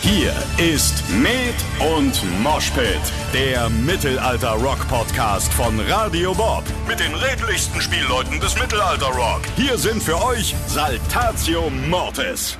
[0.00, 1.54] Hier ist Med
[1.96, 3.00] und Moshpit,
[3.34, 6.62] der Mittelalter-Rock-Podcast von Radio Bob.
[6.86, 9.42] Mit den redlichsten Spielleuten des Mittelalter-Rock.
[9.56, 12.56] Hier sind für euch Saltatio Mortis.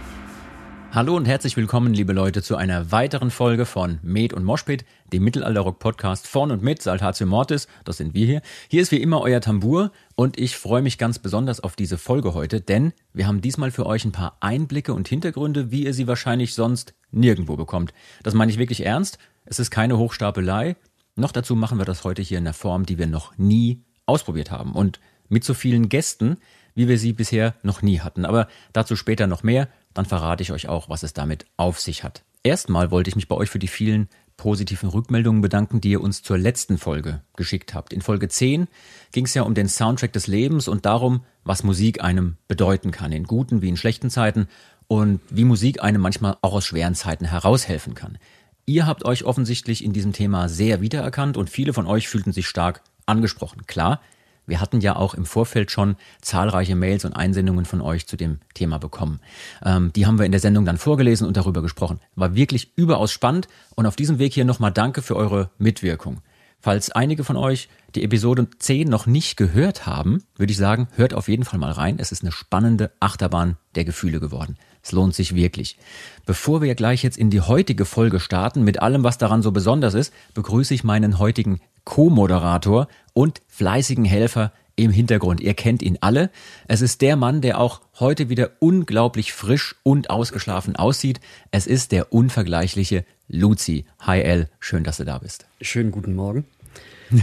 [0.90, 5.22] Hallo und herzlich willkommen, liebe Leute, zu einer weiteren Folge von Med und Moshpit, dem
[5.22, 7.68] Mittelalter-Rock-Podcast von und mit Saltatio Mortis.
[7.84, 8.40] Das sind wir hier.
[8.68, 12.32] Hier ist wie immer euer Tambour und ich freue mich ganz besonders auf diese Folge
[12.32, 16.06] heute, denn wir haben diesmal für euch ein paar Einblicke und Hintergründe, wie ihr sie
[16.06, 17.92] wahrscheinlich sonst nirgendwo bekommt.
[18.22, 19.18] Das meine ich wirklich ernst.
[19.44, 20.74] Es ist keine Hochstapelei.
[21.16, 24.50] Noch dazu machen wir das heute hier in einer Form, die wir noch nie ausprobiert
[24.50, 26.38] haben und mit so vielen Gästen,
[26.78, 28.24] wie wir sie bisher noch nie hatten.
[28.24, 29.68] Aber dazu später noch mehr
[29.98, 32.22] dann verrate ich euch auch, was es damit auf sich hat.
[32.44, 36.22] Erstmal wollte ich mich bei euch für die vielen positiven Rückmeldungen bedanken, die ihr uns
[36.22, 37.92] zur letzten Folge geschickt habt.
[37.92, 38.68] In Folge 10
[39.10, 43.10] ging es ja um den Soundtrack des Lebens und darum, was Musik einem bedeuten kann,
[43.10, 44.46] in guten wie in schlechten Zeiten
[44.86, 48.18] und wie Musik einem manchmal auch aus schweren Zeiten heraushelfen kann.
[48.66, 52.46] Ihr habt euch offensichtlich in diesem Thema sehr wiedererkannt und viele von euch fühlten sich
[52.46, 53.66] stark angesprochen.
[53.66, 54.00] Klar,
[54.48, 58.38] wir hatten ja auch im Vorfeld schon zahlreiche Mails und Einsendungen von euch zu dem
[58.54, 59.20] Thema bekommen.
[59.64, 62.00] Ähm, die haben wir in der Sendung dann vorgelesen und darüber gesprochen.
[62.16, 66.20] War wirklich überaus spannend und auf diesem Weg hier nochmal danke für eure Mitwirkung.
[66.60, 71.14] Falls einige von euch die Episode 10 noch nicht gehört haben, würde ich sagen, hört
[71.14, 71.98] auf jeden Fall mal rein.
[71.98, 74.56] Es ist eine spannende Achterbahn der Gefühle geworden.
[74.88, 75.76] Es lohnt sich wirklich.
[76.24, 79.92] Bevor wir gleich jetzt in die heutige Folge starten, mit allem, was daran so besonders
[79.92, 85.42] ist, begrüße ich meinen heutigen Co-Moderator und fleißigen Helfer im Hintergrund.
[85.42, 86.30] Ihr kennt ihn alle.
[86.68, 91.20] Es ist der Mann, der auch heute wieder unglaublich frisch und ausgeschlafen aussieht.
[91.50, 93.84] Es ist der unvergleichliche Luzi.
[94.00, 95.44] Hi L, schön, dass du da bist.
[95.60, 96.46] Schönen guten Morgen.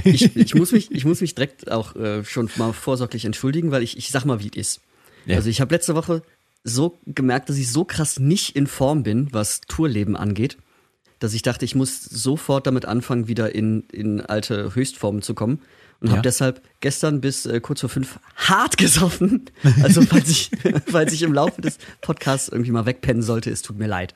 [0.04, 3.82] Ich, ich, muss, mich, ich muss mich direkt auch äh, schon mal vorsorglich entschuldigen, weil
[3.82, 4.82] ich, ich sag mal, wie es ist.
[5.26, 5.38] Ja.
[5.38, 6.22] Also ich habe letzte Woche
[6.66, 10.58] so gemerkt, dass ich so krass nicht in Form bin, was Tourleben angeht
[11.20, 15.60] dass ich dachte, ich muss sofort damit anfangen, wieder in, in alte Höchstformen zu kommen.
[16.02, 16.14] Und ja.
[16.14, 19.46] habe deshalb gestern bis äh, kurz vor fünf hart gesoffen.
[19.81, 20.52] Also falls ich,
[20.88, 24.14] falls ich im Laufe des Podcasts irgendwie mal wegpennen sollte, es tut mir leid.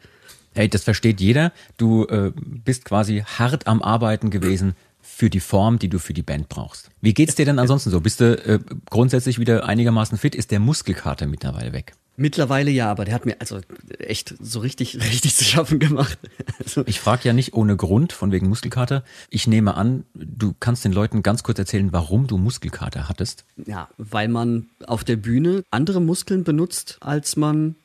[0.54, 1.54] Hey, das versteht jeder.
[1.78, 6.22] Du äh, bist quasi hart am Arbeiten gewesen für die Form, die du für die
[6.22, 6.90] Band brauchst.
[7.02, 8.02] Wie geht's dir denn ansonsten so?
[8.02, 8.60] Bist du äh,
[8.90, 10.36] grundsätzlich wieder einigermaßen fit?
[10.36, 11.94] Ist der Muskelkater mittlerweile weg?
[12.20, 13.62] Mittlerweile ja, aber der hat mir also
[13.98, 16.20] echt so richtig, richtig zu schaffen gemacht.
[16.62, 19.06] Also ich frage ja nicht ohne Grund von wegen Muskelkater.
[19.30, 23.46] Ich nehme an, du kannst den Leuten ganz kurz erzählen, warum du Muskelkater hattest.
[23.66, 27.76] Ja, weil man auf der Bühne andere Muskeln benutzt, als man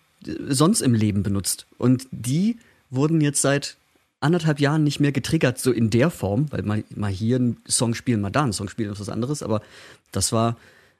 [0.49, 1.67] sonst im Leben benutzt.
[1.78, 2.59] Und die
[2.91, 3.77] wurden jetzt seit
[4.19, 7.94] anderthalb Jahren nicht mehr getriggert, so in der Form, weil mal, mal hier einen Song
[7.94, 9.62] spielen, mal da einen Song spielen, ist was anderes, aber
[10.11, 10.56] das war,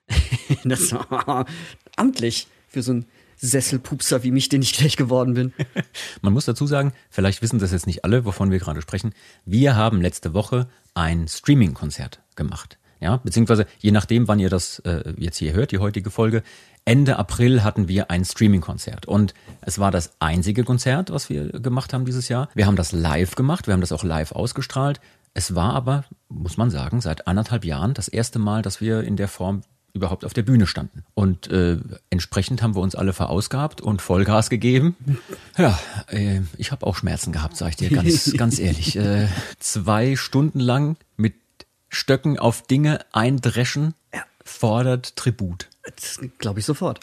[0.65, 1.47] das war
[1.97, 3.07] amtlich für so ein
[3.37, 5.53] Sesselpupser wie mich, den ich gleich geworden bin.
[6.23, 9.13] Man muss dazu sagen, vielleicht wissen das jetzt nicht alle, wovon wir gerade sprechen.
[9.45, 12.79] Wir haben letzte Woche ein Streaming-Konzert gemacht.
[13.01, 16.43] Ja, beziehungsweise je nachdem, wann ihr das äh, jetzt hier hört, die heutige Folge,
[16.87, 21.93] Ende April hatten wir ein Streaming-Konzert und es war das einzige Konzert, was wir gemacht
[21.93, 22.49] haben dieses Jahr.
[22.55, 25.01] Wir haben das live gemacht, wir haben das auch live ausgestrahlt.
[25.35, 29.17] Es war aber, muss man sagen, seit anderthalb Jahren das erste Mal, dass wir in
[29.17, 29.63] der Form
[29.95, 31.05] überhaupt auf der Bühne standen.
[31.15, 31.79] Und äh,
[32.11, 34.97] entsprechend haben wir uns alle verausgabt und Vollgas gegeben.
[35.57, 35.79] Ja,
[36.09, 38.97] äh, ich habe auch Schmerzen gehabt, sag ich dir ganz, ganz ehrlich.
[38.97, 39.29] Äh,
[39.61, 41.35] zwei Stunden lang mit
[41.89, 43.95] Stöcken auf Dinge eindreschen,
[44.45, 45.69] fordert Tribut.
[45.85, 46.99] Das glaube ich sofort.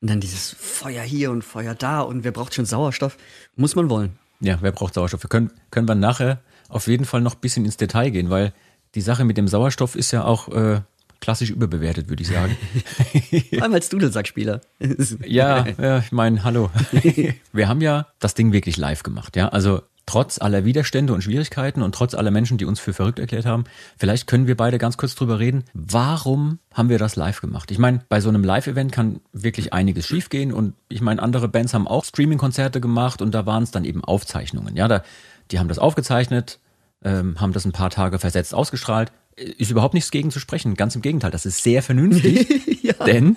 [0.00, 3.16] Und dann dieses Feuer hier und Feuer da und wer braucht schon Sauerstoff?
[3.54, 4.18] Muss man wollen.
[4.40, 5.22] Ja, wer braucht Sauerstoff?
[5.22, 8.52] Wir können, können wir nachher auf jeden Fall noch ein bisschen ins Detail gehen, weil
[8.96, 10.80] die Sache mit dem Sauerstoff ist ja auch äh,
[11.22, 12.56] klassisch überbewertet, würde ich sagen.
[13.50, 14.60] Vor allem als Dudelsackspieler.
[15.24, 16.70] ja, ja, ich meine, hallo.
[17.52, 19.48] Wir haben ja das Ding wirklich live gemacht, ja.
[19.48, 23.46] Also trotz aller Widerstände und Schwierigkeiten und trotz aller Menschen, die uns für verrückt erklärt
[23.46, 23.64] haben,
[23.96, 27.70] vielleicht können wir beide ganz kurz drüber reden, warum haben wir das live gemacht?
[27.70, 31.72] Ich meine, bei so einem Live-Event kann wirklich einiges schiefgehen und ich meine, andere Bands
[31.72, 34.76] haben auch Streaming-Konzerte gemacht und da waren es dann eben Aufzeichnungen.
[34.76, 35.04] Ja, da,
[35.52, 36.58] die haben das aufgezeichnet,
[37.04, 40.74] ähm, haben das ein paar Tage versetzt ausgestrahlt ist überhaupt nichts gegen zu sprechen.
[40.74, 42.46] Ganz im Gegenteil, das ist sehr vernünftig.
[42.82, 42.92] ja.
[43.04, 43.36] Denn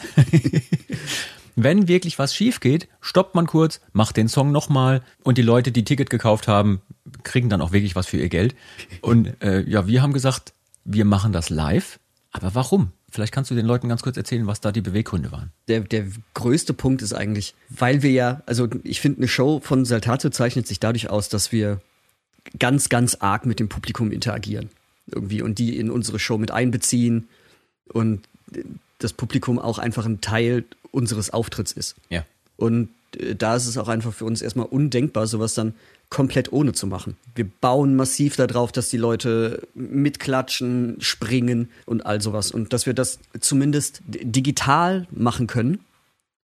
[1.56, 5.72] wenn wirklich was schief geht, stoppt man kurz, macht den Song nochmal und die Leute,
[5.72, 6.82] die Ticket gekauft haben,
[7.24, 8.56] kriegen dann auch wirklich was für ihr Geld.
[9.02, 10.54] Und äh, ja, wir haben gesagt,
[10.84, 12.00] wir machen das live.
[12.32, 12.92] Aber warum?
[13.10, 15.52] Vielleicht kannst du den Leuten ganz kurz erzählen, was da die Beweggründe waren.
[15.70, 19.86] Der, der größte Punkt ist eigentlich, weil wir ja, also ich finde, eine Show von
[19.86, 21.80] Saltatio zeichnet sich dadurch aus, dass wir
[22.60, 24.70] ganz, ganz arg mit dem Publikum interagieren
[25.08, 27.28] irgendwie und die in unsere Show mit einbeziehen
[27.90, 28.28] und
[29.00, 31.96] das Publikum auch einfach ein Teil unseres Auftritts ist.
[32.10, 32.26] Ja.
[32.58, 35.74] Und äh, da ist es auch einfach für uns erstmal undenkbar, sowas dann
[36.10, 37.18] komplett ohne zu machen.
[37.34, 42.52] Wir bauen massiv darauf, dass die Leute mitklatschen, springen und all sowas.
[42.52, 45.80] Und dass wir das zumindest digital machen können.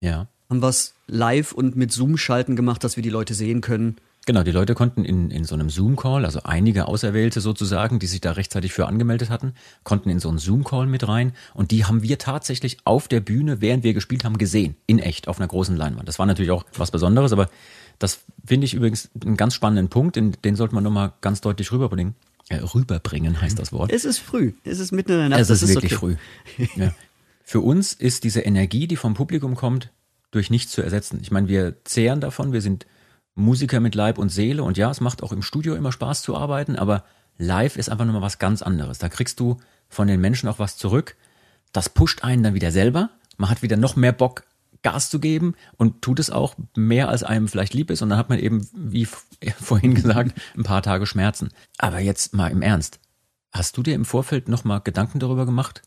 [0.00, 0.26] Ja.
[0.48, 3.96] Haben wir es live und mit Zoom-Schalten gemacht, dass wir die Leute sehen können.
[4.24, 8.20] Genau, die Leute konnten in, in so einem Zoom-Call, also einige Auserwählte sozusagen, die sich
[8.20, 12.02] da rechtzeitig für angemeldet hatten, konnten in so einen Zoom-Call mit rein und die haben
[12.02, 15.76] wir tatsächlich auf der Bühne, während wir gespielt haben, gesehen, in echt, auf einer großen
[15.76, 16.08] Leinwand.
[16.08, 17.50] Das war natürlich auch was Besonderes, aber
[17.98, 21.72] das finde ich übrigens einen ganz spannenden Punkt, den, den sollte man nochmal ganz deutlich
[21.72, 22.14] rüberbringen.
[22.48, 23.90] Äh, rüberbringen heißt das Wort.
[23.90, 25.40] Es ist früh, es ist mitten in der Nacht.
[25.40, 26.16] Es ist, das wirklich okay.
[26.56, 26.66] früh.
[26.76, 26.94] Ja.
[27.44, 29.90] Für uns ist diese Energie, die vom Publikum kommt,
[30.30, 31.18] durch nichts zu ersetzen.
[31.22, 32.86] Ich meine, wir zehren davon, wir sind
[33.34, 36.36] Musiker mit Leib und Seele und ja, es macht auch im Studio immer Spaß zu
[36.36, 37.04] arbeiten, aber
[37.38, 38.98] live ist einfach nochmal was ganz anderes.
[38.98, 39.58] Da kriegst du
[39.88, 41.16] von den Menschen auch was zurück.
[41.72, 43.10] Das pusht einen dann wieder selber.
[43.36, 44.44] Man hat wieder noch mehr Bock,
[44.82, 48.02] Gas zu geben und tut es auch mehr, als einem vielleicht lieb ist.
[48.02, 49.06] Und dann hat man eben, wie
[49.60, 51.50] vorhin gesagt, ein paar Tage Schmerzen.
[51.78, 52.98] Aber jetzt mal im Ernst.
[53.52, 55.82] Hast du dir im Vorfeld nochmal Gedanken darüber gemacht,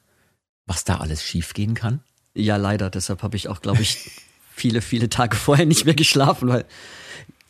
[0.66, 2.02] was da alles schiefgehen kann?
[2.34, 2.90] Ja, leider.
[2.90, 4.12] Deshalb habe ich auch, glaube ich,
[4.52, 6.66] viele, viele Tage vorher nicht mehr geschlafen, weil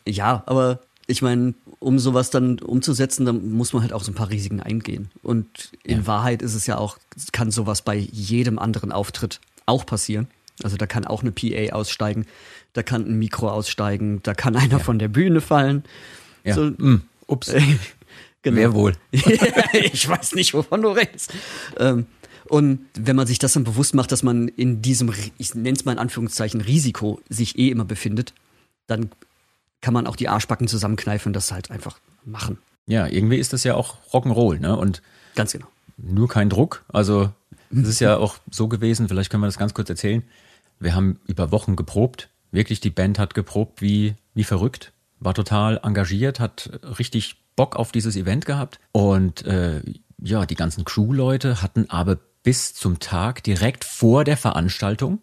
[0.07, 4.15] ja, aber ich meine, um sowas dann umzusetzen, dann muss man halt auch so ein
[4.15, 5.09] paar Risiken eingehen.
[5.21, 6.07] Und in Ja.
[6.07, 6.97] Wahrheit ist es ja auch,
[7.31, 10.27] kann sowas bei jedem anderen Auftritt auch passieren.
[10.63, 12.25] Also da kann auch eine PA aussteigen,
[12.73, 15.83] da kann ein Mikro aussteigen, da kann einer von der Bühne fallen.
[16.43, 16.55] Ja.
[16.55, 17.53] So, Hm, ups.
[18.41, 18.57] genau.
[18.57, 18.93] Wer wohl?
[19.11, 21.33] ich weiß nicht, wovon du redest.
[21.77, 22.05] Ähm,
[22.47, 25.83] und wenn man sich das dann bewusst macht, dass man in diesem, ich nenne es
[25.85, 28.33] mal in Anführungszeichen, Risiko sich eh immer befindet,
[28.87, 29.09] dann
[29.85, 32.57] kann man auch die Arschbacken zusammenkneifen und das halt einfach machen.
[32.87, 34.75] Ja, irgendwie ist das ja auch Rock'n'Roll, ne?
[34.75, 35.03] Und
[35.35, 35.67] Ganz genau.
[35.97, 36.83] nur kein Druck.
[36.87, 37.29] Also
[37.69, 40.23] es ist ja auch so gewesen, vielleicht können wir das ganz kurz erzählen.
[40.79, 42.29] Wir haben über Wochen geprobt.
[42.49, 47.91] Wirklich, die Band hat geprobt wie, wie verrückt, war total engagiert, hat richtig Bock auf
[47.91, 48.79] dieses Event gehabt.
[48.91, 49.83] Und äh,
[50.17, 55.19] ja, die ganzen Crew-Leute hatten aber bis zum Tag direkt vor der Veranstaltung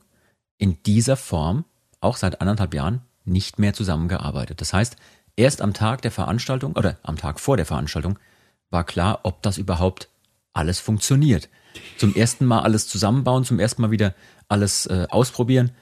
[0.56, 1.64] in dieser Form,
[2.00, 4.60] auch seit anderthalb Jahren, nicht mehr zusammengearbeitet.
[4.60, 4.96] Das heißt,
[5.36, 8.18] erst am Tag der Veranstaltung oder am Tag vor der Veranstaltung
[8.70, 10.08] war klar, ob das überhaupt
[10.52, 11.48] alles funktioniert.
[11.98, 14.14] Zum ersten Mal alles zusammenbauen, zum ersten Mal wieder
[14.48, 15.72] alles äh, ausprobieren.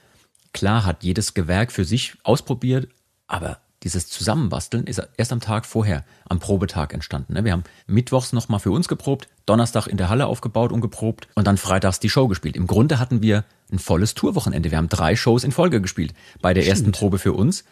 [0.53, 2.87] Klar hat jedes Gewerk für sich ausprobiert,
[3.27, 7.33] aber dieses Zusammenbasteln ist erst am Tag vorher, am Probetag entstanden.
[7.33, 7.43] ne?
[7.43, 11.45] Wir haben mittwochs nochmal für uns geprobt, Donnerstag in der Halle aufgebaut und geprobt und
[11.45, 12.55] dann freitags die Show gespielt.
[12.55, 14.71] Im Grunde hatten wir ein volles Tourwochenende.
[14.71, 16.13] Wir haben drei Shows in Folge gespielt.
[16.41, 17.65] Bei der ersten Probe für uns,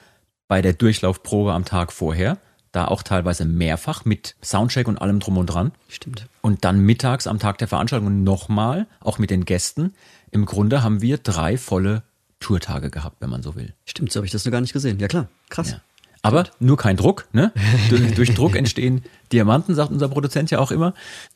[0.50, 2.38] bei der Durchlaufprobe am Tag vorher,
[2.74, 5.72] da auch teilweise mehrfach mit Soundcheck und allem drum und dran.
[5.88, 6.28] Stimmt.
[6.42, 9.94] Und dann mittags am Tag der Veranstaltung nochmal, auch mit den Gästen.
[10.32, 12.04] Im Grunde haben wir drei volle
[12.42, 13.74] Tourtage gehabt, wenn man so will.
[13.86, 15.00] Stimmt, so habe ich das noch gar nicht gesehen.
[15.00, 15.72] Ja klar, krass.
[15.72, 15.82] Ja.
[16.22, 17.54] Aber nur kein Druck, ne?
[17.90, 20.94] durch, durch Druck entstehen Diamanten, sagt unser Produzent ja auch immer.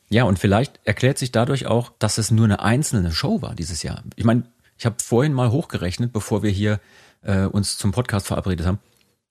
[0.08, 3.82] Ja, und vielleicht erklärt sich dadurch auch, dass es nur eine einzelne Show war dieses
[3.82, 4.02] Jahr.
[4.16, 4.44] Ich meine,
[4.78, 6.80] ich habe vorhin mal hochgerechnet, bevor wir hier
[7.22, 8.78] äh, uns zum Podcast verabredet haben.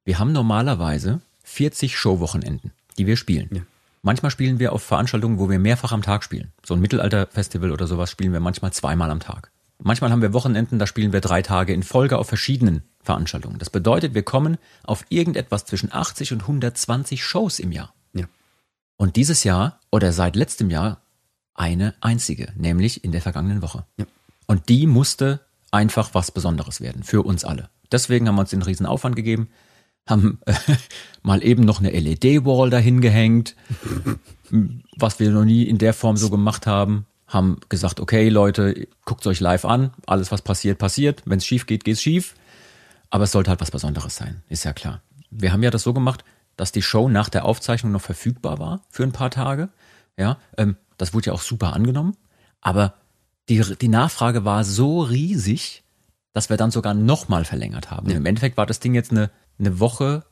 [0.05, 3.49] Wir haben normalerweise 40 Showwochenenden, die wir spielen.
[3.53, 3.61] Ja.
[4.01, 6.51] Manchmal spielen wir auf Veranstaltungen, wo wir mehrfach am Tag spielen.
[6.65, 9.51] So ein Mittelalterfestival oder sowas spielen wir manchmal zweimal am Tag.
[9.81, 13.59] Manchmal haben wir Wochenenden, da spielen wir drei Tage in Folge auf verschiedenen Veranstaltungen.
[13.59, 17.93] Das bedeutet, wir kommen auf irgendetwas zwischen 80 und 120 Shows im Jahr.
[18.97, 21.01] Und dieses Jahr oder seit letztem Jahr
[21.55, 23.85] eine einzige, nämlich in der vergangenen Woche.
[23.97, 24.05] Ja.
[24.47, 27.69] Und die musste einfach was Besonderes werden für uns alle.
[27.91, 29.49] Deswegen haben wir uns den riesen Aufwand gegeben,
[30.07, 30.53] haben äh,
[31.21, 33.55] mal eben noch eine LED-Wall dahin gehängt,
[34.97, 37.05] was wir noch nie in der Form so gemacht haben.
[37.27, 41.23] Haben gesagt, okay Leute, guckt euch live an, alles was passiert, passiert.
[41.25, 42.35] Wenn es schief geht, geht's schief.
[43.09, 45.01] Aber es sollte halt was Besonderes sein, ist ja klar.
[45.29, 46.23] Wir haben ja das so gemacht,
[46.55, 49.69] dass die Show nach der Aufzeichnung noch verfügbar war für ein paar Tage.
[50.17, 52.15] Ja, ähm, das wurde ja auch super angenommen.
[52.61, 52.93] Aber
[53.49, 55.83] die, die Nachfrage war so riesig,
[56.33, 58.09] dass wir dann sogar nochmal verlängert haben.
[58.09, 58.17] Ja.
[58.17, 59.29] Im Endeffekt war das Ding jetzt eine,
[59.59, 60.23] eine Woche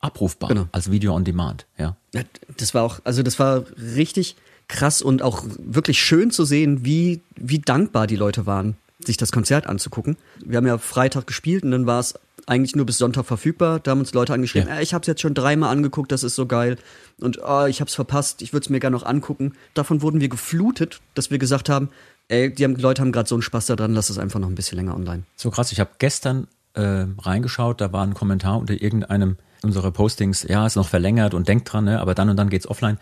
[0.00, 0.66] abrufbar Genau.
[0.72, 1.66] als Video on Demand.
[1.76, 1.96] Ja.
[2.14, 2.22] Ja,
[2.56, 4.36] Das war auch, also das war richtig
[4.68, 9.32] krass und auch wirklich schön zu sehen, wie, wie dankbar die Leute waren, sich das
[9.32, 10.16] Konzert anzugucken.
[10.44, 12.14] Wir haben ja Freitag gespielt und dann war es
[12.48, 13.78] eigentlich nur bis Sonntag verfügbar.
[13.80, 14.76] Da haben uns Leute angeschrieben, Ja.
[14.78, 16.76] äh, ich habe es jetzt schon dreimal angeguckt, das ist so geil.
[17.20, 19.52] Und oh, ich habe es verpasst, ich würde es mir gerne noch angucken.
[19.74, 21.88] Davon wurden wir geflutet, dass wir gesagt haben,
[22.28, 24.54] ey, die, haben, Leute haben gerade so einen Spaß daran, lass es einfach noch ein
[24.54, 25.22] bisschen länger online.
[25.36, 25.72] So krass.
[25.72, 30.76] Ich habe gestern äh, reingeschaut, da war ein Kommentar unter irgendeinem unserer Postings, ja, ist
[30.76, 32.98] noch verlängert und denkt dran, ne, aber dann und dann geht's offline.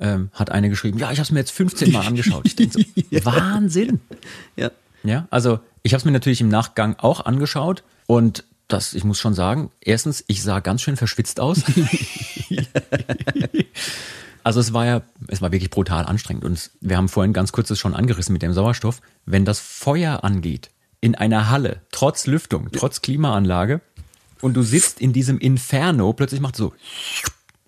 [0.00, 2.42] Ähm, hat eine geschrieben, ja, ich habe es mir jetzt 15 Mal angeschaut.
[2.46, 2.80] Ich denk so,
[3.24, 4.00] Wahnsinn.
[4.56, 4.72] Ja,
[5.04, 9.20] Ja, also ich habe es mir natürlich im Nachgang auch angeschaut und das, ich muss
[9.20, 11.62] schon sagen, erstens, ich sah ganz schön verschwitzt aus.
[14.42, 17.68] also es war ja, es war wirklich brutal anstrengend und wir haben vorhin ganz kurz
[17.68, 19.00] das schon angerissen mit dem Sauerstoff.
[19.26, 23.80] Wenn das Feuer angeht in einer Halle, trotz Lüftung, trotz Klimaanlage
[24.40, 26.72] und du sitzt in diesem Inferno, plötzlich macht so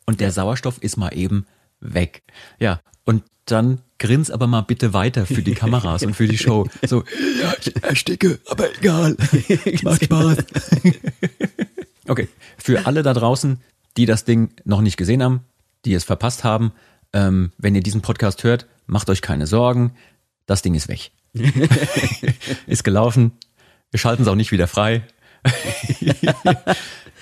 [0.06, 1.46] und der Sauerstoff ist mal eben
[1.80, 2.22] weg.
[2.58, 6.68] Ja, und dann grins aber mal bitte weiter für die Kameras und für die Show.
[6.86, 7.04] So,
[7.40, 9.16] ja, ich ersticke, aber egal.
[9.82, 10.38] Macht Spaß.
[12.08, 13.60] okay, für alle da draußen,
[13.96, 15.40] die das Ding noch nicht gesehen haben,
[15.84, 16.72] die es verpasst haben,
[17.12, 19.96] ähm, wenn ihr diesen Podcast hört, macht euch keine Sorgen.
[20.44, 21.10] Das Ding ist weg.
[22.66, 23.32] ist gelaufen.
[23.90, 25.02] Wir schalten es auch nicht wieder frei.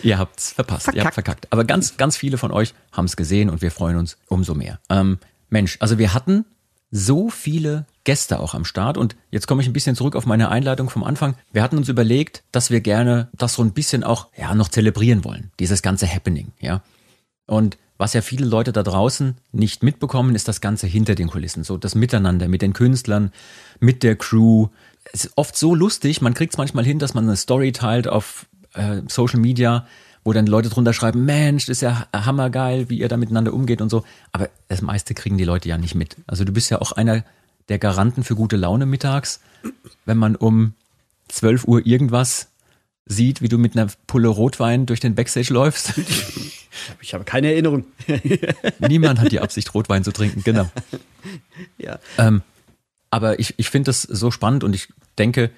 [0.02, 0.96] ihr habt's verpasst, verkackt.
[0.96, 1.46] ihr habt verkackt.
[1.50, 4.80] Aber ganz, ganz viele von euch haben es gesehen und wir freuen uns umso mehr.
[4.88, 6.44] Ähm, Mensch, also wir hatten
[6.90, 10.48] so viele Gäste auch am Start und jetzt komme ich ein bisschen zurück auf meine
[10.48, 11.34] Einleitung vom Anfang.
[11.52, 15.24] Wir hatten uns überlegt, dass wir gerne das so ein bisschen auch ja noch zelebrieren
[15.24, 16.82] wollen, dieses ganze Happening, ja.
[17.46, 21.64] Und was ja viele Leute da draußen nicht mitbekommen, ist das Ganze hinter den Kulissen,
[21.64, 23.32] so das Miteinander mit den Künstlern,
[23.80, 24.68] mit der Crew.
[25.12, 28.08] Es ist oft so lustig, man kriegt es manchmal hin, dass man eine Story teilt
[28.08, 29.86] auf äh, Social Media,
[30.24, 33.80] wo dann Leute drunter schreiben, Mensch, das ist ja hammergeil, wie ihr da miteinander umgeht
[33.82, 34.04] und so.
[34.32, 36.16] Aber das meiste kriegen die Leute ja nicht mit.
[36.26, 37.24] Also du bist ja auch einer
[37.68, 39.40] der Garanten für gute Laune mittags,
[40.04, 40.74] wenn man um
[41.28, 42.48] 12 Uhr irgendwas
[43.06, 45.94] sieht, wie du mit einer Pulle Rotwein durch den Backstage läufst.
[47.00, 47.84] Ich habe keine Erinnerung.
[48.80, 50.68] Niemand hat die Absicht, Rotwein zu trinken, genau.
[51.78, 52.00] Ja.
[52.18, 52.42] Ähm,
[53.10, 55.50] aber ich, ich finde das so spannend und ich denke,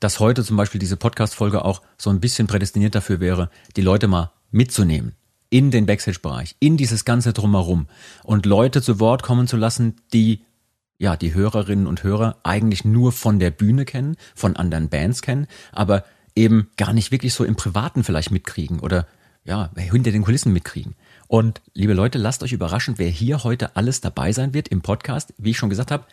[0.00, 4.08] dass heute zum Beispiel diese Podcast-Folge auch so ein bisschen prädestiniert dafür wäre, die Leute
[4.08, 5.14] mal mitzunehmen
[5.50, 7.86] in den Backstage-Bereich, in dieses ganze Drumherum
[8.22, 10.40] und Leute zu Wort kommen zu lassen, die
[10.98, 15.46] ja, die Hörerinnen und Hörer eigentlich nur von der Bühne kennen, von anderen Bands kennen,
[15.72, 16.04] aber
[16.36, 19.06] eben gar nicht wirklich so im Privaten vielleicht mitkriegen oder
[19.44, 20.94] ja, hinter den Kulissen mitkriegen.
[21.28, 25.34] Und liebe Leute, lasst euch überraschen, wer hier heute alles dabei sein wird im Podcast.
[25.36, 26.04] Wie ich schon gesagt habe,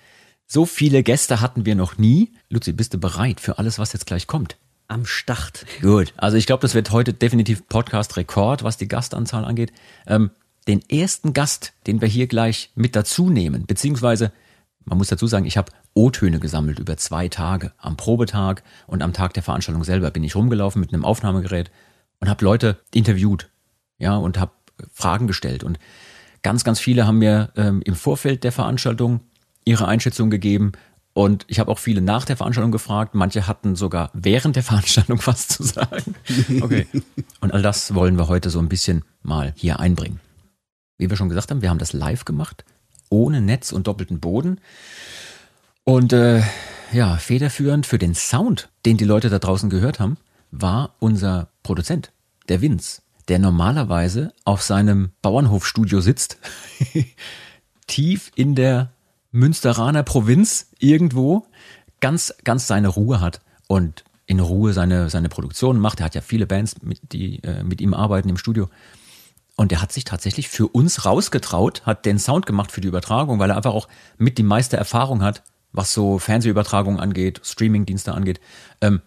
[0.51, 2.33] so viele Gäste hatten wir noch nie.
[2.49, 4.57] Luzi, bist du bereit für alles, was jetzt gleich kommt?
[4.89, 5.65] Am Start.
[5.81, 6.13] Gut.
[6.17, 9.71] Also ich glaube, das wird heute definitiv Podcast-Rekord, was die Gastanzahl angeht.
[10.07, 10.31] Ähm,
[10.67, 14.33] den ersten Gast, den wir hier gleich mit dazu nehmen, beziehungsweise
[14.83, 17.71] man muss dazu sagen, ich habe O-Töne gesammelt über zwei Tage.
[17.77, 21.71] Am Probetag und am Tag der Veranstaltung selber bin ich rumgelaufen mit einem Aufnahmegerät
[22.19, 23.49] und habe Leute interviewt,
[23.99, 24.51] ja, und habe
[24.91, 25.63] Fragen gestellt.
[25.63, 25.79] Und
[26.41, 29.21] ganz, ganz viele haben mir ähm, im Vorfeld der Veranstaltung
[29.63, 30.71] ihre Einschätzung gegeben.
[31.13, 33.15] Und ich habe auch viele nach der Veranstaltung gefragt.
[33.15, 36.15] Manche hatten sogar während der Veranstaltung was zu sagen.
[36.61, 36.87] Okay.
[37.41, 40.19] Und all das wollen wir heute so ein bisschen mal hier einbringen.
[40.97, 42.63] Wie wir schon gesagt haben, wir haben das live gemacht,
[43.09, 44.61] ohne Netz und doppelten Boden.
[45.83, 46.43] Und äh,
[46.93, 50.17] ja, federführend für den Sound, den die Leute da draußen gehört haben,
[50.51, 52.11] war unser Produzent,
[52.49, 56.37] der Vince, der normalerweise auf seinem Bauernhofstudio sitzt,
[57.87, 58.91] tief in der
[59.31, 61.45] Münsteraner Provinz irgendwo
[61.99, 65.99] ganz, ganz seine Ruhe hat und in Ruhe seine, seine Produktion macht.
[65.99, 68.69] Er hat ja viele Bands, mit, die äh, mit ihm arbeiten im Studio.
[69.55, 73.39] Und er hat sich tatsächlich für uns rausgetraut, hat den Sound gemacht für die Übertragung,
[73.39, 78.39] weil er einfach auch mit die meiste Erfahrung hat, was so Fernsehübertragung angeht, Streamingdienste angeht.
[78.79, 79.01] Ähm,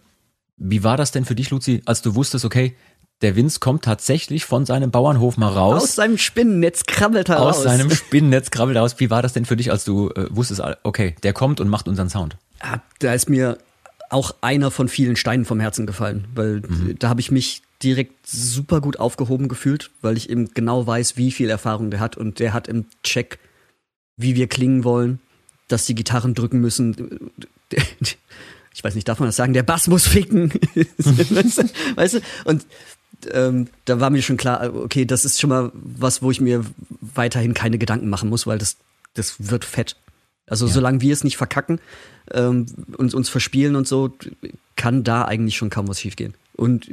[0.57, 2.75] wie war das denn für dich, Luzi, als du wusstest, okay,
[3.21, 5.83] der Vince kommt tatsächlich von seinem Bauernhof mal raus.
[5.83, 7.57] Aus seinem Spinnennetz krabbelt er raus.
[7.57, 8.95] Aus seinem Spinnennetz krabbelt er raus.
[8.99, 11.87] Wie war das denn für dich, als du äh, wusstest, okay, der kommt und macht
[11.87, 12.37] unseren Sound?
[12.61, 13.57] Ja, da ist mir
[14.09, 16.95] auch einer von vielen Steinen vom Herzen gefallen, weil mhm.
[16.99, 21.31] da habe ich mich direkt super gut aufgehoben gefühlt, weil ich eben genau weiß, wie
[21.31, 23.39] viel Erfahrung der hat und der hat im Check,
[24.17, 25.19] wie wir klingen wollen,
[25.67, 27.31] dass die Gitarren drücken müssen.
[28.77, 29.53] Ich weiß nicht, darf man das sagen?
[29.53, 30.51] Der Bass muss ficken.
[31.95, 32.19] weißt du?
[32.43, 32.65] Und
[33.31, 36.63] ähm, da war mir schon klar, okay, das ist schon mal was, wo ich mir
[37.01, 38.77] weiterhin keine Gedanken machen muss, weil das,
[39.13, 39.95] das wird fett.
[40.47, 40.73] Also ja.
[40.73, 41.79] solange wir es nicht verkacken
[42.31, 42.67] ähm,
[42.97, 44.11] und uns verspielen und so,
[44.75, 46.35] kann da eigentlich schon kaum was schiefgehen.
[46.55, 46.89] Und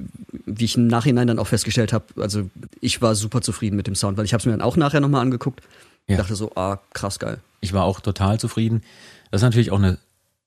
[0.46, 2.50] wie ich im Nachhinein dann auch festgestellt habe, also
[2.80, 5.00] ich war super zufrieden mit dem Sound, weil ich habe es mir dann auch nachher
[5.00, 5.60] nochmal angeguckt.
[6.08, 6.16] Ja.
[6.16, 7.38] dachte so, ah, krass geil.
[7.60, 8.82] Ich war auch total zufrieden.
[9.30, 9.98] Das ist natürlich auch eine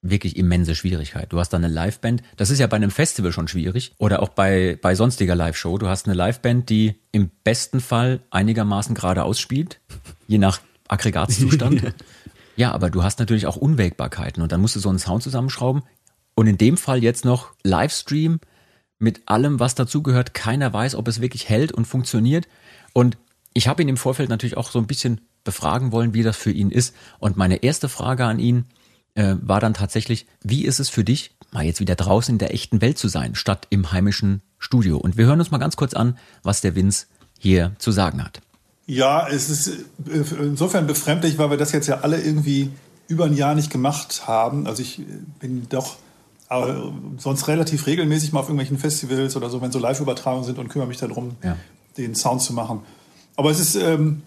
[0.09, 1.31] wirklich immense Schwierigkeit.
[1.31, 4.29] Du hast da eine Liveband, das ist ja bei einem Festival schon schwierig oder auch
[4.29, 5.77] bei, bei sonstiger Live-Show.
[5.77, 9.79] Du hast eine Liveband, die im besten Fall einigermaßen geradeaus spielt,
[10.27, 11.93] je nach Aggregatzustand.
[12.55, 15.83] ja, aber du hast natürlich auch Unwägbarkeiten und dann musst du so einen Sound zusammenschrauben
[16.35, 18.39] und in dem Fall jetzt noch Livestream
[18.99, 20.33] mit allem, was dazugehört.
[20.33, 22.47] Keiner weiß, ob es wirklich hält und funktioniert
[22.93, 23.17] und
[23.53, 26.51] ich habe ihn im Vorfeld natürlich auch so ein bisschen befragen wollen, wie das für
[26.51, 26.93] ihn ist.
[27.19, 28.65] Und meine erste Frage an ihn
[29.15, 32.53] äh, war dann tatsächlich, wie ist es für dich, mal jetzt wieder draußen in der
[32.53, 34.97] echten Welt zu sein, statt im heimischen Studio.
[34.97, 37.07] Und wir hören uns mal ganz kurz an, was der Vince
[37.39, 38.41] hier zu sagen hat.
[38.87, 42.71] Ja, es ist äh, insofern befremdlich, weil wir das jetzt ja alle irgendwie
[43.07, 44.67] über ein Jahr nicht gemacht haben.
[44.67, 45.01] Also ich
[45.39, 45.95] bin doch
[46.49, 46.73] äh,
[47.17, 50.87] sonst relativ regelmäßig mal auf irgendwelchen Festivals oder so, wenn so Live-Übertragungen sind und kümmere
[50.87, 51.57] mich darum, ja.
[51.97, 52.81] den Sound zu machen.
[53.35, 54.21] Aber es ist, ähm,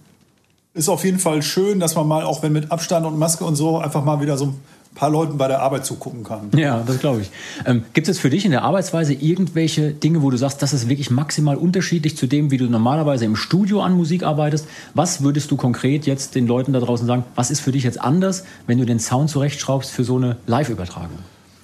[0.75, 3.57] ist auf jeden Fall schön, dass man mal, auch wenn mit Abstand und Maske und
[3.57, 4.61] so, einfach mal wieder so ein
[4.98, 6.50] paar Leuten bei der Arbeit zugucken kann.
[6.56, 7.30] Ja, das glaube ich.
[7.64, 10.88] Ähm, Gibt es für dich in der Arbeitsweise irgendwelche Dinge, wo du sagst, das ist
[10.88, 14.66] wirklich maximal unterschiedlich zu dem, wie du normalerweise im Studio an Musik arbeitest?
[14.94, 17.24] Was würdest du konkret jetzt den Leuten da draußen sagen?
[17.36, 21.18] Was ist für dich jetzt anders, wenn du den Sound zurechtschraubst für so eine Live-Übertragung?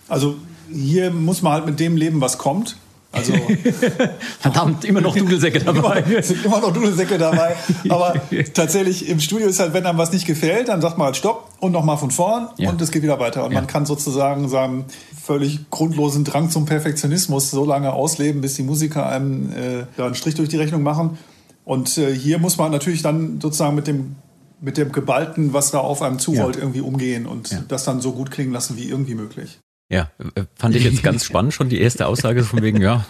[0.08, 0.36] Also
[0.72, 2.76] hier muss man halt mit dem leben, was kommt.
[3.14, 3.32] Also
[4.40, 6.00] verdammt, immer noch Dudelsäcke dabei.
[6.00, 7.54] Immer, sind immer noch Dudelsäcke dabei.
[7.88, 8.14] Aber
[8.54, 11.50] tatsächlich im Studio ist halt, wenn einem was nicht gefällt, dann sagt man halt Stopp
[11.60, 12.70] und nochmal von vorn ja.
[12.70, 13.44] und es geht wieder weiter.
[13.44, 13.60] Und ja.
[13.60, 14.84] man kann sozusagen seinen
[15.20, 20.34] völlig grundlosen Drang zum Perfektionismus so lange ausleben, bis die Musiker einem äh, einen Strich
[20.34, 21.18] durch die Rechnung machen.
[21.64, 24.16] Und äh, hier muss man natürlich dann sozusagen mit dem
[24.60, 26.62] mit dem Geballten, was da auf einem zurollt, ja.
[26.62, 29.58] irgendwie umgehen und das dann so gut klingen lassen wie irgendwie möglich.
[29.94, 33.06] Ja, äh, fand ich jetzt ganz spannend schon die erste Aussage von wegen, ja,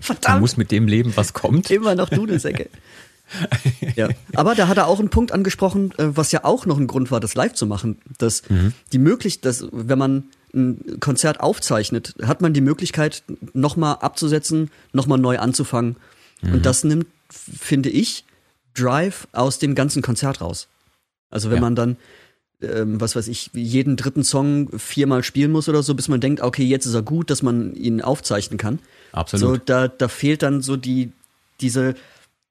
[0.00, 0.28] Verdammt.
[0.28, 1.70] man muss mit dem leben, was kommt.
[1.70, 2.68] Immer noch Dudelsäcke.
[3.96, 4.08] ja.
[4.34, 7.10] Aber da hat er auch einen Punkt angesprochen, äh, was ja auch noch ein Grund
[7.10, 7.98] war, das live zu machen.
[8.18, 8.74] Dass mhm.
[8.92, 10.24] die Möglichkeit, dass wenn man
[10.54, 15.96] ein Konzert aufzeichnet, hat man die Möglichkeit, nochmal abzusetzen, nochmal neu anzufangen.
[16.42, 16.54] Mhm.
[16.54, 18.24] Und das nimmt, finde ich,
[18.74, 20.68] Drive aus dem ganzen Konzert raus.
[21.30, 21.62] Also wenn ja.
[21.62, 21.96] man dann
[22.62, 26.40] ähm, was weiß ich, jeden dritten Song viermal spielen muss oder so, bis man denkt,
[26.40, 28.78] okay, jetzt ist er gut, dass man ihn aufzeichnen kann.
[29.12, 29.48] Absolut.
[29.48, 31.12] So, da, da fehlt dann so die,
[31.60, 31.94] diese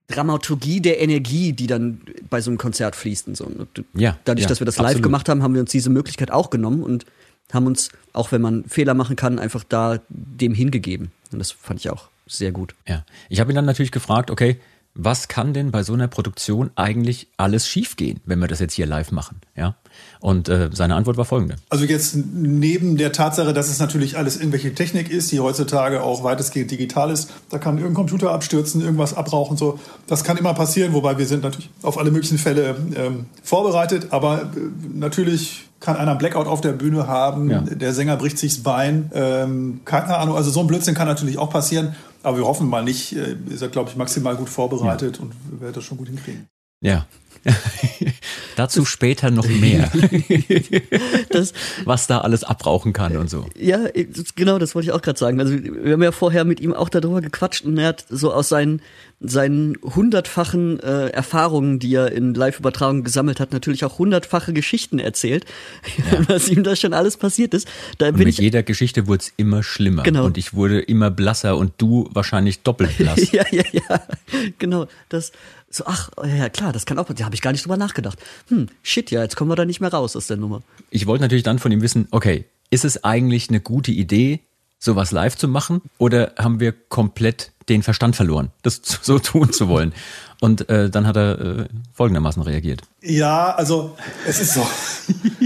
[0.08, 3.52] Dramaturgie der Energie, die dann bei so einem Konzert fließt und so.
[3.94, 5.04] Ja, Dadurch, ja, dass wir das live absolut.
[5.04, 7.06] gemacht haben, haben wir uns diese Möglichkeit auch genommen und
[7.52, 11.12] haben uns, auch wenn man Fehler machen kann, einfach da dem hingegeben.
[11.32, 12.76] Und das fand ich auch sehr gut.
[12.88, 13.06] Ja.
[13.30, 14.60] Ich habe ihn dann natürlich gefragt, okay,
[14.96, 18.86] was kann denn bei so einer Produktion eigentlich alles schiefgehen, wenn wir das jetzt hier
[18.86, 19.42] live machen?
[19.55, 19.75] Ja.
[20.22, 21.58] Und äh, seine Antwort war folgende.
[21.70, 26.24] Also jetzt neben der Tatsache, dass es natürlich alles irgendwelche Technik ist, die heutzutage auch
[26.24, 29.79] weitestgehend digital ist, da kann irgendein Computer abstürzen, irgendwas abrauchen, so.
[30.08, 34.44] Das kann immer passieren, wobei wir sind natürlich auf alle möglichen Fälle ähm, vorbereitet, aber
[34.44, 34.48] äh,
[34.94, 37.62] natürlich kann einer Blackout auf der Bühne haben, ja.
[37.62, 41.38] der Sänger bricht sich das Bein, ähm, keine Ahnung, also so ein Blödsinn kann natürlich
[41.38, 41.96] auch passieren.
[42.24, 43.16] Aber wir hoffen mal nicht.
[43.16, 45.24] Äh, ihr seid, glaube ich, maximal gut vorbereitet ja.
[45.24, 46.48] und werdet das schon gut hinkriegen.
[46.82, 47.06] Ja.
[48.56, 49.92] Dazu später noch mehr.
[51.30, 53.46] das, was da alles abrauchen kann und so.
[53.56, 53.82] Ja,
[54.36, 55.40] genau, das wollte ich auch gerade sagen.
[55.40, 58.50] Also wir haben ja vorher mit ihm auch darüber gequatscht und er hat so aus
[58.50, 58.82] seinen
[59.20, 65.46] seinen hundertfachen äh, Erfahrungen, die er in Live-Übertragungen gesammelt hat, natürlich auch hundertfache Geschichten erzählt,
[65.98, 66.20] ja.
[66.28, 67.68] was ihm da schon alles passiert ist.
[67.98, 70.04] Da und mit ich, jeder Geschichte wurde es immer schlimmer.
[70.04, 70.25] Genau.
[70.25, 73.32] Und ich wurde immer blasser und du wahrscheinlich doppelt blass.
[73.32, 74.01] ja, ja, ja.
[74.60, 74.88] Genau.
[75.10, 75.32] Das,
[75.70, 78.20] so, ach, ja klar, das kann auch, da habe ich gar nicht drüber nachgedacht.
[78.50, 80.62] Hm, shit, ja, jetzt kommen wir da nicht mehr raus aus der Nummer.
[80.90, 84.42] Ich wollte natürlich dann von ihm wissen, okay, ist es eigentlich eine gute Idee,
[84.79, 85.81] sowas live zu machen?
[85.98, 89.94] Oder haben wir komplett den Verstand verloren, das so tun zu wollen?
[90.42, 92.81] Und äh, dann hat er äh, folgendermaßen reagiert.
[93.01, 93.96] Ja, also
[94.27, 94.68] es ist so.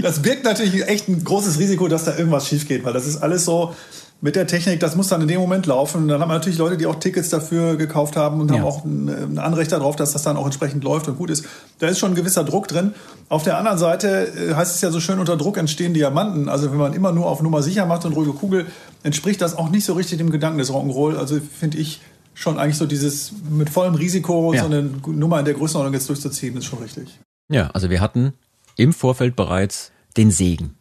[0.02, 3.18] Das birgt natürlich echt ein großes Risiko, dass da irgendwas schief geht, weil das ist
[3.18, 3.74] alles so
[4.22, 6.02] mit der Technik, das muss dann in dem Moment laufen.
[6.02, 8.58] Und dann haben wir natürlich Leute, die auch Tickets dafür gekauft haben und ja.
[8.58, 11.46] haben auch ein, ein Anrecht darauf, dass das dann auch entsprechend läuft und gut ist.
[11.78, 12.92] Da ist schon ein gewisser Druck drin.
[13.30, 16.50] Auf der anderen Seite äh, heißt es ja so schön, unter Druck entstehen Diamanten.
[16.50, 18.66] Also wenn man immer nur auf Nummer sicher macht und ruhige Kugel,
[19.02, 21.16] entspricht das auch nicht so richtig dem Gedanken des Rock'n'Roll.
[21.16, 22.02] Also finde ich
[22.34, 24.60] schon eigentlich so dieses mit vollem Risiko ja.
[24.60, 27.18] so eine Nummer in der Größenordnung jetzt durchzuziehen, ist schon richtig.
[27.50, 28.34] Ja, also wir hatten
[28.76, 30.76] im Vorfeld bereits den Segen.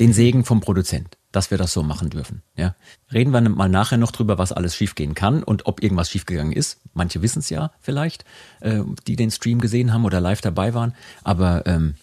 [0.00, 2.42] Den Segen vom Produzent dass wir das so machen dürfen.
[2.56, 2.74] Ja.
[3.12, 6.80] Reden wir mal nachher noch drüber, was alles schiefgehen kann und ob irgendwas schiefgegangen ist.
[6.94, 8.24] Manche wissen es ja vielleicht,
[8.60, 11.94] äh, die den Stream gesehen haben oder live dabei waren, aber ähm,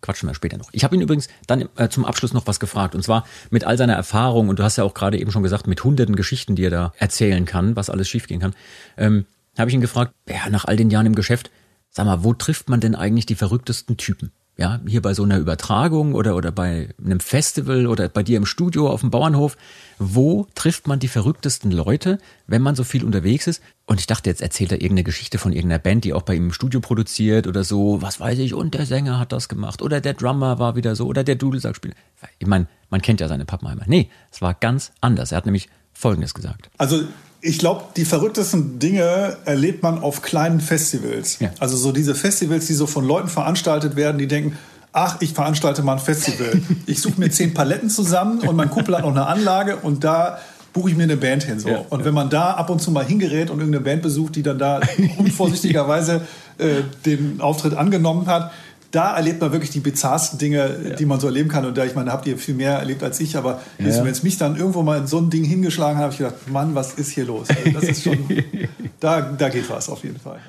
[0.00, 0.70] quatschen wir später noch.
[0.72, 3.76] Ich habe ihn übrigens dann äh, zum Abschluss noch was gefragt und zwar mit all
[3.76, 6.64] seiner Erfahrung und du hast ja auch gerade eben schon gesagt, mit hunderten Geschichten, die
[6.64, 8.54] er da erzählen kann, was alles schiefgehen kann,
[8.96, 11.50] ähm, habe ich ihn gefragt, ja, nach all den Jahren im Geschäft,
[11.90, 14.30] sag mal, wo trifft man denn eigentlich die verrücktesten Typen?
[14.58, 18.44] Ja, hier bei so einer Übertragung oder, oder bei einem Festival oder bei dir im
[18.44, 19.56] Studio auf dem Bauernhof,
[20.00, 22.18] wo trifft man die verrücktesten Leute,
[22.48, 23.62] wenn man so viel unterwegs ist?
[23.86, 26.46] Und ich dachte, jetzt erzählt er irgendeine Geschichte von irgendeiner Band, die auch bei ihm
[26.46, 30.00] im Studio produziert oder so, was weiß ich, und der Sänger hat das gemacht oder
[30.00, 31.94] der Drummer war wieder so oder der Dudelsackspieler.
[32.40, 33.84] Ich meine, man kennt ja seine Pappenheimer.
[33.86, 35.30] Nee, es war ganz anders.
[35.30, 36.68] Er hat nämlich Folgendes gesagt.
[36.78, 37.04] Also
[37.40, 41.38] ich glaube, die verrücktesten Dinge erlebt man auf kleinen Festivals.
[41.38, 41.50] Ja.
[41.60, 44.58] Also so diese Festivals, die so von Leuten veranstaltet werden, die denken,
[44.92, 46.60] ach, ich veranstalte mal ein Festival.
[46.86, 50.38] Ich suche mir zehn Paletten zusammen und mein Kumpel hat noch eine Anlage und da
[50.72, 51.60] buche ich mir eine Band hin.
[51.60, 51.68] So.
[51.68, 52.04] Ja, und ja.
[52.06, 54.80] wenn man da ab und zu mal hingerät und irgendeine Band besucht, die dann da
[55.18, 56.22] unvorsichtigerweise
[56.58, 58.52] äh, den Auftritt angenommen hat,
[58.90, 60.94] da erlebt man wirklich die bizarrsten Dinge, ja.
[60.96, 61.64] die man so erleben kann.
[61.64, 63.86] Und da, ich meine, habt ihr viel mehr erlebt als ich, aber ja.
[63.86, 66.48] wenn es mich dann irgendwo mal in so ein Ding hingeschlagen hat, habe ich gedacht,
[66.48, 67.48] Mann, was ist hier los?
[67.50, 68.18] Also das ist schon,
[69.00, 70.40] da, da geht was auf jeden Fall.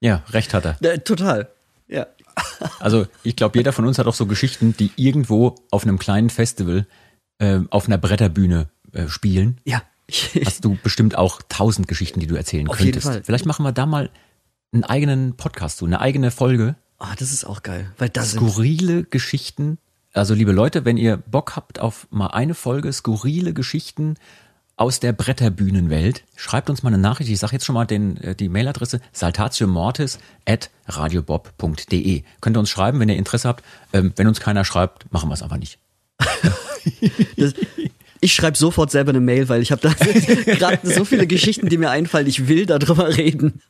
[0.00, 0.76] Ja, recht hat er.
[0.80, 1.48] Ja, total.
[1.88, 2.06] Ja.
[2.80, 6.30] Also ich glaube, jeder von uns hat auch so Geschichten, die irgendwo auf einem kleinen
[6.30, 6.86] Festival
[7.38, 9.58] äh, auf einer Bretterbühne äh, spielen.
[9.64, 9.82] Ja.
[10.44, 13.06] Hast du bestimmt auch tausend Geschichten, die du erzählen auf könntest.
[13.06, 13.24] Jeden Fall.
[13.24, 14.10] Vielleicht machen wir da mal
[14.76, 16.76] einen eigenen Podcast, so eine eigene Folge.
[16.98, 19.78] Ah, oh, das ist auch geil, weil das skurrile Geschichten.
[20.12, 24.14] Also liebe Leute, wenn ihr Bock habt auf mal eine Folge skurrile Geschichten
[24.76, 27.30] aus der Bretterbühnenwelt, schreibt uns mal eine Nachricht.
[27.30, 32.22] Ich sage jetzt schon mal den, äh, die Mailadresse saltatiomortis at radiobob.de.
[32.40, 33.64] Könnt ihr uns schreiben, wenn ihr Interesse habt.
[33.92, 35.78] Ähm, wenn uns keiner schreibt, machen wir es einfach nicht.
[37.36, 37.54] das,
[38.20, 39.92] ich schreibe sofort selber eine Mail, weil ich habe da
[40.44, 42.26] gerade so viele Geschichten, die mir einfallen.
[42.26, 43.60] Ich will darüber reden.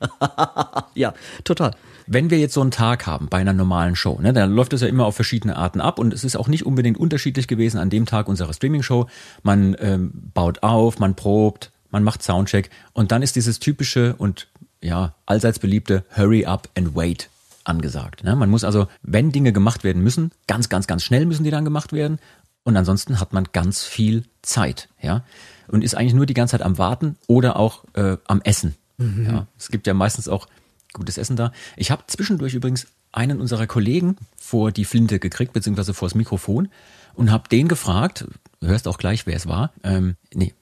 [0.94, 1.72] ja, total.
[2.06, 4.80] Wenn wir jetzt so einen Tag haben bei einer normalen Show, ne, dann läuft es
[4.80, 7.90] ja immer auf verschiedene Arten ab und es ist auch nicht unbedingt unterschiedlich gewesen an
[7.90, 9.06] dem Tag unserer Streaming-Show.
[9.42, 14.46] Man ähm, baut auf, man probt, man macht Soundcheck und dann ist dieses typische und
[14.80, 17.28] ja allseits beliebte Hurry up and wait
[17.66, 18.24] angesagt.
[18.24, 18.36] Ne?
[18.36, 21.64] Man muss also, wenn Dinge gemacht werden müssen, ganz, ganz, ganz schnell müssen die dann
[21.64, 22.18] gemacht werden
[22.66, 25.24] und ansonsten hat man ganz viel Zeit, ja,
[25.68, 28.74] und ist eigentlich nur die ganze Zeit am Warten oder auch äh, am Essen.
[28.98, 29.24] Mhm.
[29.24, 30.48] Ja, es gibt ja meistens auch
[30.92, 31.52] gutes Essen da.
[31.76, 36.68] Ich habe zwischendurch übrigens einen unserer Kollegen vor die Flinte gekriegt, beziehungsweise vor das Mikrofon
[37.14, 38.26] und habe den gefragt,
[38.58, 39.72] du hörst auch gleich, wer es war.
[39.84, 40.52] Ähm, nee,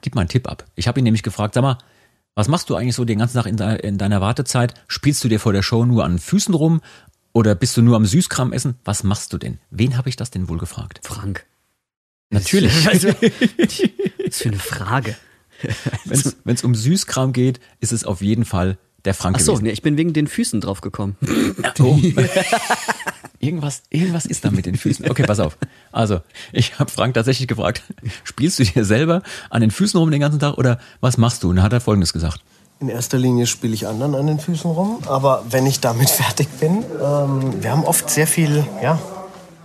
[0.00, 0.64] gib mal einen Tipp ab.
[0.76, 1.78] Ich habe ihn nämlich gefragt, sag mal,
[2.36, 4.74] was machst du eigentlich so den ganzen Tag in, de in deiner Wartezeit?
[4.86, 6.82] Spielst du dir vor der Show nur an Füßen rum
[7.38, 8.74] oder bist du nur am Süßkram essen?
[8.84, 9.58] Was machst du denn?
[9.70, 10.98] Wen habe ich das denn wohl gefragt?
[11.04, 11.46] Frank.
[12.30, 12.72] Natürlich.
[12.88, 15.16] Also, was für eine Frage.
[16.04, 19.70] Wenn es um Süßkram geht, ist es auf jeden Fall der Frank Ach so, nee,
[19.70, 21.16] ich bin wegen den Füßen drauf gekommen.
[21.78, 22.00] Oh.
[23.38, 25.08] irgendwas, irgendwas ist da mit den Füßen.
[25.08, 25.56] Okay, pass auf.
[25.92, 26.20] Also,
[26.52, 27.84] ich habe Frank tatsächlich gefragt,
[28.24, 31.50] spielst du dir selber an den Füßen rum den ganzen Tag oder was machst du?
[31.50, 32.42] Und dann hat er Folgendes gesagt.
[32.80, 36.48] In erster Linie spiele ich anderen an den Füßen rum, aber wenn ich damit fertig
[36.60, 38.98] bin, ähm, wir haben oft sehr viel, ja,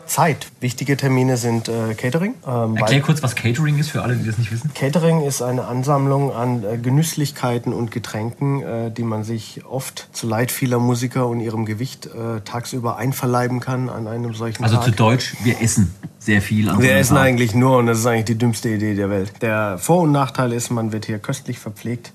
[0.05, 0.47] Zeit.
[0.59, 2.35] Wichtige Termine sind äh, Catering.
[2.45, 4.71] Ähm, Erklär kurz, was Catering ist für alle, die das nicht wissen.
[4.73, 10.27] Catering ist eine Ansammlung an äh, Genüsslichkeiten und Getränken, äh, die man sich oft zu
[10.27, 14.83] Leid vieler Musiker und ihrem Gewicht äh, tagsüber einverleiben kann an einem solchen also Tag.
[14.83, 16.65] Also zu Deutsch, wir essen sehr viel.
[16.65, 17.25] wir so essen Tag.
[17.25, 19.31] eigentlich nur und das ist eigentlich die dümmste Idee der Welt.
[19.41, 22.11] Der Vor- und Nachteil ist, man wird hier köstlich verpflegt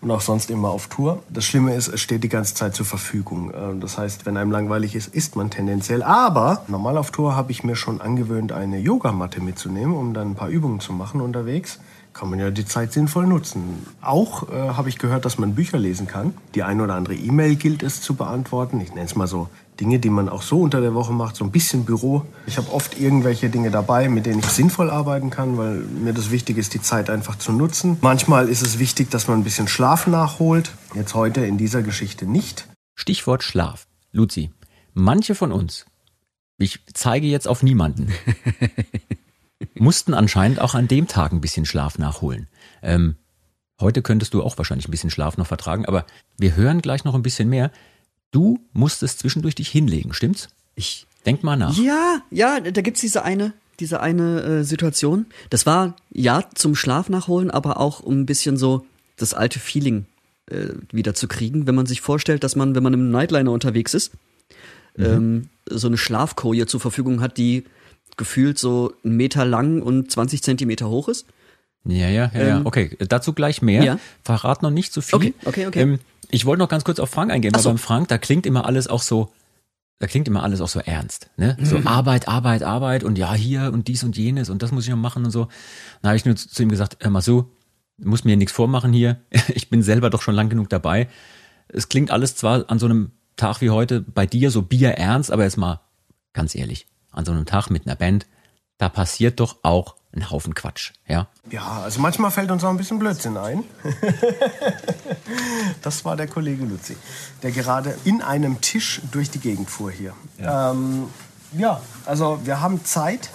[0.00, 1.22] und auch sonst immer auf Tour.
[1.28, 3.52] Das Schlimme ist, es steht die ganze Zeit zur Verfügung.
[3.54, 6.02] Ähm, das heißt, wenn einem langweilig ist, isst man tendenziell.
[6.02, 10.34] Aber normal auf Tour habe ich mir schon angewöhnt, eine Yogamatte mitzunehmen, um dann ein
[10.34, 11.80] paar Übungen zu machen unterwegs.
[12.18, 13.86] Kann man ja die Zeit sinnvoll nutzen.
[14.00, 16.34] Auch äh, habe ich gehört, dass man Bücher lesen kann.
[16.56, 18.80] Die ein oder andere E-Mail gilt es zu beantworten.
[18.80, 21.44] Ich nenne es mal so Dinge, die man auch so unter der Woche macht, so
[21.44, 22.24] ein bisschen Büro.
[22.48, 26.32] Ich habe oft irgendwelche Dinge dabei, mit denen ich sinnvoll arbeiten kann, weil mir das
[26.32, 27.98] wichtig ist, die Zeit einfach zu nutzen.
[28.00, 30.72] Manchmal ist es wichtig, dass man ein bisschen Schlaf nachholt.
[30.94, 32.66] Jetzt heute in dieser Geschichte nicht.
[32.96, 33.86] Stichwort Schlaf.
[34.10, 34.50] Luzi,
[34.92, 35.86] manche von uns,
[36.56, 38.12] ich zeige jetzt auf niemanden,
[39.80, 42.48] mussten anscheinend auch an dem Tag ein bisschen Schlaf nachholen.
[42.82, 43.16] Ähm,
[43.80, 46.06] heute könntest du auch wahrscheinlich ein bisschen Schlaf noch vertragen, aber
[46.38, 47.70] wir hören gleich noch ein bisschen mehr.
[48.30, 50.48] Du musstest zwischendurch dich hinlegen, stimmt's?
[50.74, 51.76] Ich denk mal nach.
[51.76, 55.26] Ja, ja, da gibt's diese eine, diese eine äh, Situation.
[55.50, 58.86] Das war ja zum Schlaf nachholen, aber auch um ein bisschen so
[59.16, 60.06] das alte Feeling
[60.46, 63.94] äh, wieder zu kriegen, wenn man sich vorstellt, dass man, wenn man im Nightliner unterwegs
[63.94, 64.12] ist,
[64.96, 65.04] mhm.
[65.04, 67.64] ähm, so eine Schlafkoje zur Verfügung hat, die
[68.18, 71.26] gefühlt so einen Meter lang und 20 Zentimeter hoch ist.
[71.86, 72.56] Ja, ja, ja, ja.
[72.58, 73.82] Ähm, okay, dazu gleich mehr.
[73.82, 73.98] Ja.
[74.22, 75.34] Verrat noch nicht zu so viel.
[75.44, 75.80] Okay, okay, okay.
[75.80, 75.98] Ähm,
[76.30, 77.70] ich wollte noch ganz kurz auf Frank eingehen, weil so.
[77.70, 79.32] beim Frank, da klingt immer alles auch so,
[79.98, 81.56] da klingt immer alles auch so ernst, ne?
[81.62, 81.86] So mhm.
[81.86, 84.98] Arbeit, Arbeit, Arbeit und ja, hier und dies und jenes und das muss ich noch
[84.98, 85.48] machen und so.
[86.02, 87.50] Dann habe ich nur zu, zu ihm gesagt, hör mal so,
[87.96, 89.20] muss mir nichts vormachen hier.
[89.54, 91.08] Ich bin selber doch schon lang genug dabei.
[91.68, 95.44] Es klingt alles zwar an so einem Tag wie heute bei dir so bierernst, aber
[95.44, 95.80] jetzt mal
[96.32, 96.86] ganz ehrlich,
[97.18, 98.26] an so einem Tag mit einer Band,
[98.78, 101.28] da passiert doch auch ein Haufen Quatsch, ja?
[101.50, 103.64] Ja, also manchmal fällt uns auch ein bisschen Blödsinn ein.
[105.82, 106.96] das war der Kollege Luzi,
[107.42, 110.14] der gerade in einem Tisch durch die Gegend fuhr hier.
[110.38, 111.08] Ja, ähm,
[111.56, 113.28] ja also wir haben Zeit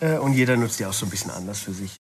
[0.00, 1.96] äh, und jeder nutzt die auch so ein bisschen anders für sich.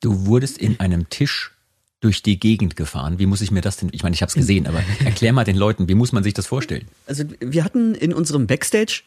[0.00, 1.52] Du wurdest in einem Tisch
[2.00, 3.18] durch die Gegend gefahren.
[3.18, 3.90] Wie muss ich mir das denn?
[3.92, 6.34] Ich meine, ich habe es gesehen, aber erklär mal den Leuten, wie muss man sich
[6.34, 6.88] das vorstellen?
[7.06, 9.02] Also wir hatten in unserem Backstage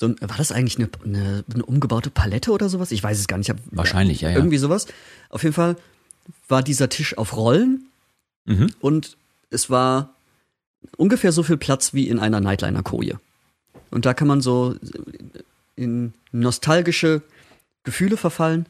[0.00, 2.90] so war das eigentlich eine, eine, eine, umgebaute Palette oder sowas?
[2.90, 3.52] Ich weiß es gar nicht.
[3.70, 4.36] Wahrscheinlich, ja, ja.
[4.36, 4.86] Irgendwie sowas.
[5.28, 5.76] Auf jeden Fall
[6.48, 7.84] war dieser Tisch auf Rollen
[8.46, 8.72] mhm.
[8.80, 9.18] und
[9.50, 10.14] es war
[10.96, 13.20] ungefähr so viel Platz wie in einer Nightliner-Koje.
[13.90, 14.74] Und da kann man so
[15.76, 17.20] in nostalgische
[17.84, 18.64] Gefühle verfallen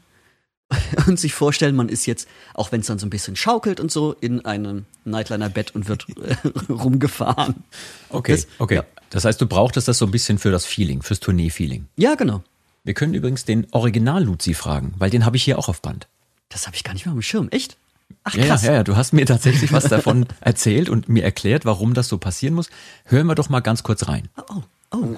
[1.07, 3.91] und sich vorstellen, man ist jetzt, auch wenn es dann so ein bisschen schaukelt und
[3.91, 6.07] so, in einem Nightliner-Bett und wird
[6.69, 7.63] rumgefahren.
[8.09, 8.75] Okay, das, okay.
[8.75, 8.85] Ja.
[9.09, 11.87] Das heißt, du brauchtest das so ein bisschen für das Feeling, fürs Tournee-Feeling.
[11.97, 12.43] Ja, genau.
[12.83, 16.07] Wir können übrigens den Original-Luzi fragen, weil den habe ich hier auch auf Band.
[16.49, 17.77] Das habe ich gar nicht mehr auf dem Schirm, echt?
[18.23, 18.63] Ach, krass.
[18.63, 22.07] Ja, ja, ja, du hast mir tatsächlich was davon erzählt und mir erklärt, warum das
[22.07, 22.69] so passieren muss.
[23.05, 24.29] Hören wir doch mal ganz kurz rein.
[24.37, 24.63] Oh, oh.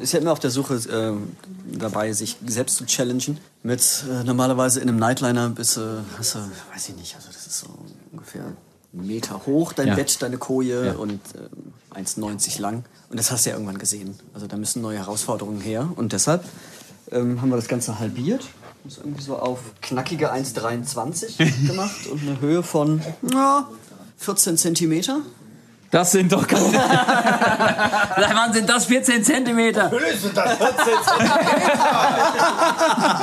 [0.02, 3.40] Ist ja immer auf der Suche äh, dabei, sich selbst zu challengen.
[3.64, 6.40] Mit äh, normalerweise in einem Nightliner bist du, hast du,
[6.74, 7.68] weiß ich nicht, also das ist so
[8.12, 9.96] ungefähr einen Meter hoch, dein ja.
[9.96, 10.94] Bett, deine Koje ja.
[10.94, 11.20] und
[11.94, 12.86] äh, 1,90 lang.
[13.10, 14.20] Und das hast du ja irgendwann gesehen.
[14.34, 15.90] Also da müssen neue Herausforderungen her.
[15.96, 16.46] Und deshalb
[17.12, 18.46] ähm, haben wir das Ganze halbiert
[18.86, 23.68] ist irgendwie so auf knackige 1,23 gemacht und eine Höhe von ja,
[24.18, 25.22] 14 Zentimeter.
[25.94, 26.72] Das sind doch keine.
[26.72, 29.92] Sag wann sind das 14 Zentimeter?
[29.92, 30.76] Natürlich sind das 14
[31.06, 31.84] Zentimeter.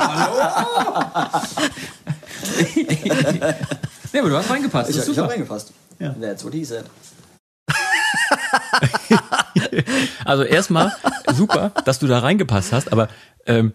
[0.07, 0.37] Hallo?
[4.13, 4.89] nee, aber du hast reingepasst.
[4.89, 5.73] Ich, ich habe reingepasst.
[5.99, 6.13] Ja.
[6.13, 6.85] That's what he said.
[10.23, 10.93] also erstmal
[11.33, 13.09] super, dass du da reingepasst hast, aber
[13.47, 13.73] ähm,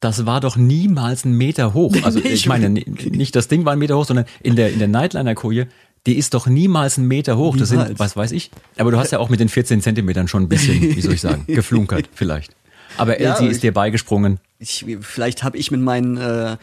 [0.00, 1.94] das war doch niemals ein Meter hoch.
[2.02, 4.88] Also ich meine, nicht das Ding war ein Meter hoch, sondern in der, in der
[4.88, 5.68] Nightliner-Koje,
[6.06, 7.54] die ist doch niemals ein Meter hoch.
[7.54, 7.70] Niemals.
[7.70, 8.50] Das sind, was weiß ich.
[8.78, 11.20] Aber du hast ja auch mit den 14 Zentimetern schon ein bisschen, wie soll ich
[11.20, 12.54] sagen, geflunkert vielleicht.
[12.96, 14.38] Aber ja, Elsie ist dir beigesprungen.
[14.58, 16.56] Ich, vielleicht habe ich mit meinen äh,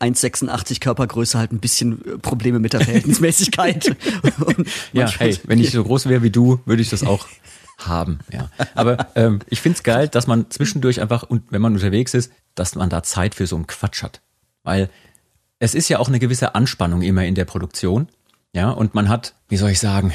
[0.00, 3.96] 1,86 Körpergröße halt ein bisschen äh, Probleme mit der Verhältnismäßigkeit.
[4.92, 7.26] ja, hey, wenn ich so groß wäre wie du, würde ich das auch
[7.78, 8.18] haben.
[8.32, 8.50] Ja.
[8.74, 12.74] Aber ähm, ich find's geil, dass man zwischendurch einfach, und wenn man unterwegs ist, dass
[12.74, 14.20] man da Zeit für so einen Quatsch hat.
[14.64, 14.90] Weil
[15.60, 18.08] es ist ja auch eine gewisse Anspannung immer in der Produktion.
[18.54, 20.12] Ja, und man hat, wie soll ich sagen,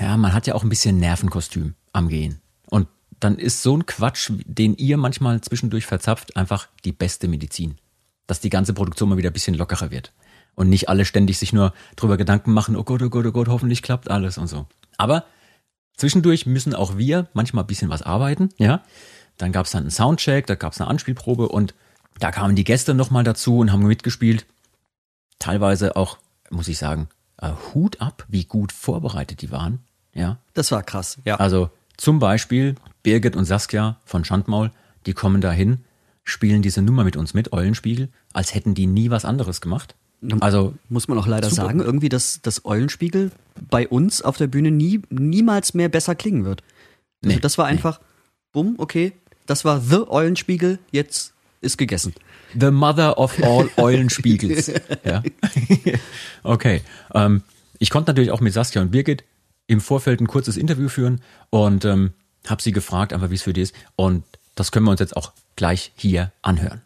[0.00, 2.40] ja, man hat ja auch ein bisschen Nervenkostüm am Gehen.
[2.70, 2.88] Und
[3.20, 7.78] dann ist so ein Quatsch, den ihr manchmal zwischendurch verzapft, einfach die beste Medizin.
[8.26, 10.12] Dass die ganze Produktion mal wieder ein bisschen lockerer wird.
[10.54, 13.48] Und nicht alle ständig sich nur drüber Gedanken machen, oh Gott, oh Gott, oh Gott,
[13.48, 14.66] hoffentlich klappt alles und so.
[14.96, 15.24] Aber
[15.96, 18.82] zwischendurch müssen auch wir manchmal ein bisschen was arbeiten, ja.
[19.36, 21.74] Dann gab es dann einen Soundcheck, da gab es eine Anspielprobe und
[22.18, 24.46] da kamen die Gäste nochmal dazu und haben mitgespielt.
[25.38, 26.18] Teilweise auch,
[26.50, 27.08] muss ich sagen,
[27.40, 29.80] äh, Hut ab, wie gut vorbereitet die waren.
[30.14, 30.38] Ja.
[30.54, 31.36] Das war krass, ja.
[31.36, 34.70] Also zum Beispiel Birgit und Saskia von Schandmaul,
[35.06, 35.84] die kommen dahin,
[36.24, 39.94] spielen diese Nummer mit uns mit, Eulenspiegel, als hätten die nie was anderes gemacht.
[40.40, 43.30] Also muss man auch leider sagen, irgendwie, dass das Eulenspiegel
[43.70, 46.62] bei uns auf der Bühne nie, niemals mehr besser klingen wird.
[47.22, 48.06] Also nee, das war einfach, nee.
[48.52, 49.12] bumm, okay,
[49.46, 52.14] das war The Eulenspiegel, jetzt ist gegessen.
[52.58, 54.72] The Mother of all Eulenspiegels.
[55.04, 55.22] ja.
[56.42, 56.82] okay.
[57.14, 57.42] Ähm,
[57.78, 59.24] ich konnte natürlich auch mit Saskia und Birgit
[59.66, 62.12] im Vorfeld ein kurzes Interview führen und ähm,
[62.46, 63.74] habe sie gefragt, einfach wie es für die ist.
[63.96, 66.82] Und das können wir uns jetzt auch gleich hier anhören.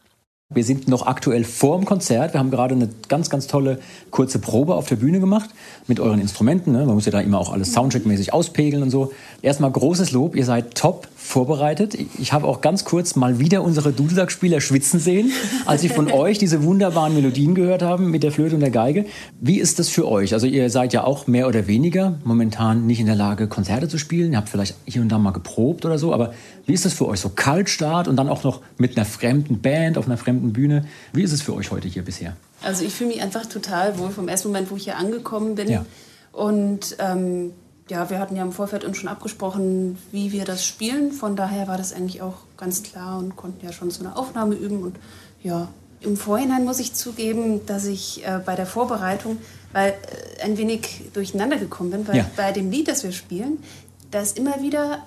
[0.54, 2.34] Wir sind noch aktuell vor dem Konzert.
[2.34, 3.78] Wir haben gerade eine ganz, ganz tolle
[4.10, 5.48] kurze Probe auf der Bühne gemacht
[5.86, 6.72] mit euren Instrumenten.
[6.72, 6.84] Ne?
[6.84, 9.12] Man muss ja da immer auch alles Soundcheck-mäßig auspegeln und so.
[9.40, 11.96] Erstmal großes Lob, ihr seid top vorbereitet.
[12.18, 15.32] Ich habe auch ganz kurz mal wieder unsere Dudelsack-Spieler schwitzen sehen,
[15.64, 19.06] als sie von euch diese wunderbaren Melodien gehört haben mit der Flöte und der Geige.
[19.40, 20.34] Wie ist das für euch?
[20.34, 23.98] Also ihr seid ja auch mehr oder weniger momentan nicht in der Lage, Konzerte zu
[23.98, 24.32] spielen.
[24.32, 26.34] Ihr habt vielleicht hier und da mal geprobt oder so, aber
[26.66, 27.20] wie ist das für euch?
[27.20, 30.84] So Kaltstart und dann auch noch mit einer fremden Band auf einer fremden Bühne.
[31.12, 32.36] Wie ist es für euch heute hier bisher?
[32.62, 35.68] Also ich fühle mich einfach total wohl vom ersten Moment, wo ich hier angekommen bin.
[35.68, 35.84] Ja.
[36.32, 37.52] Und ähm,
[37.92, 41.12] ja, wir hatten ja im Vorfeld uns schon abgesprochen, wie wir das spielen.
[41.12, 44.54] Von daher war das eigentlich auch ganz klar und konnten ja schon so eine Aufnahme
[44.54, 44.82] üben.
[44.82, 44.96] Und
[45.42, 45.68] ja,
[46.00, 49.36] im Vorhinein muss ich zugeben, dass ich äh, bei der Vorbereitung
[49.74, 52.30] weil, äh, ein wenig durcheinander gekommen bin, weil ja.
[52.34, 53.62] bei dem Lied, das wir spielen,
[54.10, 55.00] da ist immer wieder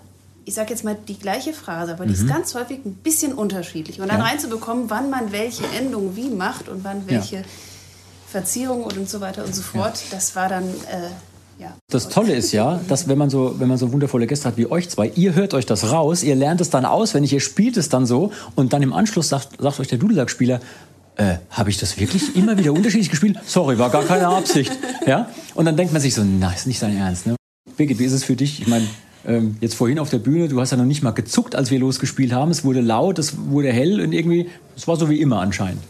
[0.47, 2.27] ich sage jetzt mal die gleiche Phrase, aber die ist mhm.
[2.27, 3.99] ganz häufig ein bisschen unterschiedlich.
[3.99, 4.25] Und dann ja.
[4.25, 7.43] reinzubekommen, wann man welche Endung wie macht und wann welche ja.
[8.27, 10.65] Verzierung und so weiter und so fort, das war dann.
[10.65, 11.09] Äh,
[11.57, 11.75] ja.
[11.89, 14.67] Das Tolle ist ja, dass wenn man so, wenn man so wundervolle Gäste hat wie
[14.67, 17.89] euch zwei, ihr hört euch das raus, ihr lernt es dann auswendig, ihr spielt es
[17.89, 20.59] dann so und dann im Anschluss sagt, sagt euch der Dudelsack-Spieler,
[21.17, 23.37] äh, habe ich das wirklich immer wieder unterschiedlich gespielt?
[23.45, 24.71] Sorry, war gar keine Absicht.
[25.07, 25.29] Ja?
[25.53, 27.27] Und dann denkt man sich so, na, ist nicht dein Ernst.
[27.27, 27.35] Ne?
[27.77, 28.61] Birgit, wie ist es für dich?
[28.61, 28.85] Ich meine,
[29.25, 31.79] ähm, jetzt vorhin auf der Bühne, du hast ja noch nicht mal gezuckt, als wir
[31.79, 32.51] losgespielt haben.
[32.51, 35.81] Es wurde laut, es wurde hell und irgendwie, es war so wie immer anscheinend.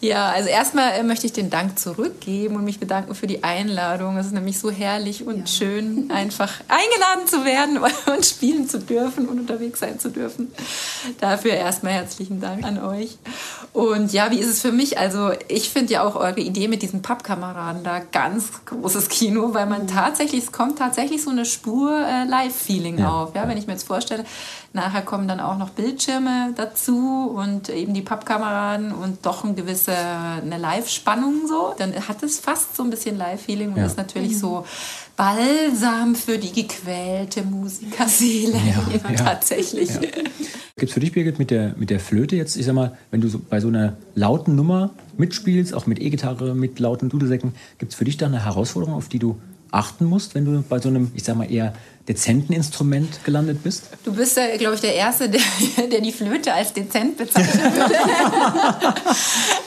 [0.00, 4.16] Ja, also erstmal äh, möchte ich den Dank zurückgeben und mich bedanken für die Einladung.
[4.16, 5.46] Es ist nämlich so herrlich und ja.
[5.46, 7.78] schön, einfach eingeladen zu werden
[8.16, 10.52] und spielen zu dürfen und unterwegs sein zu dürfen.
[11.20, 13.18] Dafür erstmal herzlichen Dank an euch.
[13.72, 14.98] Und ja, wie ist es für mich?
[14.98, 19.66] Also ich finde ja auch eure Idee mit diesen Pappkameraden da ganz großes Kino, weil
[19.66, 23.10] man tatsächlich, es kommt tatsächlich so eine Spur äh, Live-Feeling ja.
[23.10, 23.34] auf.
[23.34, 24.24] Ja, wenn ich mir jetzt vorstelle,
[24.72, 29.54] nachher kommen dann auch noch Bildschirme dazu und eben die Pappkameraden und doch ein
[29.88, 33.86] gewisse, eine Live-Spannung so, dann hat es fast so ein bisschen Live-Feeling und ja.
[33.86, 34.64] ist natürlich so
[35.16, 38.54] Balsam für die gequälte Musikerseele.
[38.54, 39.88] Ja, ja, tatsächlich.
[39.90, 40.00] Ja.
[40.76, 43.20] Gibt es für dich, Birgit, mit der, mit der Flöte jetzt, ich sag mal, wenn
[43.20, 47.92] du so bei so einer lauten Nummer mitspielst, auch mit E-Gitarre, mit lauten Dudelsäcken, gibt
[47.92, 49.40] es für dich da eine Herausforderung, auf die du
[49.72, 51.74] achten musst, wenn du bei so einem, ich sag mal, eher
[52.08, 53.84] dezenten Instrument gelandet bist?
[54.02, 55.40] Du bist ja, glaube ich, der Erste, der,
[55.92, 57.94] der, die Flöte als dezent bezeichnen würde.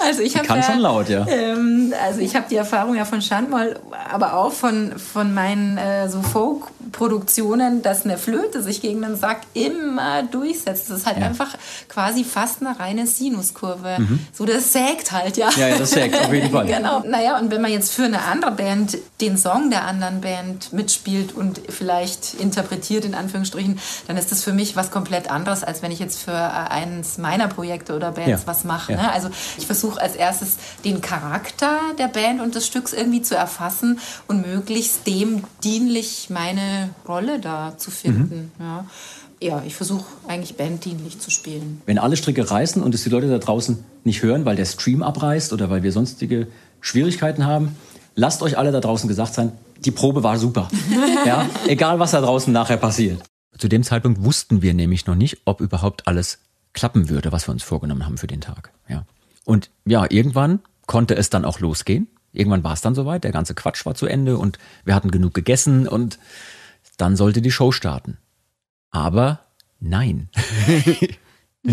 [0.06, 1.26] also ich kann ja, schon laut, ja.
[1.28, 3.80] Ähm, also ich habe die Erfahrung ja von Schandmoll,
[4.12, 9.42] aber auch von, von meinen äh, so Folk-Produktionen, dass eine Flöte sich gegen den Sack
[9.54, 10.90] immer durchsetzt.
[10.90, 11.28] Das ist halt ja.
[11.28, 11.56] einfach
[11.90, 13.98] quasi fast eine reine Sinuskurve.
[14.00, 14.20] Mhm.
[14.34, 15.50] So, das sägt halt, ja.
[15.56, 16.66] Ja, ja das sägt, auf jeden Fall.
[16.68, 17.04] genau.
[17.06, 21.36] Naja, und wenn man jetzt für eine andere Band den Song der anderen Band mitspielt
[21.36, 25.92] und vielleicht interpretiert, in Anführungsstrichen, dann ist das für mich was komplett anderes, als wenn
[25.92, 28.40] ich jetzt für äh, eines meiner Projekte oder Bands ja.
[28.46, 28.94] was mache.
[28.94, 29.12] Ne?
[29.12, 34.00] Also ich versuche als erstes den Charakter der Band und des Stücks irgendwie zu erfassen
[34.28, 38.52] und möglichst dem dienlich meine Rolle da zu finden.
[38.58, 38.66] Mhm.
[38.66, 38.86] Ja
[39.42, 41.82] ja, ich versuche eigentlich banddienlich zu spielen.
[41.88, 45.02] Wenn alle Stricke reißen und es die Leute da draußen nicht hören, weil der Stream
[45.02, 46.48] abreißt oder weil wir sonstige
[46.80, 47.76] Schwierigkeiten haben,
[48.16, 49.52] lasst euch alle da draußen gesagt sein,
[49.86, 50.70] die Probe war super.
[51.26, 53.24] ja, egal was da draußen nachher passiert.
[53.58, 56.40] Zu dem Zeitpunkt wussten wir nämlich noch nicht, ob überhaupt alles
[56.74, 58.72] klappen würde, was wir uns vorgenommen haben für den Tag.
[58.88, 59.06] Ja.
[59.46, 62.08] Und ja, irgendwann konnte es dann auch losgehen.
[62.34, 65.34] Irgendwann war es dann soweit, der ganze Quatsch war zu Ende und wir hatten genug
[65.34, 66.18] gegessen und
[66.98, 68.18] dann sollte die Show starten.
[68.90, 69.40] Aber
[69.80, 70.30] nein.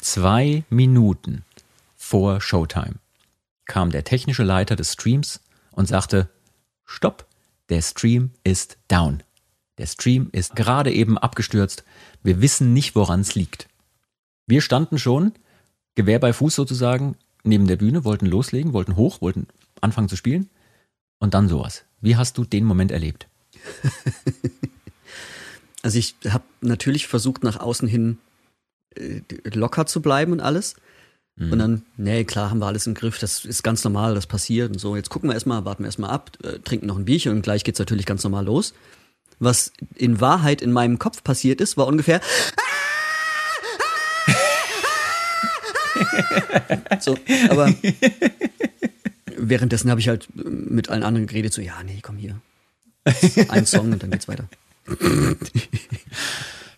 [0.00, 1.44] Zwei Minuten
[1.96, 2.96] vor Showtime
[3.66, 6.28] kam der technische Leiter des Streams und sagte,
[6.88, 7.26] Stopp,
[7.68, 9.22] der Stream ist down.
[9.76, 11.84] Der Stream ist gerade eben abgestürzt.
[12.22, 13.68] Wir wissen nicht, woran es liegt.
[14.46, 15.32] Wir standen schon,
[15.94, 19.46] Gewehr bei Fuß sozusagen, neben der Bühne, wollten loslegen, wollten hoch, wollten
[19.80, 20.48] anfangen zu spielen.
[21.18, 21.84] Und dann sowas.
[22.00, 23.28] Wie hast du den Moment erlebt?
[25.82, 28.18] also ich habe natürlich versucht, nach außen hin
[28.94, 30.76] äh, locker zu bleiben und alles.
[31.38, 31.52] Mhm.
[31.52, 34.72] Und dann, nee, klar, haben wir alles im Griff, das ist ganz normal, das passiert
[34.72, 34.96] und so.
[34.96, 37.64] Jetzt gucken wir erstmal, warten wir erstmal ab, äh, trinken noch ein Bierchen und gleich
[37.64, 38.74] geht's natürlich ganz normal los.
[39.38, 42.20] Was in Wahrheit in meinem Kopf passiert ist, war ungefähr.
[47.00, 47.16] so,
[47.48, 47.72] aber
[49.36, 52.40] währenddessen habe ich halt mit allen anderen geredet, so, ja, nee, komm hier.
[53.48, 54.48] Ein Song und dann geht's weiter.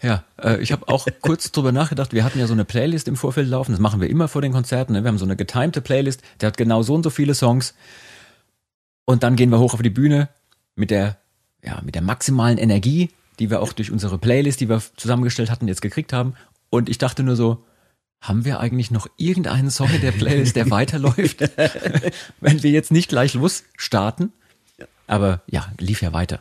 [0.02, 2.12] Ja, äh, ich habe auch kurz drüber nachgedacht.
[2.12, 3.72] Wir hatten ja so eine Playlist im Vorfeld laufen.
[3.72, 4.92] Das machen wir immer vor den Konzerten.
[4.92, 5.04] Ne?
[5.04, 6.22] Wir haben so eine getimte Playlist.
[6.40, 7.74] Der hat genau so und so viele Songs.
[9.04, 10.28] Und dann gehen wir hoch auf die Bühne
[10.74, 11.18] mit der,
[11.64, 15.68] ja, mit der maximalen Energie, die wir auch durch unsere Playlist, die wir zusammengestellt hatten,
[15.68, 16.34] jetzt gekriegt haben.
[16.70, 17.64] Und ich dachte nur so,
[18.20, 21.40] haben wir eigentlich noch irgendeinen Song in der Playlist, der weiterläuft,
[22.40, 24.32] wenn wir jetzt nicht gleich losstarten?
[25.06, 26.40] Aber ja, lief ja weiter.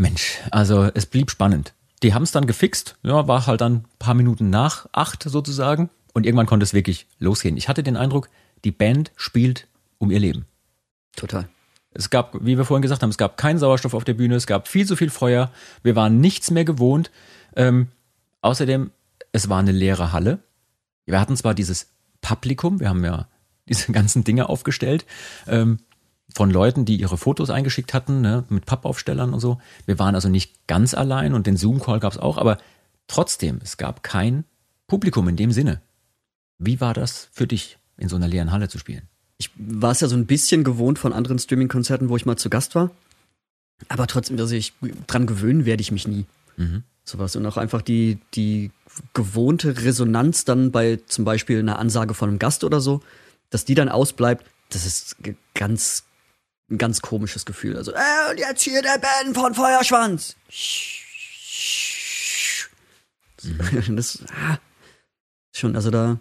[0.00, 1.74] Mensch, also es blieb spannend.
[2.02, 5.90] Die haben es dann gefixt, ja, war halt dann ein paar Minuten nach acht sozusagen
[6.14, 7.56] und irgendwann konnte es wirklich losgehen.
[7.56, 8.30] Ich hatte den Eindruck,
[8.64, 10.46] die Band spielt um ihr Leben.
[11.14, 11.48] Total.
[11.92, 14.46] Es gab, wie wir vorhin gesagt haben, es gab keinen Sauerstoff auf der Bühne, es
[14.46, 15.50] gab viel zu viel Feuer,
[15.82, 17.10] wir waren nichts mehr gewohnt.
[17.56, 17.88] Ähm,
[18.42, 18.90] außerdem,
[19.32, 20.38] es war eine leere Halle.
[21.04, 21.88] Wir hatten zwar dieses
[22.20, 23.26] Publikum, wir haben ja
[23.68, 25.04] diese ganzen Dinge aufgestellt,
[25.46, 25.78] ähm,
[26.34, 29.60] von Leuten, die ihre Fotos eingeschickt hatten, ne, mit Pappaufstellern und so.
[29.86, 32.58] Wir waren also nicht ganz allein und den Zoom-Call gab es auch, aber
[33.06, 34.44] trotzdem, es gab kein
[34.86, 35.80] Publikum in dem Sinne.
[36.58, 39.02] Wie war das für dich, in so einer leeren Halle zu spielen?
[39.38, 42.50] Ich war es ja so ein bisschen gewohnt von anderen Streaming-Konzerten, wo ich mal zu
[42.50, 42.90] Gast war.
[43.88, 44.74] Aber trotzdem, also ich
[45.06, 46.26] dran gewöhnen werde ich mich nie.
[46.56, 46.82] Mhm.
[47.04, 47.34] Sowas.
[47.36, 48.70] Und auch einfach die, die
[49.14, 53.00] gewohnte Resonanz dann bei zum Beispiel einer Ansage von einem Gast oder so,
[53.48, 55.16] dass die dann ausbleibt, das ist
[55.54, 56.04] ganz,
[56.70, 57.76] ein ganz komisches Gefühl.
[57.76, 60.36] Also, äh, und jetzt hier der Ben von Feuerschwanz.
[63.42, 63.96] Mhm.
[63.96, 64.58] Das, ah,
[65.52, 66.20] schon, also da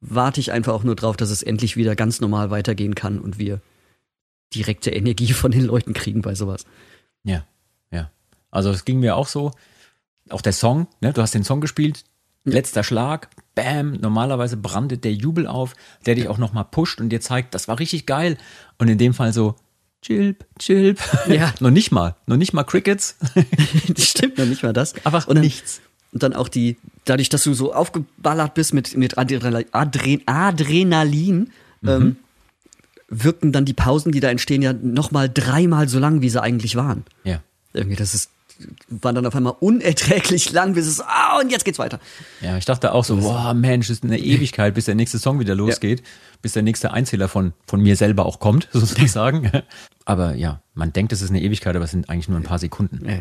[0.00, 3.38] warte ich einfach auch nur drauf, dass es endlich wieder ganz normal weitergehen kann und
[3.38, 3.60] wir
[4.54, 6.64] direkte Energie von den Leuten kriegen bei sowas.
[7.24, 7.44] Ja,
[7.90, 8.10] ja.
[8.50, 9.52] Also es ging mir auch so.
[10.30, 11.12] Auch der Song, ne?
[11.14, 12.04] Du hast den Song gespielt,
[12.44, 15.74] letzter Schlag, bam, normalerweise brandet der Jubel auf,
[16.04, 18.36] der dich auch nochmal pusht und dir zeigt, das war richtig geil.
[18.76, 19.56] Und in dem Fall so,
[20.02, 21.00] Chilp, chilp.
[21.28, 21.52] Ja.
[21.60, 23.16] noch nicht mal, noch nicht mal Crickets.
[23.98, 24.94] stimmt noch nicht mal das.
[25.04, 25.80] Einfach und dann, nichts.
[26.12, 31.50] Und dann auch die, dadurch, dass du so aufgeballert bist mit, mit Adrenalin, Adren, Adrenalin
[31.80, 31.88] Mhm.
[31.88, 32.16] ähm,
[33.08, 36.74] wirken dann die Pausen, die da entstehen, ja nochmal dreimal so lang, wie sie eigentlich
[36.76, 37.04] waren.
[37.24, 37.40] Ja.
[37.72, 38.30] Irgendwie, das ist,
[38.88, 42.00] war dann auf einmal unerträglich lang, bis es, ah, und jetzt geht's weiter.
[42.40, 45.54] Ja, ich dachte auch so, boah, Mensch, ist eine Ewigkeit, bis der nächste Song wieder
[45.54, 46.02] losgeht,
[46.42, 49.50] bis der nächste Einzähler von, von mir selber auch kommt, sozusagen.
[50.04, 52.58] Aber ja, man denkt, es ist eine Ewigkeit, aber es sind eigentlich nur ein paar
[52.58, 53.08] Sekunden.
[53.08, 53.18] Ja.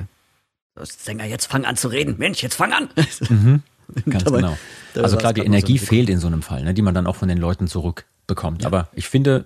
[0.76, 2.16] Das Sänger, jetzt fang an zu reden.
[2.20, 2.90] Mensch, jetzt fang an.
[4.10, 4.58] Ganz Dabei- genau.
[4.94, 6.94] dabei Also klar, die so Energie eine fehlt in so einem Fall, ne, die man
[6.94, 8.66] dann auch von den Leuten zurückbekommt.
[8.66, 9.46] Aber ich finde,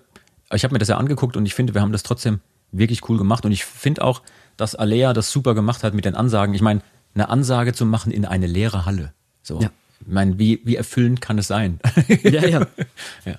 [0.51, 2.39] ich habe mir das ja angeguckt und ich finde, wir haben das trotzdem
[2.71, 3.45] wirklich cool gemacht.
[3.45, 4.21] Und ich finde auch,
[4.57, 6.55] dass Alea das super gemacht hat mit den Ansagen.
[6.55, 6.81] Ich meine,
[7.13, 9.13] eine Ansage zu machen in eine leere Halle.
[9.43, 9.61] So.
[9.61, 9.69] Ja.
[10.01, 11.79] Ich meine, wie, wie erfüllend kann es sein?
[12.23, 12.67] Ja, ja.
[13.25, 13.35] Ja.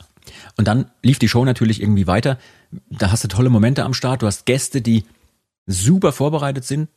[0.56, 2.38] Und dann lief die Show natürlich irgendwie weiter.
[2.90, 4.22] Da hast du tolle Momente am Start.
[4.22, 5.04] Du hast Gäste, die
[5.66, 6.88] super vorbereitet sind.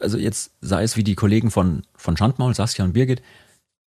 [0.00, 3.22] Also jetzt sei es wie die Kollegen von, von Schandmaul, Saskia und Birgit.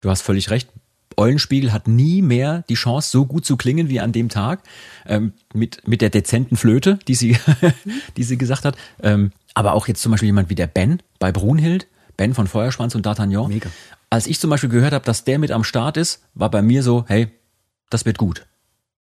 [0.02, 0.70] Du hast völlig recht.
[1.18, 4.64] Eulenspiegel hat nie mehr die Chance, so gut zu klingen wie an dem Tag.
[5.06, 7.38] Ähm, mit, mit der dezenten Flöte, die sie,
[8.18, 8.76] die sie gesagt hat.
[9.02, 11.88] Ähm, aber auch jetzt zum Beispiel jemand wie der Ben bei Brunhild.
[12.18, 13.48] Ben von Feuerschwanz und D'Artagnan.
[13.48, 13.70] Mega.
[14.10, 16.84] Als ich zum Beispiel gehört habe, dass der mit am Start ist, war bei mir
[16.84, 17.30] so, hey,
[17.90, 18.46] das wird gut.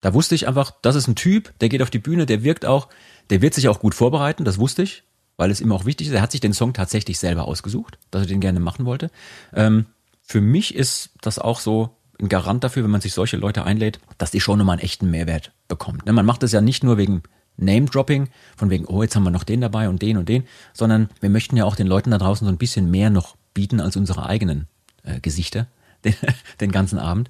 [0.07, 2.65] Da wusste ich einfach, das ist ein Typ, der geht auf die Bühne, der wirkt
[2.65, 2.87] auch,
[3.29, 5.03] der wird sich auch gut vorbereiten, das wusste ich,
[5.37, 6.13] weil es ihm auch wichtig ist.
[6.13, 9.11] Er hat sich den Song tatsächlich selber ausgesucht, dass er den gerne machen wollte.
[9.53, 9.87] Ähm,
[10.23, 11.91] für mich ist das auch so
[12.21, 15.11] ein Garant dafür, wenn man sich solche Leute einlädt, dass die Show nochmal einen echten
[15.11, 16.07] Mehrwert bekommt.
[16.07, 17.25] Ne, Man macht das ja nicht nur wegen
[17.57, 21.09] Name-Dropping, von wegen, oh, jetzt haben wir noch den dabei und den und den, sondern
[21.19, 23.97] wir möchten ja auch den Leuten da draußen so ein bisschen mehr noch bieten als
[23.97, 24.69] unsere eigenen
[25.03, 25.67] äh, Gesichter
[26.05, 26.15] den,
[26.61, 27.29] den ganzen Abend.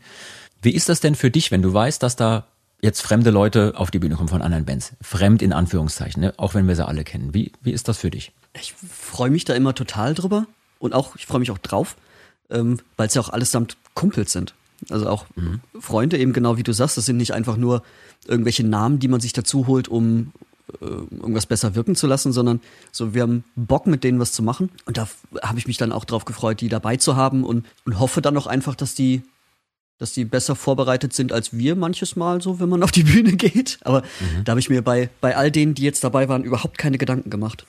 [0.61, 2.49] Wie ist das denn für dich, wenn du weißt, dass da
[2.81, 4.93] jetzt fremde Leute auf die Bühne kommen von anderen Bands?
[5.01, 6.35] Fremd in Anführungszeichen, ne?
[6.37, 7.35] auch wenn wir sie alle kennen.
[7.35, 8.33] Wie, wie ist das für dich?
[8.61, 10.47] Ich freue mich da immer total drüber
[10.79, 11.97] und auch, ich freue mich auch drauf,
[12.51, 14.55] ähm, weil es ja auch allesamt Kumpels sind.
[14.91, 15.27] Also auch
[15.81, 17.83] Freunde, eben genau wie du sagst, das sind nicht einfach nur
[18.27, 20.33] irgendwelche Namen, die man sich dazu holt, um
[20.81, 22.61] äh, irgendwas besser wirken zu lassen, sondern
[22.93, 24.71] so, wir haben Bock mit denen was zu machen.
[24.85, 25.09] Und da
[25.43, 28.37] habe ich mich dann auch drauf gefreut, die dabei zu haben und, und hoffe dann
[28.37, 29.23] auch einfach, dass die,
[29.99, 33.33] dass die besser vorbereitet sind als wir manches Mal so, wenn man auf die Bühne
[33.33, 33.79] geht.
[33.83, 34.03] Aber
[34.45, 37.31] da habe ich mir bei, bei all denen, die jetzt dabei waren, überhaupt keine Gedanken
[37.31, 37.67] gemacht.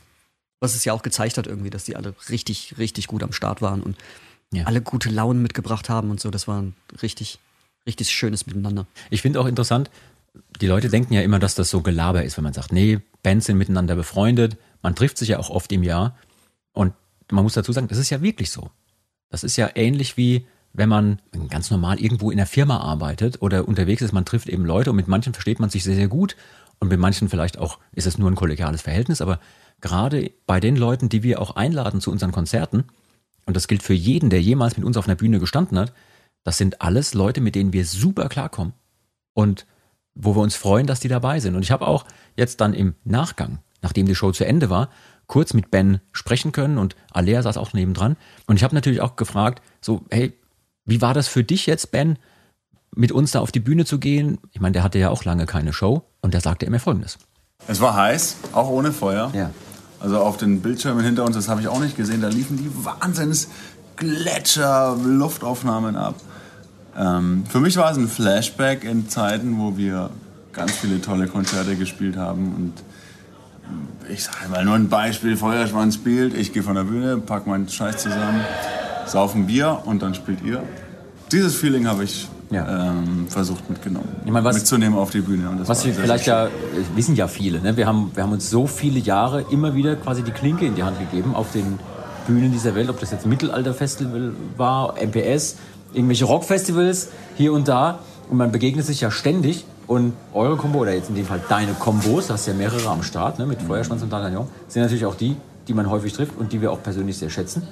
[0.59, 3.61] Was es ja auch gezeigt hat irgendwie, dass die alle richtig, richtig gut am Start
[3.61, 3.95] waren und
[4.51, 4.63] Ja.
[4.65, 6.29] alle gute Launen mitgebracht haben und so.
[6.31, 7.39] Das war ein richtig,
[7.85, 8.85] richtig schönes Miteinander.
[9.09, 9.89] Ich finde auch interessant,
[10.61, 13.45] die Leute denken ja immer, dass das so Gelaber ist, wenn man sagt, nee, Bands
[13.47, 16.15] sind miteinander befreundet, man trifft sich ja auch oft im Jahr
[16.73, 16.93] und
[17.31, 18.69] man muss dazu sagen, das ist ja wirklich so.
[19.29, 23.67] Das ist ja ähnlich wie wenn man ganz normal irgendwo in der Firma arbeitet oder
[23.67, 26.35] unterwegs ist, man trifft eben Leute und mit manchen versteht man sich sehr, sehr gut
[26.79, 29.39] und mit manchen vielleicht auch ist es nur ein kollegiales Verhältnis, aber
[29.81, 32.85] gerade bei den Leuten, die wir auch einladen zu unseren Konzerten,
[33.45, 35.93] und das gilt für jeden, der jemals mit uns auf einer Bühne gestanden hat,
[36.43, 38.73] das sind alles Leute, mit denen wir super klarkommen
[39.33, 39.65] und
[40.13, 41.55] wo wir uns freuen, dass die dabei sind.
[41.55, 42.05] Und ich habe auch
[42.35, 44.89] jetzt dann im Nachgang, nachdem die Show zu Ende war,
[45.27, 48.17] kurz mit Ben sprechen können und Alea saß auch nebendran.
[48.47, 50.33] Und ich habe natürlich auch gefragt, so, hey,
[50.87, 52.17] wie war das für dich jetzt, Ben,
[52.95, 54.39] mit uns da auf die Bühne zu gehen?
[54.51, 57.19] Ich meine, der hatte ja auch lange keine Show und der sagte immer Folgendes.
[57.67, 59.31] Es war heiß, auch ohne Feuer.
[59.35, 59.51] Ja.
[59.99, 62.71] Also auf den Bildschirmen hinter uns, das habe ich auch nicht gesehen, da liefen die
[62.85, 63.49] Wahnsinns
[63.95, 66.15] Gletscher, Luftaufnahmen ab.
[66.97, 70.11] Ähm, für mich war es ein Flashback in Zeiten, wo wir
[70.53, 72.73] ganz viele tolle Konzerte gespielt haben und
[74.09, 77.67] ich sage mal nur ein Beispiel, Feuerschwanz spielt, ich gehe von der Bühne, pack meinen
[77.67, 78.41] Scheiß zusammen,
[79.07, 80.61] saufen Bier und dann spielt ihr.
[81.31, 82.89] Dieses Feeling habe ich Ja.
[82.91, 85.49] ähm, versucht mitgenommen, Ich meine, was- mitzunehmen auf die Bühne.
[85.49, 86.49] Und das Was wir vielleicht ja, äh,
[86.95, 87.75] wissen ja viele, ne?
[87.75, 90.83] wir, haben, wir haben uns so viele Jahre immer wieder quasi die Klinke in die
[90.83, 91.77] Hand gegeben auf den
[92.25, 95.57] Bühnen dieser Welt, ob das jetzt Mittelalterfestival war, MPS,
[95.93, 97.99] irgendwelche Rockfestivals hier und da.
[98.29, 99.65] Und man begegnet sich ja ständig.
[99.87, 103.03] Und eure Kombo, oder jetzt in dem Fall deine Kombos, du hast ja mehrere am
[103.03, 105.37] Start, ne, mit Feuerschwanz und D'Artagnan, sind natürlich auch die,
[105.69, 107.63] die man häufig trifft und die wir auch persönlich sehr schätzen.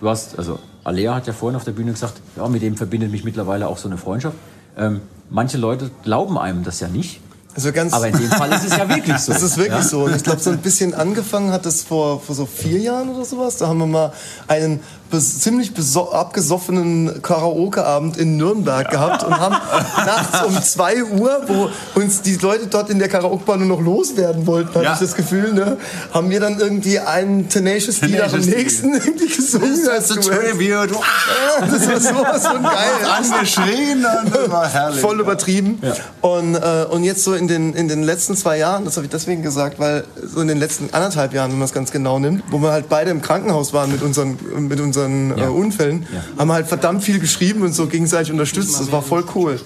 [0.00, 3.10] Du hast, also Alea hat ja vorhin auf der Bühne gesagt, ja, mit dem verbindet
[3.10, 4.36] mich mittlerweile auch so eine Freundschaft.
[4.76, 7.20] Ähm, manche Leute glauben einem das ja nicht,
[7.54, 9.32] Also ganz Aber in dem Fall ist es ja wirklich so.
[9.32, 9.88] Das ist wirklich ja?
[9.88, 10.04] so.
[10.04, 13.24] Und ich glaube, so ein bisschen angefangen hat es vor, vor so vier Jahren oder
[13.24, 13.56] sowas.
[13.56, 14.12] Da haben wir mal
[14.46, 14.80] einen
[15.10, 15.72] bes ziemlich
[16.12, 19.56] abgesoffenen Karaoke-Abend in Nürnberg gehabt und haben
[19.96, 24.46] nachts um 2 Uhr, wo uns die Leute dort in der Karaoke-Bar nur noch loswerden
[24.46, 24.92] wollten, hatte Ja.
[24.92, 25.78] ich das Gefühl, ne?
[26.12, 28.56] haben wir dann irgendwie einen Tenacious D nach dem Tenacious D.
[28.56, 29.84] nächsten irgendwie gesungen.
[29.86, 30.90] That's a als tribute.
[30.90, 32.74] Ja, Das war sowas von geil.
[33.16, 35.00] Angeschrien das war herrlich.
[35.00, 35.80] Voll übertrieben.
[36.20, 39.10] Und, äh, und jetzt so in den, in den letzten zwei Jahren, das habe ich
[39.10, 42.42] deswegen gesagt, weil so in den letzten anderthalb Jahren, wenn man es ganz genau nimmt,
[42.50, 44.36] wo wir halt beide im Krankenhaus waren mit unseren,
[44.68, 48.78] mit unseren äh, Unfällen, haben wir halt verdammt viel geschrieben und so gegenseitig unterstützt.
[48.78, 49.60] Das war voll cool.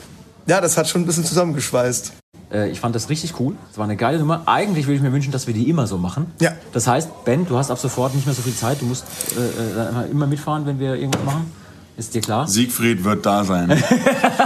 [0.47, 2.13] Ja, das hat schon ein bisschen zusammengeschweißt.
[2.53, 3.55] Äh, Ich fand das richtig cool.
[3.69, 4.43] Das war eine geile Nummer.
[4.47, 6.27] Eigentlich würde ich mir wünschen, dass wir die immer so machen.
[6.41, 6.53] Ja.
[6.73, 8.81] Das heißt, Ben, du hast ab sofort nicht mehr so viel Zeit.
[8.81, 9.05] Du musst
[9.37, 11.53] äh, äh, immer mitfahren, wenn wir irgendwas machen.
[11.97, 12.49] Ist dir klar?
[12.49, 13.69] Siegfried wird da sein.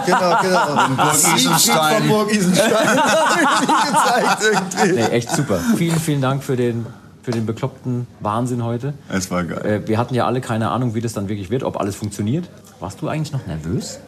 [0.07, 0.66] Genau, genau.
[0.97, 1.99] Burg Isenstein.
[2.03, 2.70] Von Burg Isenstein.
[2.70, 4.92] gezeigt irgendwie.
[5.01, 5.59] Nee, echt super.
[5.76, 6.86] Vielen, vielen Dank für den,
[7.22, 8.94] für den bekloppten Wahnsinn heute.
[9.09, 9.82] Es war geil.
[9.84, 12.49] Äh, wir hatten ja alle keine Ahnung, wie das dann wirklich wird, ob alles funktioniert.
[12.78, 13.99] Warst du eigentlich noch nervös?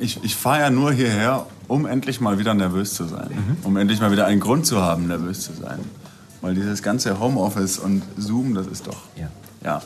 [0.00, 3.28] Ich, ich fahre ja nur hierher, um endlich mal wieder nervös zu sein.
[3.64, 5.80] Um endlich mal wieder einen Grund zu haben, nervös zu sein.
[6.40, 8.96] Weil dieses ganze Homeoffice und Zoom, das ist doch.
[9.16, 9.28] Ja.
[9.64, 9.82] Ja.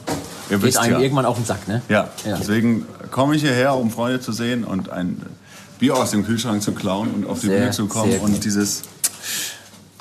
[0.50, 1.00] Ihr Geht wisst einem ja.
[1.00, 1.82] irgendwann auf den Sack, ne?
[1.88, 2.08] Ja.
[2.24, 2.36] Ja.
[2.36, 5.22] Deswegen komme ich hierher, um Freunde zu sehen und ein
[5.78, 8.82] Bier aus dem Kühlschrank zu klauen und auf die Sehr, Bühne zu kommen und dieses,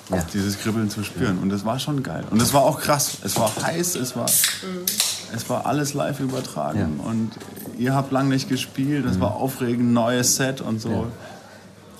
[0.09, 0.23] Ja.
[0.33, 1.39] dieses Kribbeln zu spüren.
[1.39, 2.23] Und das war schon geil.
[2.29, 3.17] Und es war auch krass.
[3.23, 6.95] Es war heiß, es war, es war alles live übertragen.
[6.95, 6.99] Mhm.
[6.99, 7.31] Und
[7.77, 11.07] ihr habt lang nicht gespielt, es war aufregend, neues Set und so.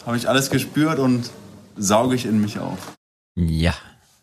[0.05, 1.29] Habe ich alles gespürt und
[1.77, 2.77] sauge ich in mich auf.
[3.35, 3.73] Ja,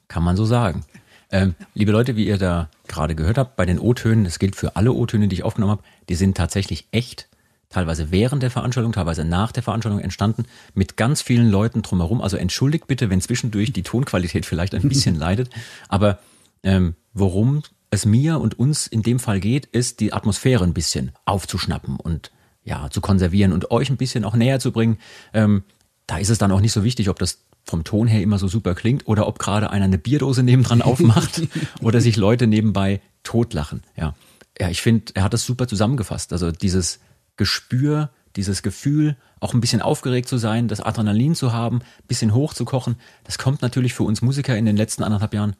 [0.08, 0.84] kann man so sagen.
[1.30, 4.76] Ähm, liebe Leute, wie ihr da gerade gehört habt, bei den O-Tönen, das gilt für
[4.76, 7.28] alle O-Töne, die ich aufgenommen habe, die sind tatsächlich echt,
[7.68, 12.22] teilweise während der Veranstaltung, teilweise nach der Veranstaltung entstanden, mit ganz vielen Leuten drumherum.
[12.22, 15.50] Also entschuldigt bitte, wenn zwischendurch die Tonqualität vielleicht ein bisschen leidet.
[15.88, 16.18] Aber
[16.62, 21.12] ähm, worum es mir und uns in dem Fall geht, ist die Atmosphäre ein bisschen
[21.26, 22.30] aufzuschnappen und
[22.64, 24.98] ja, zu konservieren und euch ein bisschen auch näher zu bringen.
[25.32, 25.62] Ähm,
[26.06, 28.48] da ist es dann auch nicht so wichtig, ob das vom Ton her immer so
[28.48, 31.42] super klingt oder ob gerade einer eine Bierdose nebendran aufmacht
[31.82, 33.82] oder sich Leute nebenbei totlachen.
[33.96, 34.14] Ja,
[34.58, 36.32] ja ich finde, er hat das super zusammengefasst.
[36.32, 37.00] Also dieses
[37.36, 42.34] Gespür, dieses Gefühl, auch ein bisschen aufgeregt zu sein, das Adrenalin zu haben, ein bisschen
[42.34, 45.54] hochzukochen, das kommt natürlich für uns Musiker in den letzten anderthalb Jahren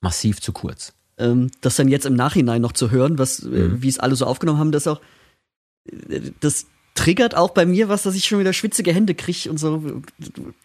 [0.00, 0.92] massiv zu kurz.
[1.16, 3.54] ähm, das dann jetzt im Nachhinein noch zu hören, was, Mhm.
[3.54, 5.00] äh, wie es alle so aufgenommen haben, das auch,
[6.10, 9.58] äh, das triggert auch bei mir was, dass ich schon wieder schwitzige Hände kriege und
[9.58, 10.02] so.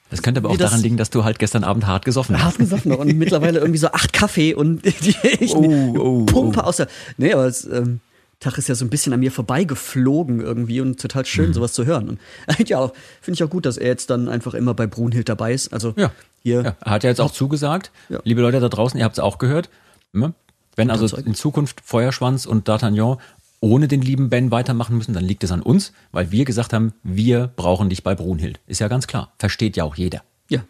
[0.10, 2.60] Das könnte aber auch daran liegen, dass du halt gestern Abend hart gesoffen hast.
[2.60, 6.78] Hart noch und mittlerweile irgendwie so acht Kaffee und die ich Oh, oh, Pumpe aus
[6.78, 6.88] der.
[7.18, 8.00] Nee, aber es, ähm,
[8.40, 11.54] Tag ist ja so ein bisschen an mir vorbeigeflogen irgendwie und total schön, Mhm.
[11.54, 12.10] sowas zu hören.
[12.10, 12.20] Und
[12.70, 12.92] ja,
[13.22, 15.74] finde ich auch gut, dass er jetzt dann einfach immer bei Brunhild dabei ist.
[15.74, 16.12] Also Ja.
[16.42, 16.62] hier.
[16.64, 17.92] Ja, er hat ja jetzt auch zugesagt.
[18.10, 18.20] Ja.
[18.24, 19.70] Liebe Leute da draußen, ihr habt es auch gehört.
[20.14, 20.34] Ne?
[20.76, 23.18] Wenn also in Zukunft Feuerschwanz und D'Artagnan
[23.62, 26.94] ohne den lieben Ben weitermachen müssen, dann liegt es an uns, weil wir gesagt haben,
[27.04, 28.60] wir brauchen dich bei Brunhild.
[28.68, 29.34] Ist ja ganz klar.
[29.38, 30.24] Versteht ja auch jeder.
[30.50, 30.62] Ja.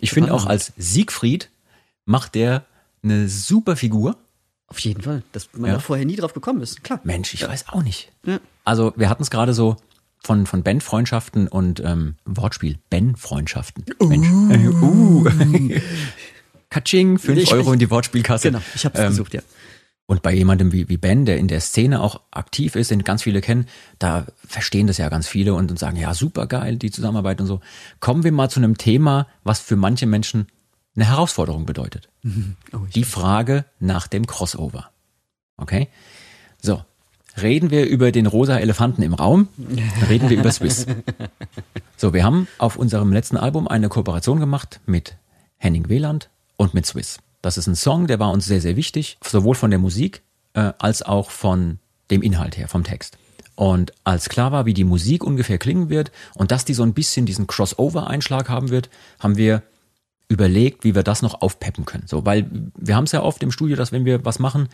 [0.00, 1.50] Ich finde auch als Siegfried
[2.04, 2.64] macht der
[3.02, 4.16] eine super Figur.
[4.68, 5.74] Auf jeden Fall, dass man Ja.
[5.74, 6.82] da vorher nie drauf gekommen ist.
[6.84, 7.00] Klar.
[7.04, 8.10] Mensch, ich weiß auch nicht.
[8.24, 8.38] Ja.
[8.64, 9.76] Also wir hatten es gerade so
[10.24, 13.84] von, von Ben-Freundschaften und ähm, Wortspiel, Ben-Freundschaften.
[14.00, 14.26] Mensch.
[14.54, 15.24] Äh, uh.
[16.70, 18.48] Katsching, 5 Ich- Euro in die Wortspielkasse.
[18.50, 19.40] Genau, ich habe es Ähm, gesucht, ja.
[20.06, 23.24] Und bei jemandem wie, wie Ben, der in der Szene auch aktiv ist, den ganz
[23.24, 23.66] viele kennen,
[23.98, 27.48] da verstehen das ja ganz viele und, und sagen, ja, super geil, die Zusammenarbeit und
[27.48, 27.60] so.
[27.98, 30.46] Kommen wir mal zu einem Thema, was für manche Menschen
[30.94, 32.08] eine Herausforderung bedeutet.
[32.72, 34.90] Oh, ich Die Frage nach dem Crossover.
[35.56, 35.88] Okay?
[36.62, 36.84] So.
[37.40, 39.48] Reden wir über den rosa Elefanten im Raum,
[40.08, 40.86] reden wir über Swiss.
[41.98, 45.16] So, wir haben auf unserem letzten Album eine Kooperation gemacht mit
[45.58, 47.18] Henning Wieland und mit Swiss.
[47.46, 50.22] Das ist ein Song, der war uns sehr, sehr wichtig, sowohl von der Musik
[50.54, 51.78] äh, als auch von
[52.10, 53.18] dem Inhalt her, vom Text.
[53.54, 56.92] Und als klar war, wie die Musik ungefähr klingen wird und dass die so ein
[56.92, 58.90] bisschen diesen Crossover-Einschlag haben wird,
[59.20, 59.62] haben wir
[60.26, 62.08] überlegt, wie wir das noch aufpeppen können.
[62.08, 64.68] So, weil wir haben es ja oft im Studio, dass wenn wir was machen,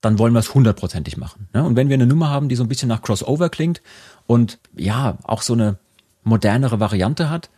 [0.00, 1.48] dann wollen wir es hundertprozentig machen.
[1.52, 1.62] Ne?
[1.62, 3.82] Und wenn wir eine Nummer haben, die so ein bisschen nach Crossover klingt
[4.26, 5.76] und ja, auch so eine
[6.22, 7.50] modernere Variante hat,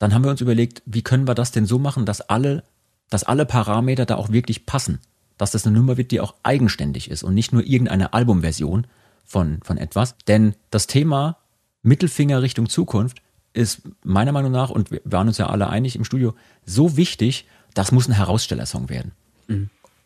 [0.00, 2.64] dann haben wir uns überlegt, wie können wir das denn so machen, dass alle,
[3.12, 4.98] dass alle Parameter da auch wirklich passen.
[5.36, 8.86] Dass das eine Nummer wird, die auch eigenständig ist und nicht nur irgendeine Albumversion
[9.24, 10.16] von, von etwas.
[10.28, 11.36] Denn das Thema
[11.82, 13.20] Mittelfinger Richtung Zukunft
[13.52, 16.34] ist meiner Meinung nach, und wir waren uns ja alle einig im Studio,
[16.64, 19.12] so wichtig, das muss ein Herausstellersong werden.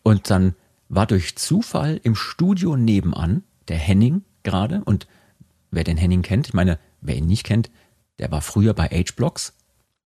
[0.03, 0.55] Und dann
[0.89, 5.07] war durch Zufall im Studio nebenan der Henning gerade und
[5.71, 7.71] wer den Henning kennt, ich meine, wer ihn nicht kennt,
[8.19, 9.53] der war früher bei H-Blocks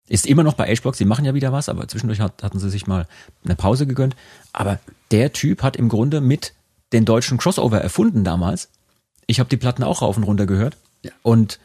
[0.09, 2.69] Ist immer noch bei H-Box, sie machen ja wieder was, aber zwischendurch hat, hatten sie
[2.69, 3.07] sich mal
[3.43, 4.15] eine Pause gegönnt.
[4.53, 4.79] Aber
[5.11, 6.53] der Typ hat im Grunde mit
[6.93, 8.69] den deutschen Crossover erfunden damals.
[9.25, 10.77] Ich habe die Platten auch rauf und runter gehört.
[11.03, 11.11] Ja.
[11.23, 11.59] Und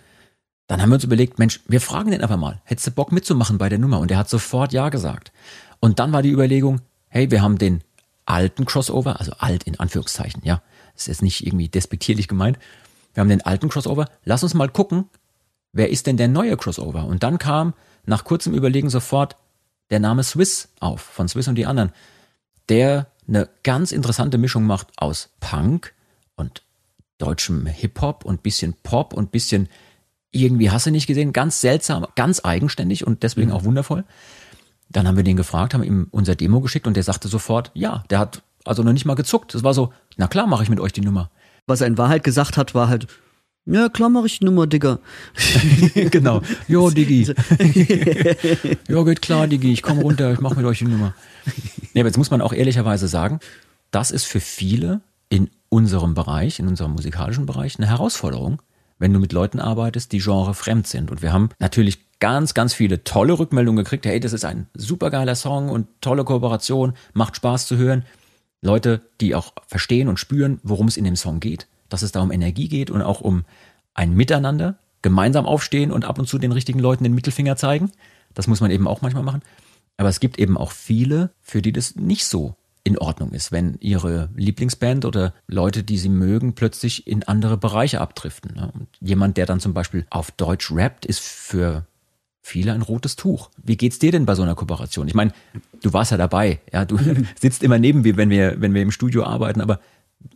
[0.66, 3.59] dann haben wir uns überlegt, Mensch, wir fragen den einfach mal, hättest du Bock mitzumachen
[3.59, 4.01] bei der Nummer?
[4.01, 5.32] Und der hat sofort Ja gesagt.
[5.78, 7.82] Und dann war die Überlegung, hey, wir haben den
[8.24, 10.62] alten Crossover, also alt in Anführungszeichen, ja.
[10.95, 12.59] Das ist jetzt nicht irgendwie despektierlich gemeint.
[13.14, 14.09] Wir haben den alten Crossover.
[14.24, 15.09] Lass uns mal gucken,
[15.72, 17.05] wer ist denn der neue Crossover?
[17.05, 17.74] Und dann kam
[18.07, 19.36] nach kurzem Überlegen sofort
[19.90, 21.92] der Name Swiss auf, von Swiss und die anderen,
[22.68, 25.94] der eine ganz interessante Mischung macht aus Punk
[26.34, 26.62] und
[27.18, 29.68] deutschem Hip-Hop und bisschen Pop und bisschen
[30.32, 33.57] irgendwie hast du nicht gesehen, ganz seltsam, ganz eigenständig und deswegen mhm.
[33.57, 34.05] auch wundervoll.
[34.88, 38.03] Dann haben wir den gefragt, haben ihm unser Demo geschickt und der sagte sofort, ja,
[38.11, 39.55] der hat also noch nicht mal gezuckt.
[39.55, 41.30] Es war so, na klar, mache ich mit euch die Nummer.
[41.66, 43.07] Was er in Wahrheit gesagt hat, war halt,
[43.64, 44.98] ja, klar mache ich die Nummer, Digga.
[45.94, 46.42] genau.
[46.66, 47.22] Jo, Diggi.
[48.88, 49.72] jo, geht klar, Diggi.
[49.72, 51.14] Ich komme runter, ich mache mit euch die Nummer.
[51.94, 53.38] Nee, aber jetzt muss man auch ehrlicherweise sagen,
[53.92, 58.60] das ist für viele in unserem Bereich, in unserem musikalischen Bereich, eine Herausforderung,
[58.98, 61.10] wenn du mit Leuten arbeitest, die Genre fremd sind.
[61.10, 64.06] Und wir haben natürlich ganz, ganz viele tolle Rückmeldungen gekriegt.
[64.06, 68.04] Hey, das ist ein supergeiler Song und tolle Kooperation, macht Spaß zu hören.
[68.60, 72.20] Leute, die auch verstehen und spüren, worum es in dem Song geht, dass es da
[72.20, 73.45] um Energie geht und auch um
[73.95, 77.90] ein Miteinander, gemeinsam aufstehen und ab und zu den richtigen Leuten den Mittelfinger zeigen.
[78.34, 79.43] Das muss man eben auch manchmal machen.
[79.97, 83.76] Aber es gibt eben auch viele, für die das nicht so in Ordnung ist, wenn
[83.80, 88.55] ihre Lieblingsband oder Leute, die sie mögen, plötzlich in andere Bereiche abdriften.
[88.55, 88.72] Ne?
[88.74, 91.86] Und jemand, der dann zum Beispiel auf Deutsch rappt, ist für
[92.40, 93.51] viele ein rotes Tuch.
[93.62, 95.07] Wie geht's dir denn bei so einer Kooperation?
[95.07, 95.32] Ich meine,
[95.80, 96.99] du warst ja dabei, ja, du
[97.40, 99.78] sitzt immer neben mir, wenn wir, wenn wir im Studio arbeiten, aber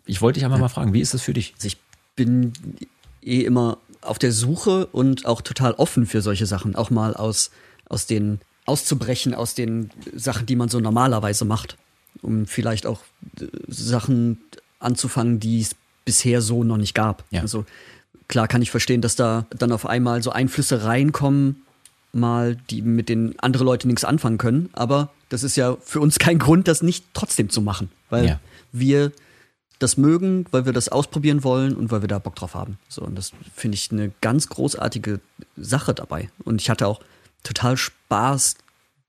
[0.05, 1.55] ich wollte dich einmal mal fragen, wie ist das für dich?
[1.57, 1.79] Also ich
[2.15, 2.53] bin
[3.23, 7.51] eh immer auf der Suche und auch total offen für solche Sachen, auch mal aus,
[7.89, 11.77] aus den auszubrechen aus den Sachen, die man so normalerweise macht,
[12.21, 13.01] um vielleicht auch
[13.41, 14.39] äh, Sachen
[14.81, 17.25] anzufangen, die es bisher so noch nicht gab.
[17.31, 17.43] Ja.
[17.43, 17.65] Also
[18.29, 21.63] klar kann ich verstehen, dass da dann auf einmal so Einflüsse reinkommen,
[22.13, 24.71] mal, die mit denen andere Leute nichts anfangen können.
[24.73, 28.41] Aber das ist ja für uns kein Grund, das nicht trotzdem zu machen, weil ja.
[28.73, 29.13] wir
[29.79, 32.79] das mögen, weil wir das ausprobieren wollen und weil wir da Bock drauf haben.
[32.89, 35.21] So, und das finde ich eine ganz großartige
[35.57, 36.31] Sache dabei.
[36.45, 37.01] Und ich hatte auch
[37.43, 38.57] total Spaß,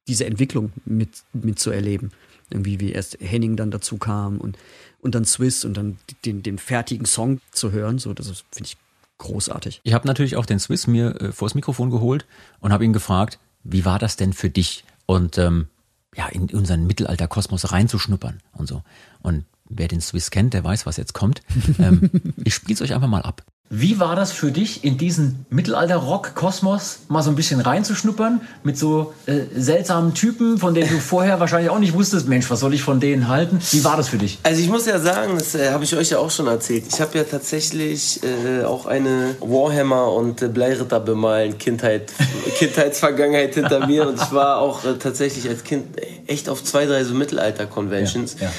[0.08, 2.12] diese Entwicklung mit, mitzuerleben.
[2.50, 4.58] Irgendwie wie erst Henning dann dazu kam und,
[5.02, 8.00] und dann Swiss und dann den, den fertigen Song zu hören.
[8.00, 8.78] So, das finde ich
[9.18, 9.82] großartig.
[9.84, 12.26] Ich habe natürlich auch den Swiss mir äh, vors Mikrofon geholt
[12.60, 14.86] und habe ihn gefragt, wie war das denn für dich?
[15.06, 15.68] Und ähm,
[16.16, 18.84] ja, in unseren Mittelalterkosmos reinzuschnuppern und so.
[19.22, 21.42] Und wer den Swiss kennt, der weiß, was jetzt kommt.
[21.80, 22.10] ähm,
[22.44, 23.44] ich spiele es euch einfach mal ab.
[23.70, 29.14] Wie war das für dich, in diesen Mittelalter-Rock-Kosmos mal so ein bisschen reinzuschnuppern mit so
[29.26, 32.82] äh, seltsamen Typen, von denen du vorher wahrscheinlich auch nicht wusstest, Mensch, was soll ich
[32.82, 33.60] von denen halten?
[33.72, 34.40] Wie war das für dich?
[34.44, 36.86] Also ich muss ja sagen, das äh, habe ich euch ja auch schon erzählt.
[36.88, 42.14] Ich habe ja tatsächlich äh, auch eine Warhammer und äh, Bleiritter bemalen Kindheit,
[42.58, 45.88] Kindheitsvergangenheit hinter mir und ich war auch äh, tatsächlich als Kind
[46.26, 48.38] echt auf zwei, drei so Mittelalter-Conventions.
[48.40, 48.54] Ja, ja.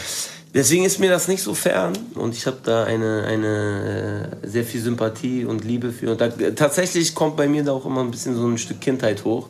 [0.59, 4.65] Deswegen ist mir das nicht so fern und ich habe da eine, eine äh, sehr
[4.65, 6.11] viel Sympathie und Liebe für.
[6.11, 9.25] Und da, tatsächlich kommt bei mir da auch immer ein bisschen so ein Stück Kindheit
[9.25, 9.49] hoch.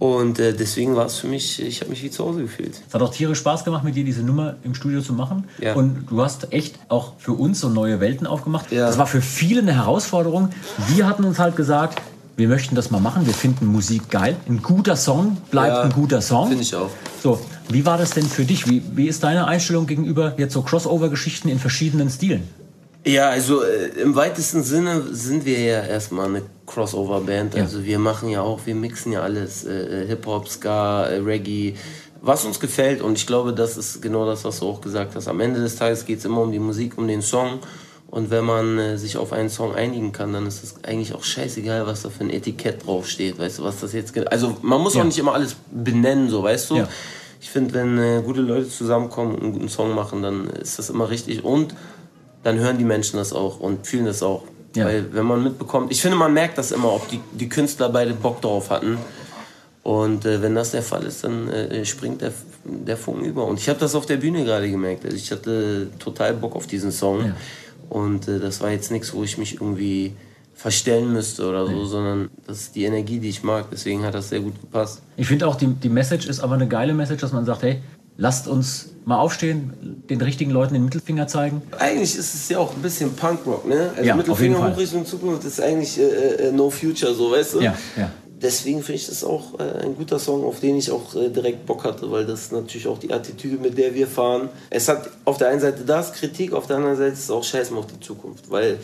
[0.00, 2.74] Und äh, deswegen war es für mich, ich habe mich wie zu Hause gefühlt.
[2.88, 5.44] Es hat auch tierisch Spaß gemacht, mit dir diese Nummer im Studio zu machen.
[5.60, 5.74] Ja.
[5.74, 8.72] Und du hast echt auch für uns so neue Welten aufgemacht.
[8.72, 8.88] Ja.
[8.88, 10.48] Das war für viele eine Herausforderung.
[10.88, 12.02] Wir hatten uns halt gesagt,
[12.36, 14.34] wir möchten das mal machen, wir finden Musik geil.
[14.48, 16.48] Ein guter Song bleibt ja, ein guter Song.
[16.48, 16.90] Finde ich auch.
[17.22, 17.38] So,
[17.68, 18.68] wie war das denn für dich?
[18.68, 22.48] Wie, wie ist deine Einstellung gegenüber jetzt so Crossover-Geschichten in verschiedenen Stilen?
[23.04, 27.54] Ja, also äh, im weitesten Sinne sind wir ja erstmal eine Crossover-Band.
[27.54, 27.62] Ja.
[27.62, 31.74] Also wir machen ja auch, wir mixen ja alles, äh, Hip-Hop, Ska, äh, Reggae,
[32.20, 33.02] was uns gefällt.
[33.02, 35.26] Und ich glaube, das ist genau das, was du auch gesagt hast.
[35.26, 37.58] Am Ende des Tages geht es immer um die Musik, um den Song.
[38.08, 41.24] Und wenn man äh, sich auf einen Song einigen kann, dann ist es eigentlich auch
[41.24, 43.38] scheißegal, was da für ein Etikett draufsteht.
[43.38, 45.00] Weißt du, was das jetzt Also man muss ja.
[45.00, 46.76] auch nicht immer alles benennen, so weißt du.
[46.76, 46.88] Ja.
[47.42, 50.90] Ich finde, wenn äh, gute Leute zusammenkommen und einen guten Song machen, dann ist das
[50.90, 51.42] immer richtig.
[51.42, 51.74] Und
[52.44, 54.44] dann hören die Menschen das auch und fühlen das auch.
[54.76, 54.86] Ja.
[54.86, 58.14] Weil wenn man mitbekommt, ich finde, man merkt das immer, ob die, die Künstler beide
[58.14, 58.96] Bock drauf hatten.
[59.82, 62.32] Und äh, wenn das der Fall ist, dann äh, springt der,
[62.64, 63.44] der Funken über.
[63.44, 65.04] Und ich habe das auf der Bühne gerade gemerkt.
[65.04, 67.26] Also ich hatte total Bock auf diesen Song.
[67.26, 67.36] Ja.
[67.88, 70.14] Und äh, das war jetzt nichts, wo ich mich irgendwie
[70.54, 71.86] verstellen müsste oder so, nee.
[71.86, 73.66] sondern das ist die Energie, die ich mag.
[73.70, 75.02] Deswegen hat das sehr gut gepasst.
[75.16, 77.82] Ich finde auch, die, die Message ist aber eine geile Message, dass man sagt, hey,
[78.16, 81.62] lasst uns mal aufstehen, den richtigen Leuten den Mittelfinger zeigen.
[81.78, 83.90] Eigentlich ist es ja auch ein bisschen Punkrock, ne?
[83.96, 87.60] Also ja, Mittelfinger hoch Richtung Zukunft ist eigentlich äh, äh, No Future, so, weißt du?
[87.60, 88.10] Ja, ja
[88.42, 91.64] deswegen finde ich das auch äh, ein guter Song, auf den ich auch äh, direkt
[91.66, 94.48] Bock hatte, weil das natürlich auch die Attitüde, mit der wir fahren.
[94.70, 97.44] Es hat auf der einen Seite das, Kritik, auf der anderen Seite ist es auch
[97.44, 98.78] Scheiß auf die Zukunft, weil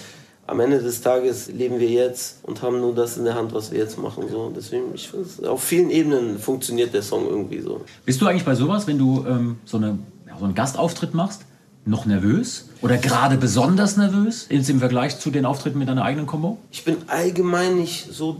[0.48, 3.70] am Ende des Tages leben wir jetzt und haben nur das in der Hand, was
[3.70, 4.24] wir jetzt machen.
[4.30, 4.50] So.
[4.54, 7.82] Deswegen, ich finde, auf vielen Ebenen funktioniert der Song irgendwie so.
[8.06, 11.42] Bist du eigentlich bei sowas, wenn du ähm, so, eine, ja, so einen Gastauftritt machst,
[11.84, 12.70] noch nervös?
[12.80, 16.56] Oder gerade besonders nervös im Vergleich zu den Auftritten mit deiner eigenen Combo?
[16.70, 18.38] Ich bin allgemein nicht so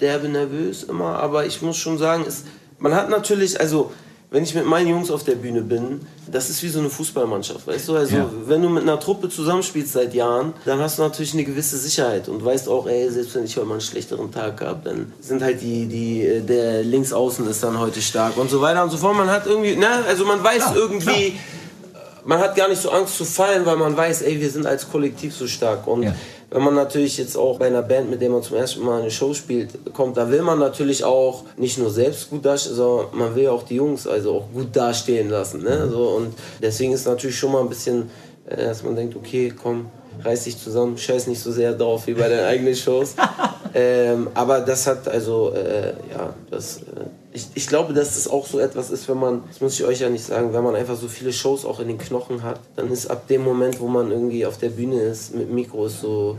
[0.00, 2.44] derbe nervös immer, aber ich muss schon sagen, es,
[2.78, 3.90] man hat natürlich, also
[4.30, 6.00] wenn ich mit meinen Jungs auf der Bühne bin,
[6.30, 7.96] das ist wie so eine Fußballmannschaft, weißt du?
[7.96, 8.30] Also, ja.
[8.44, 12.28] wenn du mit einer Truppe zusammenspielst seit Jahren, dann hast du natürlich eine gewisse Sicherheit
[12.28, 15.42] und weißt auch, ey, selbst wenn ich heute mal einen schlechteren Tag habe, dann sind
[15.42, 19.16] halt die, die, der Linksaußen ist dann heute stark und so weiter und so fort.
[19.16, 22.02] Man hat irgendwie, na, also man weiß ja, irgendwie, klar.
[22.26, 24.90] man hat gar nicht so Angst zu fallen, weil man weiß, ey, wir sind als
[24.90, 26.14] Kollektiv so stark und ja
[26.50, 29.10] wenn man natürlich jetzt auch bei einer Band, mit der man zum ersten Mal eine
[29.10, 33.34] Show spielt, kommt, da will man natürlich auch nicht nur selbst gut dastehen, sondern man
[33.34, 35.62] will auch die Jungs also auch gut dastehen lassen.
[35.62, 35.88] Ne?
[35.90, 38.10] So, und deswegen ist natürlich schon mal ein bisschen,
[38.46, 39.90] äh, dass man denkt, okay, komm,
[40.24, 43.14] reiß dich zusammen, scheiß nicht so sehr drauf wie bei deinen eigenen Shows.
[43.74, 46.78] ähm, aber das hat also, äh, ja, das...
[46.78, 49.84] Äh, ich, ich glaube, dass das auch so etwas ist, wenn man, das muss ich
[49.84, 52.60] euch ja nicht sagen, wenn man einfach so viele Shows auch in den Knochen hat,
[52.76, 56.00] dann ist ab dem Moment, wo man irgendwie auf der Bühne ist, mit Mikro ist
[56.00, 56.38] so,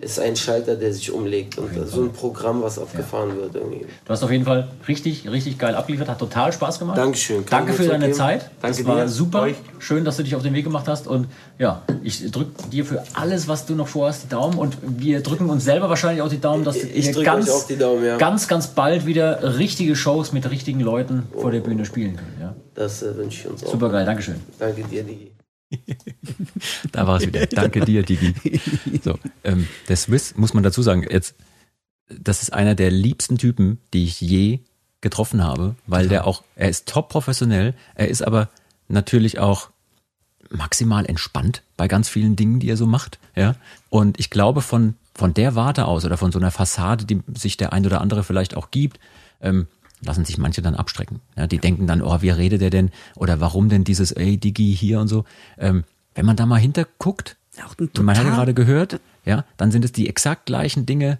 [0.00, 3.36] ist ein Schalter, der sich umlegt und so ein Programm, was abgefahren ja.
[3.36, 3.86] wird irgendwie.
[4.04, 6.96] Du hast auf jeden Fall richtig, richtig geil abgeliefert, hat total Spaß gemacht.
[6.96, 7.44] Dankeschön.
[7.44, 8.16] Kann Danke für deine geben.
[8.16, 8.50] Zeit.
[8.62, 9.08] Danke das war dir.
[9.08, 9.42] super.
[9.42, 9.56] Euch.
[9.78, 11.28] Schön, dass du dich auf den Weg gemacht hast und
[11.58, 15.50] ja, ich drücke dir für alles, was du noch vorhast, die Daumen und wir drücken
[15.50, 18.16] uns selber wahrscheinlich auch die Daumen, dass ich wir ganz, Daumen, ja.
[18.16, 21.40] ganz, ganz bald wieder richtige Shows mit richtigen Leuten oh.
[21.42, 22.36] vor der Bühne spielen können.
[22.40, 22.54] Ja?
[22.74, 23.72] Das äh, wünsche ich uns auch.
[23.72, 24.36] Super geil, Dankeschön.
[24.58, 25.32] Danke dir, Digi.
[26.92, 27.46] da war es wieder.
[27.46, 28.34] Danke dir, Digi.
[29.02, 31.34] So, ähm, der Swiss, muss man dazu sagen, jetzt,
[32.08, 34.60] das ist einer der liebsten Typen, die ich je
[35.00, 38.48] getroffen habe, weil der auch, er ist top professionell, er ist aber
[38.88, 39.70] natürlich auch
[40.50, 43.54] maximal entspannt bei ganz vielen Dingen, die er so macht, ja.
[43.88, 47.56] Und ich glaube, von, von der Warte aus oder von so einer Fassade, die sich
[47.56, 48.98] der ein oder andere vielleicht auch gibt,
[49.40, 49.68] ähm,
[50.00, 51.20] lassen sich manche dann abstrecken.
[51.36, 52.90] Ja, die denken dann, oh, wie redet der denn?
[53.16, 55.24] Oder warum denn dieses, ey, Digi hier und so.
[55.58, 55.84] Ähm,
[56.14, 57.64] wenn man da mal hinterguckt, ja,
[58.02, 61.18] man hat ja gerade gehört, ja, dann sind es die exakt gleichen Dinge,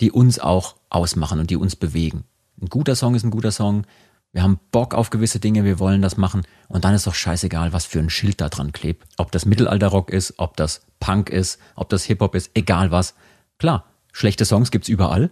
[0.00, 2.24] die uns auch ausmachen und die uns bewegen.
[2.60, 3.84] Ein guter Song ist ein guter Song.
[4.32, 6.42] Wir haben Bock auf gewisse Dinge, wir wollen das machen.
[6.68, 9.04] Und dann ist doch scheißegal, was für ein Schild da dran klebt.
[9.16, 13.14] Ob das Mittelalterrock ist, ob das Punk ist, ob das Hip-Hop ist, egal was.
[13.58, 15.30] Klar, schlechte Songs gibt's überall.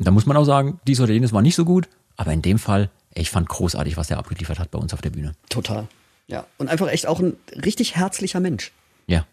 [0.00, 1.86] Und da muss man auch sagen, dies oder jenes war nicht so gut,
[2.16, 5.10] aber in dem Fall, ich fand großartig, was er abgeliefert hat bei uns auf der
[5.10, 5.34] Bühne.
[5.50, 5.88] Total.
[6.26, 6.46] Ja.
[6.56, 8.72] Und einfach echt auch ein richtig herzlicher Mensch.
[9.06, 9.26] Ja.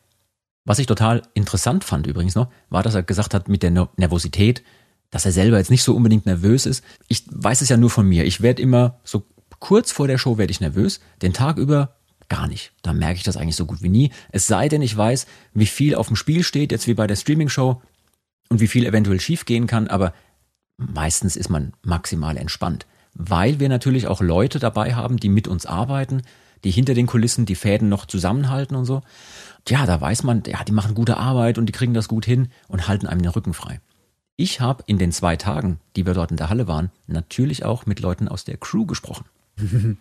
[0.65, 4.61] Was ich total interessant fand übrigens noch, war, dass er gesagt hat, mit der Nervosität,
[5.09, 6.83] dass er selber jetzt nicht so unbedingt nervös ist.
[7.07, 8.25] Ich weiß es ja nur von mir.
[8.25, 9.23] Ich werde immer so
[9.59, 10.99] kurz vor der Show werde ich nervös.
[11.21, 11.95] Den Tag über
[12.27, 12.73] gar nicht.
[12.81, 14.11] Da merke ich das eigentlich so gut wie nie.
[14.33, 17.15] Es sei denn, ich weiß, wie viel auf dem Spiel steht, jetzt wie bei der
[17.15, 17.81] Streaming-Show
[18.49, 19.87] und wie viel eventuell schief gehen kann.
[19.87, 20.13] Aber
[20.77, 25.65] meistens ist man maximal entspannt, weil wir natürlich auch Leute dabei haben, die mit uns
[25.65, 26.21] arbeiten,
[26.63, 29.01] die hinter den Kulissen die Fäden noch zusammenhalten und so.
[29.67, 32.49] Ja, da weiß man, ja, die machen gute Arbeit und die kriegen das gut hin
[32.67, 33.81] und halten einem den Rücken frei.
[34.37, 37.85] Ich habe in den zwei Tagen, die wir dort in der Halle waren, natürlich auch
[37.85, 39.25] mit Leuten aus der Crew gesprochen.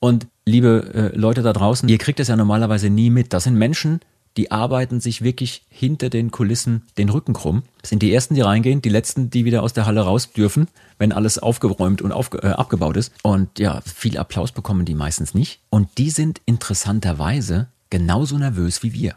[0.00, 3.32] und liebe äh, Leute da draußen, ihr kriegt es ja normalerweise nie mit.
[3.32, 4.00] Das sind Menschen,
[4.36, 7.64] die arbeiten sich wirklich hinter den Kulissen den Rücken krumm.
[7.80, 10.68] Das sind die ersten, die reingehen, die letzten, die wieder aus der Halle raus dürfen,
[10.98, 13.12] wenn alles aufgeräumt und aufge äh, abgebaut ist.
[13.22, 15.60] Und ja, viel Applaus bekommen die meistens nicht.
[15.68, 19.16] Und die sind interessanterweise genauso nervös wie wir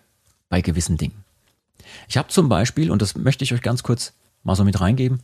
[0.49, 1.23] bei gewissen Dingen.
[2.07, 5.21] Ich habe zum Beispiel, und das möchte ich euch ganz kurz mal so mit reingeben,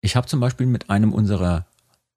[0.00, 1.66] ich habe zum Beispiel mit einem unserer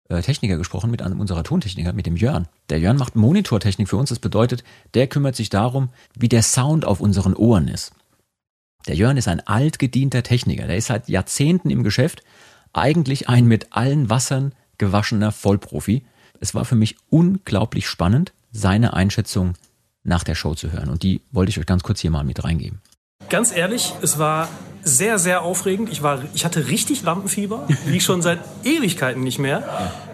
[0.07, 2.47] Techniker gesprochen, mit einem unserer Tontechniker, mit dem Jörn.
[2.69, 4.09] Der Jörn macht Monitortechnik für uns.
[4.09, 7.91] Das bedeutet, der kümmert sich darum, wie der Sound auf unseren Ohren ist.
[8.87, 10.65] Der Jörn ist ein altgedienter Techniker.
[10.65, 12.23] Der ist seit Jahrzehnten im Geschäft.
[12.71, 16.05] Eigentlich ein mit allen Wassern gewaschener Vollprofi.
[16.39, 19.55] Es war für mich unglaublich spannend, seine Einschätzung
[20.03, 20.89] nach der Show zu hören.
[20.89, 22.81] Und die wollte ich euch ganz kurz hier mal mit reingeben.
[23.29, 24.47] Ganz ehrlich, es war
[24.87, 25.91] sehr, sehr aufregend.
[25.91, 29.63] Ich, war, ich hatte richtig Lampenfieber, wie schon seit Ewigkeiten nicht mehr.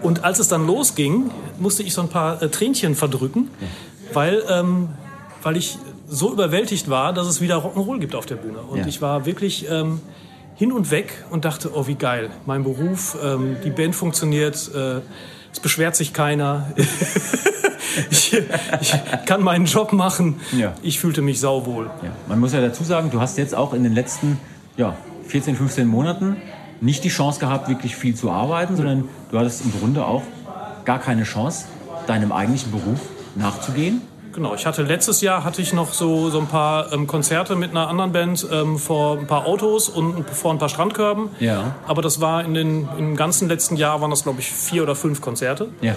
[0.02, 3.50] Und als es dann losging, musste ich so ein paar äh, Tränchen verdrücken,
[4.14, 4.90] weil, ähm,
[5.42, 8.60] weil ich so überwältigt war, dass es wieder Rock'n'Roll gibt auf der Bühne.
[8.60, 8.88] Und ja.
[8.88, 10.02] ich war wirklich ähm,
[10.56, 15.02] hin und weg und dachte, oh wie geil, mein Beruf, ähm, die Band funktioniert, äh,
[15.52, 16.72] es beschwert sich keiner.
[18.12, 18.34] ich,
[18.82, 18.96] ich,
[19.26, 20.40] kann meinen Job machen.
[20.58, 20.74] Ja.
[20.82, 21.92] Ich fühlte mich sauwohl.
[22.02, 22.10] Ja.
[22.28, 24.40] Man muss ja dazu sagen, du hast jetzt auch in den letzten
[24.78, 24.96] ja,
[25.28, 26.38] 14, 15 Monaten
[26.82, 30.24] nicht die Chance gehabt, wirklich viel zu arbeiten, sondern du hattest im Grunde auch
[30.84, 31.66] gar keine Chance,
[32.08, 33.00] deinem eigentlichen Beruf
[33.36, 34.02] nachzugehen.
[34.34, 37.70] Genau, ich hatte letztes Jahr hatte ich noch so, so ein paar ähm, Konzerte mit
[37.70, 41.30] einer anderen Band ähm, vor ein paar Autos und vor ein paar Strandkörben.
[41.40, 41.76] Ja.
[41.86, 44.96] Aber das war in den im ganzen letzten Jahr waren das glaube ich vier oder
[44.96, 45.70] fünf Konzerte.
[45.82, 45.94] Ja.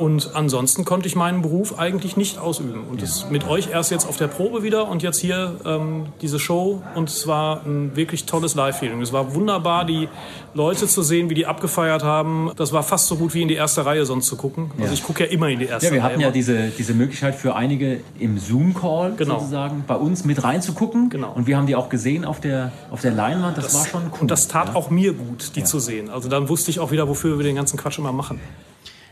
[0.00, 2.84] Und ansonsten konnte ich meinen Beruf eigentlich nicht ausüben.
[2.90, 6.38] Und das mit euch erst jetzt auf der Probe wieder und jetzt hier ähm, diese
[6.38, 6.82] Show.
[6.94, 9.02] Und es war ein wirklich tolles Live-Feeling.
[9.02, 10.08] Es war wunderbar, die
[10.54, 12.50] Leute zu sehen, wie die abgefeiert haben.
[12.56, 14.70] Das war fast so gut wie in die erste Reihe sonst zu gucken.
[14.78, 14.92] Also Ja.
[14.94, 16.10] ich gucke ja immer in die erste Ja, wir Reihe.
[16.12, 19.38] hatten ja diese, diese Möglichkeit für einige im Zoom-Call Genau.
[19.40, 21.10] sozusagen bei uns mit reinzugucken.
[21.10, 21.30] Genau.
[21.32, 23.58] Und wir haben die auch gesehen auf der, auf der Leinwand.
[23.58, 24.20] Das, war schon cool.
[24.22, 24.74] Und das tat ja.
[24.76, 26.08] auch mir gut, die zu sehen.
[26.08, 28.40] Also dann wusste ich auch wieder, wofür wir den ganzen Quatsch immer machen.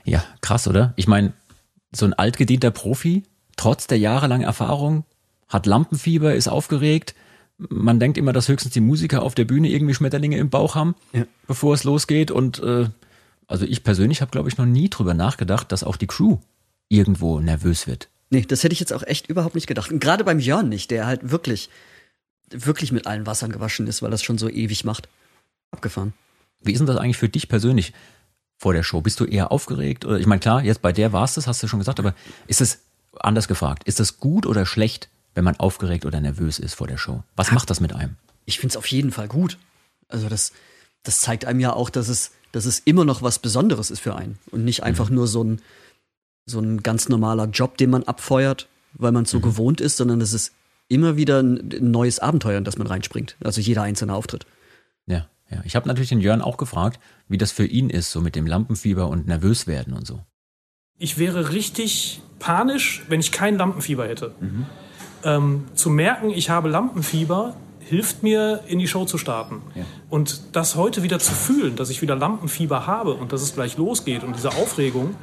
[0.09, 0.92] Ja, krass, oder?
[0.96, 1.32] Ich meine,
[1.94, 3.22] so ein altgedienter Profi,
[3.56, 5.04] trotz der jahrelangen Erfahrung,
[5.48, 7.14] hat Lampenfieber, ist aufgeregt.
[7.59, 10.94] Man denkt immer, dass höchstens die Musiker auf der Bühne irgendwie Schmetterlinge im Bauch haben,
[11.12, 11.24] Ja.
[11.46, 12.30] bevor es losgeht.
[12.30, 12.88] Und äh,
[13.46, 16.38] also ich persönlich habe, glaube ich, noch nie drüber nachgedacht, dass auch die Crew
[16.88, 18.09] irgendwo nervös wird.
[18.30, 19.90] Nee, das hätte ich jetzt auch echt überhaupt nicht gedacht.
[19.90, 21.70] Und gerade beim Jörn nicht, der halt wirklich,
[22.50, 25.09] wirklich mit allen Wassern gewaschen ist, weil das schon so ewig macht.
[25.70, 26.12] Abgefahren.
[26.62, 27.92] Wie ist denn das eigentlich für dich persönlich
[28.59, 29.00] vor der Show?
[29.00, 30.04] Bist du eher aufgeregt?
[30.04, 32.14] Oder ich meine, klar, jetzt bei der war es das, hast du schon gesagt, aber
[32.46, 32.80] ist es
[33.18, 36.98] anders gefragt, ist das gut oder schlecht, wenn man aufgeregt oder nervös ist vor der
[36.98, 37.22] Show?
[37.36, 38.16] Was macht das mit einem?
[38.44, 39.59] Ich finde es auf jeden Fall gut.
[40.09, 40.52] Also das,
[41.04, 44.16] das zeigt einem ja auch, dass es, dass es immer noch was Besonderes ist für
[44.16, 44.38] einen.
[44.50, 45.61] Und nicht einfach nur so ein,
[46.46, 50.20] so ein ganz normaler Job, den man abfeuert, weil man es so gewohnt ist, sondern
[50.20, 50.52] es ist
[50.88, 53.36] immer wieder ein neues Abenteuer, in das man reinspringt.
[53.44, 54.46] Also jeder einzelne Auftritt.
[55.06, 55.61] Ja, ja.
[55.64, 58.46] Ich habe natürlich den Jörn auch gefragt, wie das für ihn ist, so mit dem
[58.46, 60.20] Lampenfieber und nervös werden und so.
[60.99, 64.34] Ich wäre richtig panisch, wenn ich kein Lampenfieber hätte.
[65.24, 69.62] Ähm, zu merken, ich habe Lampenfieber, hilft mir, in die Show zu starten.
[69.74, 69.84] Ja.
[70.11, 73.76] Und das heute wieder zu fühlen, dass ich wieder Lampenfieber habe und dass es gleich
[73.76, 75.16] losgeht und diese Aufregung,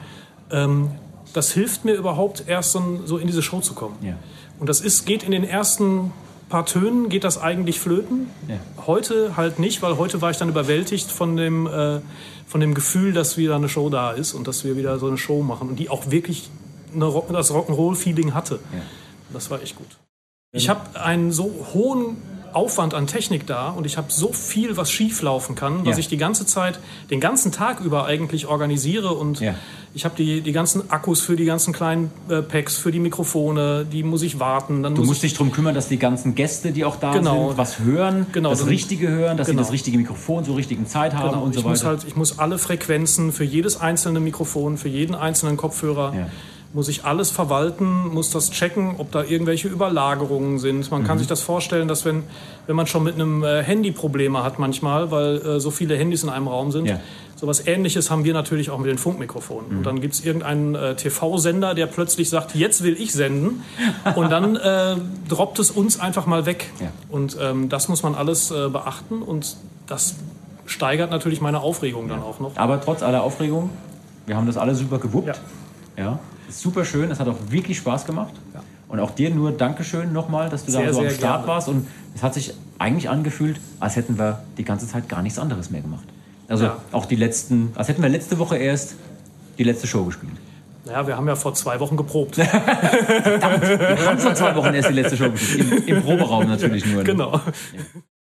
[0.49, 0.91] ähm,
[1.34, 3.97] das hilft mir überhaupt erst so, so in diese Show zu kommen.
[4.01, 4.17] Ja.
[4.59, 6.13] Und das ist, geht in den ersten
[6.55, 8.29] paar Tönen, geht das eigentlich flöten.
[8.47, 8.59] Ja.
[8.87, 11.99] Heute halt nicht, weil heute war ich dann überwältigt von dem, äh,
[12.47, 15.17] von dem Gefühl, dass wieder eine Show da ist und dass wir wieder so eine
[15.17, 16.49] Show machen und die auch wirklich
[16.93, 18.59] eine Rock das Rock'n'Roll-Feeling hatte.
[19.33, 19.97] Das war echt gut.
[20.53, 22.15] Ich habe einen so hohen
[22.55, 25.99] Aufwand an Technik da und ich habe so viel, was schief laufen kann, was Ja.
[25.99, 26.79] ich die ganze Zeit,
[27.09, 29.55] den ganzen Tag über eigentlich organisiere und Ja.
[29.93, 33.85] ich habe die, die ganzen Akkus für die ganzen kleinen äh, Packs, für die Mikrofone,
[33.85, 34.83] die muss ich warten.
[34.83, 37.49] Dann Du muss musst dich darum kümmern, dass die ganzen Gäste, die auch da Genau.
[37.49, 39.59] sind, was hören, Genau, das Richtige hören, dass Genau.
[39.61, 41.89] sie das richtige Mikrofon zur richtigen Zeit haben Genau, und so ich muss weiter.
[41.89, 46.27] halt, ich muss alle Frequenzen für jedes einzelne Mikrofon, für jeden einzelnen Kopfhörer, Ja.
[46.74, 50.91] Muss ich alles verwalten, muss das checken, ob da irgendwelche Überlagerungen sind.
[50.91, 51.07] Man Mhm.
[51.07, 52.24] kann sich das vorstellen, dass wenn,
[52.68, 56.24] wenn man schon mit einem äh, Handy Probleme hat manchmal, weil äh, so viele Handys
[56.24, 56.99] in einem Raum sind, Ja.
[57.38, 59.72] sowas ähnliches haben wir natürlich auch mit den Funkmikrofonen.
[59.72, 59.78] Mhm.
[59.78, 63.61] Und dann gibt es irgendeinen äh, TV-Sender, der plötzlich sagt, jetzt will ich senden
[64.16, 64.95] und dann äh,
[65.30, 66.72] droppt es uns einfach mal weg.
[66.82, 66.88] Ja.
[67.09, 69.55] Und ähm, das muss man alles äh, beachten und
[69.88, 70.16] das
[70.66, 72.57] steigert natürlich meine Aufregung dann auch noch.
[72.57, 73.70] Aber trotz aller Aufregung,
[74.26, 75.28] wir haben das alle super gewuppt.
[75.28, 76.03] Ja.
[76.03, 76.20] Ja.
[76.49, 78.33] Super schön, es hat auch wirklich Spaß gemacht.
[78.87, 81.47] Und auch dir nur Dankeschön nochmal, dass du da Sehr, so am Start gerne.
[81.47, 81.67] warst.
[81.67, 85.71] Und es hat sich eigentlich angefühlt, als hätten wir die ganze Zeit gar nichts anderes
[85.71, 86.05] mehr gemacht.
[86.47, 86.77] Also Ja.
[86.91, 88.95] auch die letzten, als hätten wir letzte Woche erst
[89.57, 90.33] die letzte Show gespielt.
[90.85, 92.37] Naja, wir haben ja vor zwei Wochen geprobt.
[92.37, 92.45] Wir
[94.05, 95.87] haben vor zwei Wochen erst die letzte Show gespielt.
[95.87, 96.97] Im, im Proberaum natürlich nur.
[96.97, 97.03] ne?
[97.03, 97.41] genau.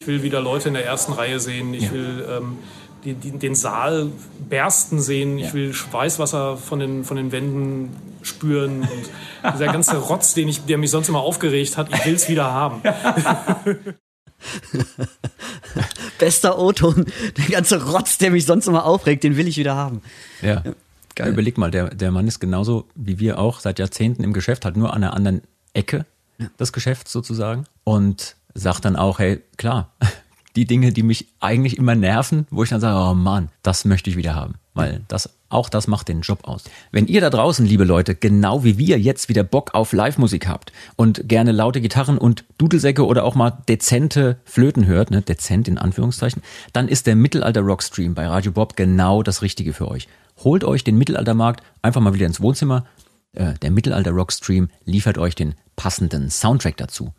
[0.00, 1.74] Ich will wieder Leute in der ersten Reihe sehen.
[1.74, 1.92] Ich Ja.
[1.92, 2.58] will ähm,
[3.04, 4.10] die, die, den Saal
[4.48, 5.38] bersten sehen.
[5.38, 5.52] Ich Ja.
[5.54, 7.90] will Schweißwasser von den, von den Wänden
[8.22, 8.80] spüren.
[8.82, 12.28] Und dieser ganze Rotz, den ich, der mich sonst immer aufgeregt hat, ich will es
[12.28, 12.82] wieder haben.
[16.18, 17.06] Bester O-Ton.
[17.36, 20.02] Der ganze Rotz, der mich sonst immer aufregt, den will ich wieder haben.
[20.42, 20.62] Ja.
[21.14, 21.28] geil.
[21.32, 24.76] Überleg mal, der, der Mann ist genauso wie wir auch seit Jahrzehnten im Geschäft, halt
[24.76, 25.42] nur an einer anderen
[25.72, 26.06] Ecke
[26.58, 27.64] des Geschäfts sozusagen.
[27.84, 29.92] Und sagt dann auch, hey, klar,
[30.56, 34.10] die Dinge, die mich eigentlich immer nerven, wo ich dann sage, oh Mann, das möchte
[34.10, 34.54] ich wieder haben.
[34.72, 36.64] Weil das, auch das macht den Job aus.
[36.90, 40.72] Wenn ihr da draußen, liebe Leute, genau wie wir jetzt wieder Bock auf Live-Musik habt
[40.96, 45.78] und gerne laute Gitarren und Dudelsäcke oder auch mal dezente Flöten hört, ne, dezent in
[45.78, 46.42] Anführungszeichen,
[46.72, 50.08] dann ist der Mittelalter-Rock-Stream bei Radio Bob genau das Richtige für euch.
[50.42, 52.84] Holt euch den Mittelaltermarkt einfach mal wieder ins Wohnzimmer.
[53.32, 57.12] Äh, der Mittelalter-Rock-Stream liefert euch den passenden Soundtrack dazu.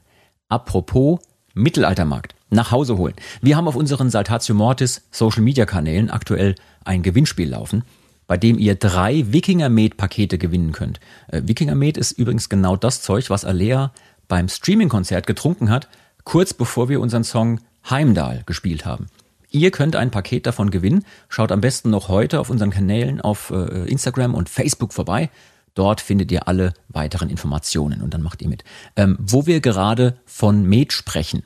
[0.49, 1.19] Apropos
[1.53, 2.34] Mittelaltermarkt.
[2.55, 3.15] Nach Hause holen.
[3.41, 7.83] Wir haben auf unseren Saltatio Mortis Social Media Kanälen aktuell ein Gewinnspiel laufen,
[8.27, 11.01] bei dem ihr drei Wikinger Med Pakete gewinnen könnt.
[11.27, 13.91] Äh, Wikinger Med ist übrigens genau das Zeug, was Alea
[14.29, 15.89] beim Streaming-Konzert getrunken hat,
[16.23, 19.07] kurz bevor wir unseren Song Heimdall gespielt haben.
[19.51, 21.03] Ihr könnt ein Paket davon gewinnen.
[21.27, 25.29] Schaut am besten noch heute auf unseren Kanälen auf äh, Instagram und Facebook vorbei.
[25.73, 28.63] Dort findet ihr alle weiteren Informationen und dann macht ihr mit.
[28.95, 31.43] Ähm, wo wir gerade von Med sprechen.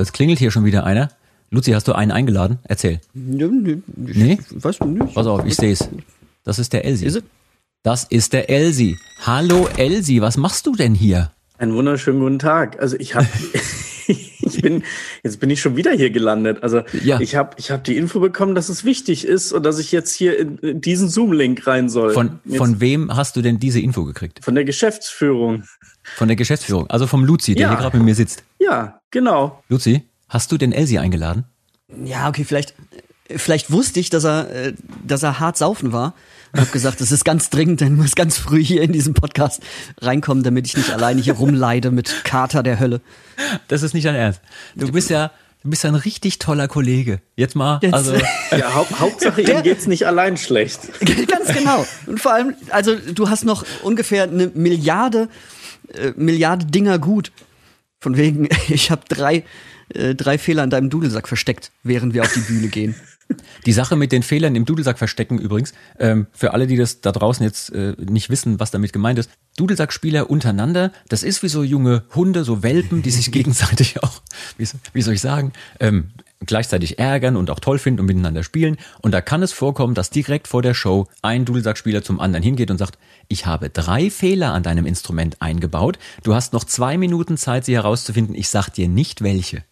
[0.00, 1.08] Es klingelt hier schon wieder einer.
[1.50, 2.58] Luzi, hast du einen eingeladen?
[2.62, 3.00] Erzähl.
[3.14, 4.38] Nö, nö, ich Nee?
[4.50, 5.14] Weiß nicht.
[5.14, 5.88] Pass auf, ich sehe es.
[6.44, 7.20] Das ist der Elsi.
[7.82, 8.96] Das ist der Elsi.
[9.26, 11.32] Hallo Elsi, was machst du denn hier?
[11.58, 12.80] Einen wunderschönen guten Tag.
[12.80, 13.26] Also ich habe,
[14.06, 14.84] ich bin,
[15.24, 16.62] jetzt bin ich schon wieder hier gelandet.
[16.62, 19.90] Also ich habe, ich habe die Info bekommen, dass es wichtig ist und dass ich
[19.90, 22.12] jetzt hier in, in diesen Zoom-Link rein soll.
[22.12, 24.44] Von, Jetzt- von wem hast du denn diese Info gekriegt?
[24.44, 25.64] von der Geschäftsführung.
[26.16, 27.68] Von der Geschäftsführung, also vom Luzi, der Ja.
[27.70, 28.42] hier gerade mit mir sitzt.
[28.58, 29.62] Ja, genau.
[29.68, 31.44] Luzi, hast du den Elsi eingeladen?
[32.04, 32.74] Ja, okay, vielleicht,
[33.34, 34.72] vielleicht wusste ich, dass er, äh,
[35.06, 36.14] dass er hart saufen war.
[36.54, 39.62] Ich habe gesagt, das ist ganz dringend, denn muss ganz früh hier in diesen Podcast
[40.00, 43.00] reinkommen, damit ich nicht alleine hier rumleide mit Kater der Hölle.
[43.68, 44.40] Das ist nicht dein Ernst.
[44.74, 45.30] Du bist ja,
[45.62, 47.20] du bist ja ein richtig toller Kollege.
[47.36, 48.14] Jetzt mal, Jetzt- also.
[48.50, 50.80] Ja, Haupt, Hauptsache, ihm geht's nicht allein schlecht.
[51.28, 51.86] Ganz genau.
[52.06, 55.28] Und vor allem, also du hast noch ungefähr eine Milliarde,
[55.94, 57.32] äh, Milliarde Dinger gut.
[58.00, 59.44] Von wegen, ich habe drei,
[59.90, 62.94] äh, drei Fehler in deinem Dudelsack versteckt, während wir auf die Bühne gehen.
[63.66, 67.12] Die Sache mit den Fehlern im Dudelsack verstecken übrigens, ähm, für alle, die das da
[67.12, 71.62] draußen jetzt äh, nicht wissen, was damit gemeint ist, Dudelsackspieler untereinander, das ist wie so
[71.62, 74.22] junge Hunde, so Welpen, die sich gegenseitig auch,
[74.56, 76.12] wie, wie soll ich sagen, ähm,
[76.46, 78.76] gleichzeitig ärgern und auch toll finden und miteinander spielen.
[79.02, 82.70] Und da kann es vorkommen, dass direkt vor der Show ein Dudelsackspieler zum anderen hingeht
[82.70, 85.98] und sagt, ich habe drei Fehler an deinem Instrument eingebaut.
[86.22, 88.34] Du hast noch zwei Minuten Zeit, sie herauszufinden.
[88.34, 89.64] Ich sag dir nicht welche.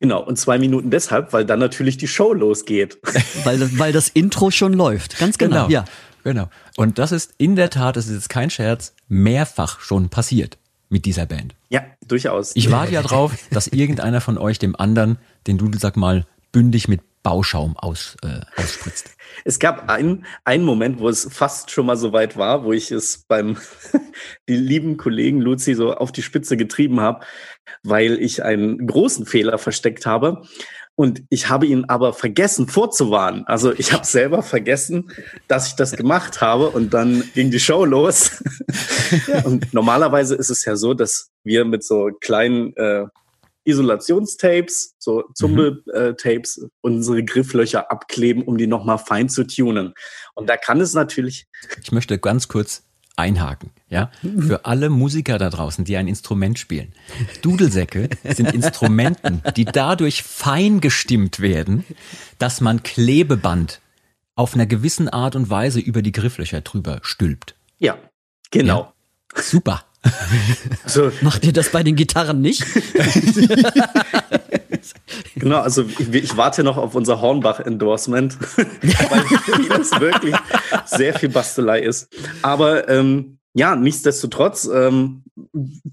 [0.00, 2.98] Genau, und zwei Minuten deshalb, weil dann natürlich die Show losgeht.
[3.44, 5.18] Weil, das- weil das Intro schon läuft.
[5.18, 5.68] Ganz genau.
[5.68, 5.84] Ja.
[6.24, 6.48] Genau.
[6.76, 10.56] Und das ist in der Tat, das ist jetzt kein Scherz, mehrfach schon passiert
[10.88, 11.54] mit dieser Band.
[11.68, 12.52] Ja, durchaus.
[12.56, 17.00] Ich warte ja drauf, dass irgendeiner von euch dem anderen den Dudelsack mal bündig mit
[17.24, 19.10] Bauschaum aus, äh, ausspritzt.
[19.44, 22.92] Es gab einen, einen Moment, wo es fast schon mal so weit war, wo ich
[22.92, 23.56] es beim
[24.48, 27.24] die lieben Kollegen Luzi so auf die Spitze getrieben habe,
[27.82, 30.42] weil ich einen großen Fehler versteckt habe.
[30.94, 33.44] Und ich habe ihn aber vergessen vorzuwarnen.
[33.46, 35.10] Also ich habe selber vergessen,
[35.48, 38.40] dass ich das gemacht habe und dann ging die Show los.
[39.42, 43.06] Und normalerweise ist es ja so, dass wir mit so kleinen äh,
[43.64, 49.94] Isolationstapes, so Zumbel-Tapes, unsere Grifflöcher abkleben, um die nochmal fein zu tunen.
[50.34, 51.46] Und da kann es natürlich.
[51.82, 52.82] Ich möchte ganz kurz
[53.16, 54.10] einhaken, ja?
[54.22, 56.92] Für alle Musiker da draußen, die ein Instrument spielen.
[57.42, 61.84] Dudelsäcke sind Instrumenten, die dadurch fein gestimmt werden,
[62.38, 63.80] dass man Klebeband
[64.34, 67.54] auf einer gewissen Art und Weise über die Grifflöcher drüber stülpt.
[67.78, 67.98] Ja,
[68.50, 68.92] genau.
[69.34, 69.84] Super.
[70.86, 72.64] So, Macht ihr das bei den Gitarren nicht?
[75.34, 80.36] genau, also ich, ich warte noch auf unser Hornbach-Endorsement, weil das wirklich
[80.84, 82.08] sehr viel Bastelei ist.
[82.42, 85.22] Aber ähm, ja, nichtsdestotrotz ähm,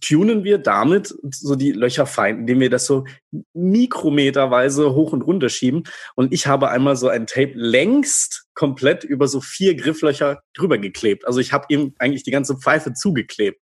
[0.01, 3.05] tunen wir damit so die Löcher fein, indem wir das so
[3.53, 5.83] mikrometerweise hoch und runter schieben.
[6.15, 11.27] Und ich habe einmal so ein Tape längst komplett über so vier Grifflöcher drüber geklebt.
[11.27, 13.61] Also ich habe ihm eigentlich die ganze Pfeife zugeklebt.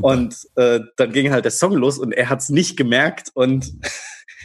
[0.00, 3.72] Und äh, dann ging halt der Song los und er hat es nicht gemerkt und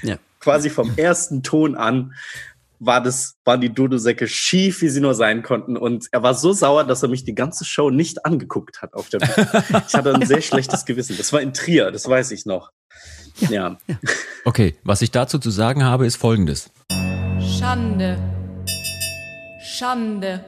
[0.02, 0.18] Ja.
[0.40, 2.14] quasi vom ersten Ton an
[2.86, 5.78] war das, waren die Dudelsäcke schief, wie sie nur sein konnten.
[5.78, 9.10] Und er war so sauer, dass er mich die ganze Show nicht angeguckt hat auf
[9.10, 9.84] der Bühne.
[9.88, 11.18] Ich hatte ein sehr schlechtes Gewissen.
[11.18, 12.72] Das war in Trier, das weiß ich noch.
[13.50, 13.78] Ja.
[14.46, 16.70] Okay, was ich dazu zu sagen habe, ist folgendes.
[17.40, 18.18] Schande.
[19.62, 20.44] Schande.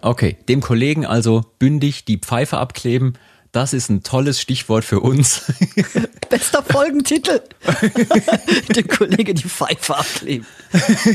[0.00, 3.18] Okay, dem Kollegen also bündig die Pfeife abkleben,
[3.54, 5.52] das ist ein tolles Stichwort für uns.
[6.28, 7.40] Bester Folgentitel.
[8.74, 10.46] Dem Kollege die Pfeife abkleben.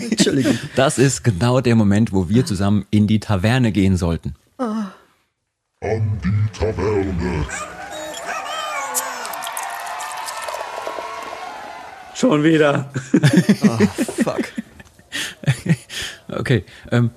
[0.10, 0.58] Entschuldigung.
[0.76, 4.36] Das ist genau der Moment, wo wir zusammen in die Taverne gehen sollten.
[4.58, 4.88] An
[5.82, 7.46] die Taverne.
[12.16, 12.90] Schon wieder.
[14.24, 14.46] Fuck.
[16.30, 17.12] Okay, ähm,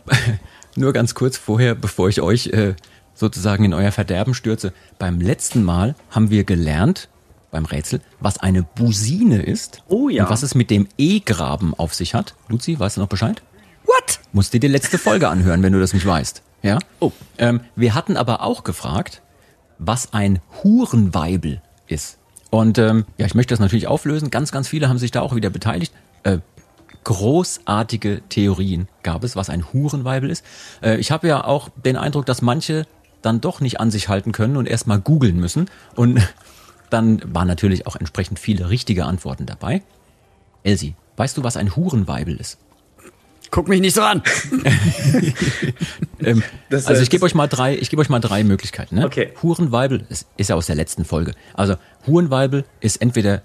[0.75, 2.75] nur ganz kurz vorher, bevor ich euch äh,
[3.23, 4.73] sozusagen in euer Verderben stürze.
[4.99, 7.09] Beim letzten Mal haben wir gelernt,
[7.53, 9.83] beim Rätsel, was eine Busine ist.
[9.89, 10.25] Oh ja.
[10.25, 12.35] Und was es mit dem E-Graben auf sich hat.
[12.49, 13.41] Luzi, weißt du noch Bescheid?
[13.85, 14.19] What?
[14.33, 16.43] Musst dir die letzte Folge anhören, wenn du das nicht weißt.
[16.63, 16.79] Ja?
[16.99, 17.13] Oh.
[17.39, 19.23] Ähm, wir hatten aber auch gefragt,
[19.79, 22.19] was ein Hurenweibel ist.
[22.51, 24.31] Und ähm, ja, ich möchte das natürlich auflösen.
[24.31, 25.93] Ganz, ganz viele haben sich da auch wieder beteiligt.
[26.25, 26.39] Äh,
[27.05, 30.45] großartige Theorien gab es, was ein Hurenweibel ist.
[30.83, 32.87] Äh, ich habe ja auch den Eindruck, dass manche
[33.23, 35.71] dann doch nicht an sich halten können und erstmal googeln müssen.
[35.95, 36.21] Und
[36.91, 39.83] dann waren natürlich auch entsprechend viele richtige Antworten dabei.
[40.63, 42.59] Elsie, weißt du, was ein Hurenweibel ist?
[43.51, 44.23] Guck mich nicht so an.
[46.21, 48.95] ähm, Das, also ich gebe euch mal drei, ich gebe euch mal drei Möglichkeiten.
[48.95, 49.05] Ne?
[49.05, 49.33] Okay.
[49.43, 51.35] Hurenweibel ist, ist ja aus der letzten Folge.
[51.53, 53.43] Also Hurenweibel ist entweder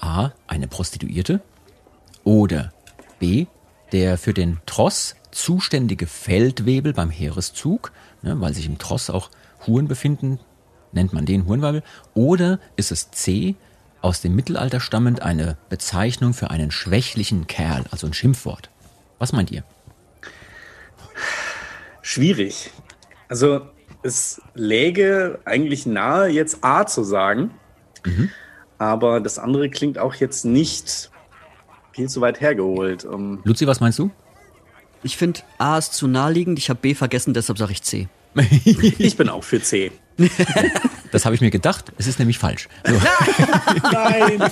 [0.00, 1.40] A, eine Prostituierte
[2.24, 2.72] oder
[3.20, 3.46] B,
[3.92, 7.92] der für den Tross zuständige Feldwebel beim Heereszug,
[8.26, 9.30] ne, weil sich im Tross auch
[9.66, 10.38] Huren befinden,
[10.92, 11.82] nennt man den Hurenweibel.
[12.14, 13.54] Oder ist es C,
[14.02, 18.70] aus dem Mittelalter stammend eine Bezeichnung für einen schwächlichen Kerl, also ein Schimpfwort.
[19.18, 19.64] Was meint ihr?
[22.02, 22.70] Schwierig.
[23.28, 23.62] Also
[24.02, 27.50] es läge eigentlich nahe, jetzt A zu sagen.
[28.78, 31.10] Aber das andere klingt auch jetzt nicht
[31.92, 33.04] viel zu weit hergeholt.
[33.04, 34.10] Um, Luzi, was meinst du?
[35.02, 38.08] Ich finde, A ist zu naheliegend, ich habe B vergessen, deshalb sage ich C.
[38.64, 39.92] ich bin auch für C.
[41.12, 41.92] Das habe ich mir gedacht.
[41.96, 42.68] Es ist nämlich falsch.
[42.84, 42.94] So.
[43.92, 44.42] Nein!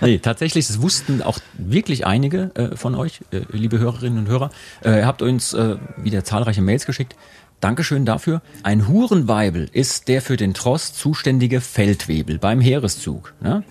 [0.00, 4.50] nee, tatsächlich, das wussten auch wirklich einige äh, von euch, äh, liebe Hörerinnen und Hörer.
[4.82, 7.14] Äh, ihr habt uns äh, wieder zahlreiche Mails geschickt.
[7.60, 8.40] Dankeschön dafür.
[8.62, 13.34] Ein Hurenweibel ist der für den Tross zuständige Feldwebel beim Heereszug.
[13.40, 13.62] Ne?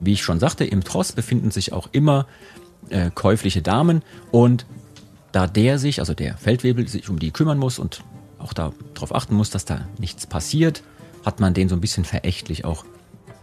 [0.00, 2.26] Wie ich schon sagte, im Tross befinden sich auch immer
[2.88, 4.64] äh, käufliche Damen und
[5.32, 8.04] da der sich, also der Feldwebel, sich um die kümmern muss und
[8.42, 10.82] auch darauf achten muss, dass da nichts passiert,
[11.24, 12.84] hat man den so ein bisschen verächtlich auch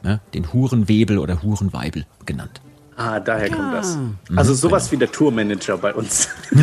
[0.03, 2.61] ne, den Hurenwebel oder Hurenweibel genannt.
[2.95, 3.95] Ah, daher kommt das.
[3.95, 4.17] Mhm.
[4.35, 6.27] Also sowas wie der Tourmanager bei uns.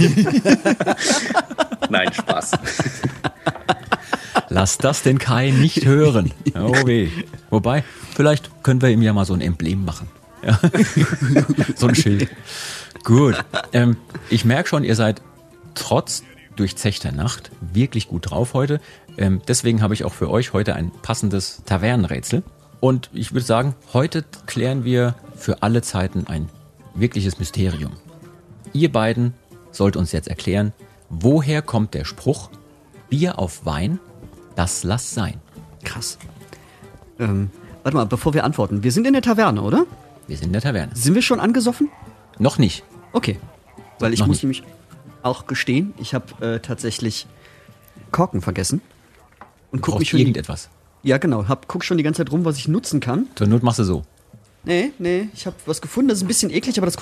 [1.88, 2.50] Nein, Spaß.
[4.50, 6.32] Lass das den Kai nicht hören.
[6.54, 7.08] Oh weh.
[7.48, 7.84] Wobei,
[8.14, 10.08] vielleicht können wir ihm ja mal so ein Emblem machen.
[10.44, 10.60] Ja.
[11.74, 12.28] so ein Schild.
[13.02, 13.42] Gut.
[13.72, 13.96] Ähm,
[14.28, 15.22] ich merke schon, ihr seid
[15.74, 16.22] trotz
[16.56, 18.80] durchzechter Nacht wirklich gut drauf heute.
[19.18, 22.42] Ähm, deswegen habe ich auch für euch heute ein passendes Tavernenrätsel.
[22.80, 26.48] Und ich würde sagen, heute klären wir für alle Zeiten ein
[26.94, 27.92] wirkliches Mysterium.
[28.72, 29.34] Ihr beiden
[29.70, 30.72] sollt uns jetzt erklären,
[31.08, 32.50] woher kommt der Spruch
[33.08, 34.00] Bier auf Wein,
[34.56, 35.40] das lass sein.
[35.84, 36.18] Krass.
[37.18, 37.50] Ähm,
[37.82, 38.82] warte mal, bevor wir antworten.
[38.82, 39.86] Wir sind in der Taverne, oder?
[40.26, 40.92] Wir sind in der Taverne.
[40.94, 41.88] Sind wir schon angesoffen?
[42.38, 42.82] Noch nicht.
[43.12, 43.38] Okay.
[43.98, 44.42] Weil ich Noch muss nicht.
[44.42, 44.62] nämlich
[45.26, 47.26] auch gestehen, ich habe äh, tatsächlich
[48.12, 48.80] Korken vergessen.
[49.72, 50.20] Und guck mich schon.
[50.20, 50.70] irgendetwas.
[51.02, 51.48] Ja, genau.
[51.48, 53.26] Hab, guck schon die ganze Zeit rum, was ich nutzen kann.
[53.34, 54.02] Zur Not machst du so.
[54.64, 56.96] Nee, nee, ich habe was gefunden, das ist ein bisschen eklig, aber das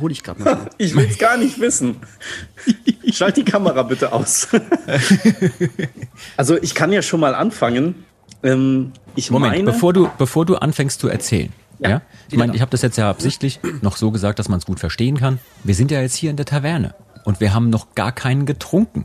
[0.00, 0.70] hole ich gerade mal.
[0.78, 1.96] Ich will es gar nicht wissen.
[3.12, 4.46] Schalt die Kamera bitte aus.
[6.36, 8.04] also ich kann ja schon mal anfangen.
[8.44, 11.52] Ähm, ich Moment, meine, bevor du, bevor du anfängst zu erzählen.
[11.80, 11.90] Ja.
[11.90, 14.66] Ja, Ich meine, ich habe das jetzt ja absichtlich noch so gesagt, dass man es
[14.66, 15.40] gut verstehen kann.
[15.64, 16.94] Wir sind ja jetzt hier in der Taverne
[17.28, 19.04] und wir haben noch gar keinen getrunken.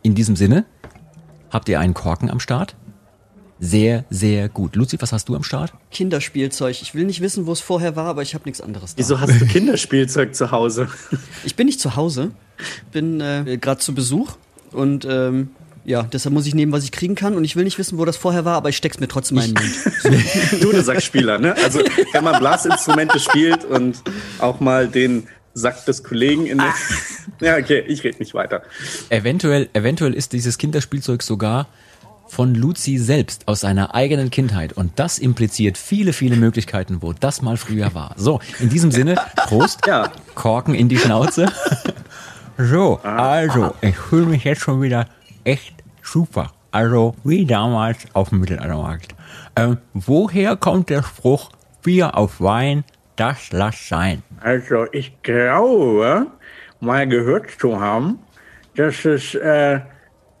[0.00, 0.64] In diesem Sinne,
[1.50, 2.76] habt ihr einen Korken am Start?
[3.60, 4.74] Sehr, sehr gut.
[4.74, 5.74] Luzi, was hast du am Start?
[5.90, 6.80] Kinderspielzeug.
[6.80, 8.94] Ich will nicht wissen, wo es vorher war, aber ich habe nichts anderes.
[8.94, 9.00] Da.
[9.00, 10.88] wieso hast du Kinderspielzeug zu Hause?
[11.44, 12.30] Ich bin nicht zu Hause.
[12.58, 14.32] Ich bin äh, gerade zu Besuch
[14.70, 15.50] und ähm,
[15.84, 17.34] ja, deshalb muss ich nehmen, was ich kriegen kann.
[17.34, 19.54] Und ich will nicht wissen, wo das vorher war, aber ich steck's mir trotzdem in
[19.54, 20.62] den Mund.
[20.62, 21.54] du, der Sackspieler, ne?
[21.62, 21.80] Also
[22.12, 24.02] wenn man Blasinstrumente spielt und
[24.38, 26.72] auch mal den Sack des Kollegen in den...
[27.40, 28.62] Ja, okay, ich rede nicht weiter.
[29.08, 31.66] Eventuell, eventuell ist dieses Kinderspielzeug sogar
[32.32, 34.72] von Luzi selbst aus seiner eigenen Kindheit.
[34.72, 38.14] Und das impliziert viele, viele Möglichkeiten, wo das mal früher war.
[38.16, 39.86] So, in diesem Sinne, Prost.
[39.86, 40.10] Ja.
[40.34, 41.52] Korken in die Schnauze.
[42.56, 45.08] So, also, ich fühle mich jetzt schon wieder
[45.44, 46.52] echt super.
[46.70, 49.14] Also, wie damals auf dem Mittelaltermarkt.
[49.56, 51.50] Ähm, woher kommt der Spruch,
[51.82, 52.84] Bier auf Wein,
[53.16, 54.22] das lass sein?
[54.40, 56.26] Also ich glaube,
[56.80, 58.18] mal gehört zu haben,
[58.74, 59.80] dass es äh,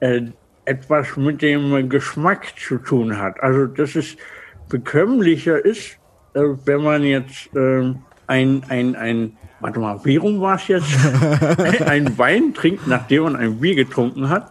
[0.00, 0.22] äh,
[0.64, 3.40] etwas mit dem Geschmack zu tun hat.
[3.42, 4.16] Also dass es
[4.68, 5.98] bekömmlicher ist,
[6.34, 7.94] äh, wenn man jetzt äh,
[8.26, 10.88] ein, ein, ein, warte mal, wie rum war es jetzt?
[11.86, 14.50] ein Wein trinkt, nachdem man ein Bier getrunken hat.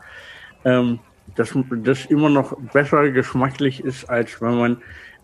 [0.63, 0.99] Ähm,
[1.35, 1.53] dass
[1.83, 4.77] das immer noch besser geschmacklich ist, als wenn man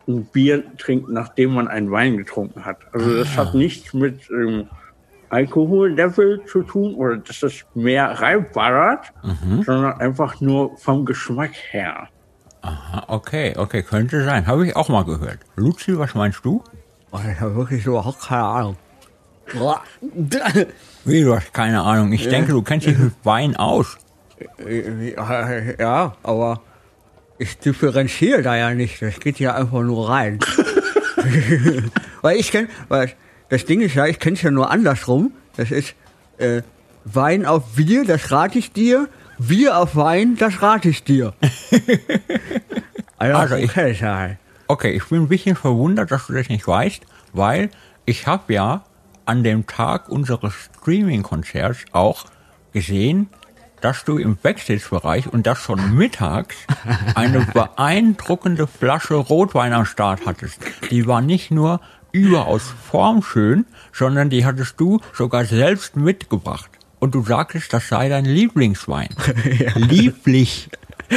[0.08, 2.78] ein Bier trinkt, nachdem man einen Wein getrunken hat.
[2.94, 4.68] Also das hat nichts mit ähm,
[5.30, 9.12] Alkohollevel zu tun oder dass das mehr reinballert,
[9.66, 12.08] sondern einfach nur vom Geschmack her.
[12.62, 14.48] Aha, okay, okay, könnte sein.
[14.48, 15.40] Habe ich auch mal gehört.
[15.56, 16.64] Luzi, was meinst du?
[17.12, 18.78] Oh, ich habe wirklich überhaupt keine Ahnung.
[21.06, 22.12] Wie, du hast keine Ahnung.
[22.12, 23.98] Ich denke, du kennst dich mit Wein aus.
[25.80, 26.62] Ja, aber
[27.40, 29.02] ich differenziere da ja nicht.
[29.02, 30.40] Das geht ja einfach nur rein.
[32.22, 33.14] weil ich kenne, weil
[33.50, 35.32] das Ding ist ja, ich kenne es ja nur andersrum.
[35.56, 35.96] Das ist
[36.38, 36.62] äh,
[37.06, 39.08] Wein auf Bier, das rate ich dir.
[39.40, 41.34] Bier auf Wein, das rate ich dir.
[43.20, 44.38] Also ich- okay, sein.
[44.68, 47.02] Okay, ich bin ein bisschen verwundert, dass du das nicht weißt,
[47.34, 47.70] weil
[48.06, 48.84] ich habe ja
[49.26, 52.26] an dem Tag unseres Streaming-Konzerts auch
[52.74, 53.30] gesehen,
[53.88, 56.58] dass du im Backstage-Bereich und das schon mittags
[57.16, 60.60] eine beeindruckende Flasche Rotwein am Start hattest.
[60.92, 61.80] Die war nicht nur
[62.12, 66.70] überaus formschön, sondern die hattest du sogar selbst mitgebracht.
[67.00, 69.08] Und du sagtest, das sei dein Lieblingswein.
[69.76, 70.70] Lieblich.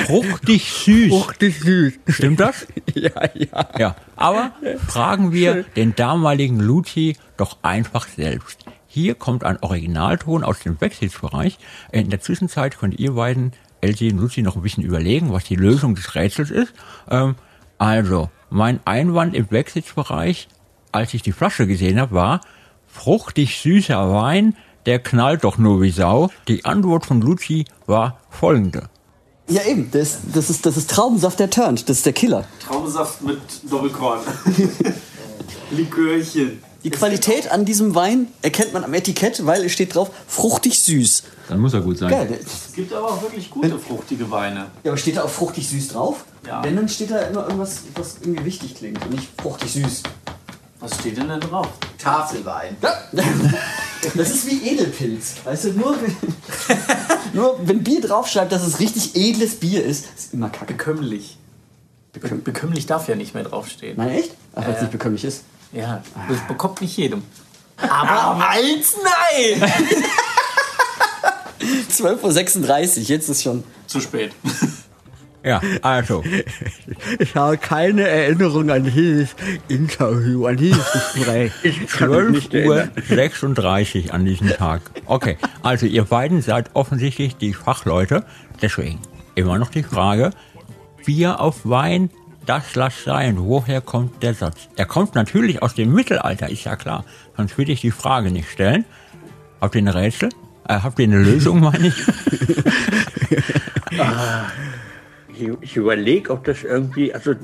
[0.07, 1.09] Fruchtig süß.
[1.09, 1.95] Fruchtig süß.
[2.07, 2.69] Stimmt das?
[2.95, 3.69] Ja, ja.
[3.79, 3.97] Ja.
[4.15, 4.53] Aber
[4.87, 8.65] fragen wir den damaligen Luci doch einfach selbst.
[8.93, 11.59] Hier kommt ein Originalton aus dem Backstage-Bereich.
[11.93, 15.55] In der Zwischenzeit könnt ihr beiden, Elsie und Luci, noch ein bisschen überlegen, was die
[15.55, 16.73] Lösung des Rätsels ist.
[17.09, 17.37] Ähm,
[17.79, 20.49] also, mein Einwand im Backstage-Bereich,
[20.91, 22.41] als ich die Flasche gesehen habe, war
[22.89, 24.57] fruchtig süßer Wein,
[24.87, 26.29] der knallt doch nur wie Sau.
[26.49, 28.91] Die Antwort von Luci war folgende.
[29.47, 29.89] Ja, eben.
[29.93, 31.89] Das, das, ist, das ist Traubensaft, der turnt.
[31.89, 32.45] Das ist der Killer.
[32.59, 33.39] Traubensaft mit
[33.71, 34.19] Doppelkorn.
[35.71, 36.61] Likörchen.
[36.83, 41.25] Die Qualität an diesem Wein erkennt man am Etikett, weil es steht drauf, fruchtig süß.
[41.49, 42.09] Dann muss er gut sein.
[42.11, 42.39] Geil.
[42.43, 44.67] Es gibt aber auch wirklich gute fruchtige Weine.
[44.83, 46.25] Ja, aber steht da auch fruchtig süß drauf?
[46.47, 46.65] Ja.
[46.65, 50.03] Wenn, dann steht da immer irgendwas, was irgendwie wichtig klingt und nicht fruchtig süß.
[50.81, 51.69] Was steht denn da drauf?
[51.99, 52.77] Tafelwein.
[54.17, 55.35] Das ist wie Edelpilz.
[55.45, 56.17] Weißt du, nur wenn,
[57.35, 60.73] nur wenn Bier draufschreibt, dass es richtig edles Bier ist, ist immer kacke.
[60.73, 61.37] Bekömmlich.
[62.15, 63.99] Be bekömmlich darf ja nicht mehr draufstehen.
[63.99, 64.31] Nein, echt?
[64.55, 64.83] Ach, weil es Äh.
[64.85, 65.43] nicht bekömmlich ist.
[65.73, 67.23] Ja, das bekommt nicht jedem.
[67.77, 69.71] Aber eins nein!
[71.91, 73.65] 12.36 Uhr, jetzt ist schon.
[73.87, 74.33] Zu spät.
[75.43, 76.23] Ja, also.
[77.19, 79.35] Ich habe keine Erinnerung an dieses
[79.69, 81.53] Interview, an dieses Gespräch.
[81.89, 84.83] 12 Uhr 36 an diesem Tag.
[85.07, 88.25] Okay, also ihr beiden seid offensichtlich die Fachleute.
[88.61, 88.99] Deswegen
[89.35, 90.31] immer noch die Frage,
[91.07, 92.11] Bier auf Wein,
[92.47, 93.37] das lass sein.
[93.39, 94.69] Woher kommt der Satz?
[94.77, 97.05] Er kommt natürlich aus dem Mittelalter, ist ja klar.
[97.37, 98.85] Sonst würde ich die Frage nicht stellen.
[99.61, 100.31] Habt ihr eine Rätsel?
[100.69, 101.95] Äh, habt ihr eine Lösung, meine ich?
[105.29, 107.35] Ich, ich überlege, ob das irgendwie, also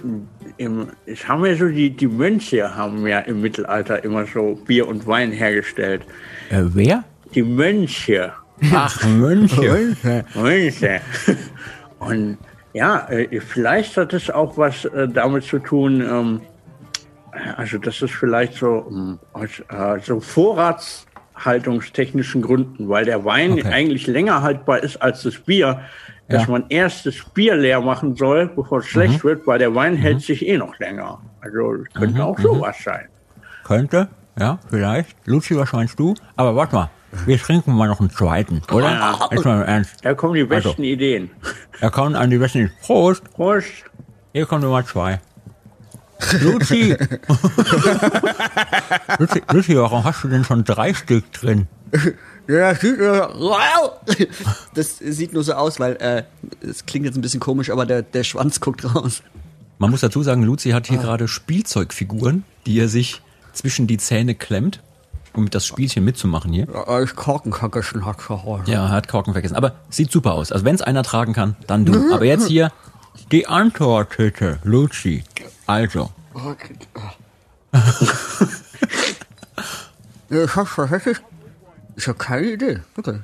[0.56, 4.86] im, es haben ja so die, die Mönche haben ja im Mittelalter immer so Bier
[4.86, 6.02] und Wein hergestellt.
[6.50, 7.04] Äh, wer?
[7.34, 8.32] Die Mönche.
[8.72, 9.94] Ach, Mönche.
[10.34, 11.00] Mönche.
[11.98, 12.38] Und
[12.76, 16.42] ja, äh, vielleicht hat es auch was äh, damit zu tun, ähm,
[17.56, 23.72] also das ist vielleicht so ähm, aus äh, so vorratshaltungstechnischen Gründen, weil der Wein Okay.
[23.72, 25.80] eigentlich länger haltbar ist als das Bier,
[26.28, 26.52] dass Ja.
[26.52, 29.28] man erst das Bier leer machen soll, bevor es schlecht Mhm.
[29.28, 31.20] wird, weil der Wein hält sich eh noch länger.
[31.40, 32.42] Also es könnte Mhm, auch mhm.
[32.42, 33.08] sowas sein.
[33.64, 34.08] Könnte,
[34.38, 35.16] ja, vielleicht.
[35.26, 36.12] Luzi, was meinst du?
[36.36, 36.90] Aber warte mal,
[37.26, 38.90] wir trinken mal noch einen zweiten, oder?
[38.90, 39.28] Ja.
[39.30, 39.96] Jetzt mal im Ernst.
[40.02, 40.82] Da kommen die besten Also.
[40.82, 41.30] Ideen.
[41.80, 42.72] Da kommen an die besten Ideen.
[42.82, 43.22] Prost!
[43.32, 43.66] Prost!
[44.32, 45.20] Hier kommen Nummer zwei.
[46.40, 46.96] Luzi!
[49.18, 51.66] Luzi, Luzi, warum hast du denn schon drei Stück drin?
[52.48, 53.92] Ja, das sieht, nur- wow!
[54.74, 56.22] das sieht nur so aus, weil äh,
[56.66, 59.22] es klingt jetzt ein bisschen komisch, aber der, der Schwanz guckt raus.
[59.78, 60.88] Man muss dazu sagen, Luzi hat Ah.
[60.90, 63.20] hier gerade Spielzeugfiguren, die er sich
[63.52, 64.82] zwischen die Zähne klemmt,
[65.36, 66.66] um das Spielchen mitzumachen hier.
[66.72, 68.70] Ja, ich Korken vergessen hat zu Hause.
[68.70, 69.56] Ja, er hat Korken vergessen.
[69.56, 70.52] Aber sieht super aus.
[70.52, 72.14] Also wenn es einer tragen kann, dann du.
[72.14, 72.72] Aber jetzt hier
[73.32, 75.24] die Antwort, bitte, Luzi.
[75.66, 76.10] Also,
[80.30, 81.18] ich hab's tatsächlich.
[81.96, 82.80] Ich habe keine Idee.
[82.96, 83.20] Okay.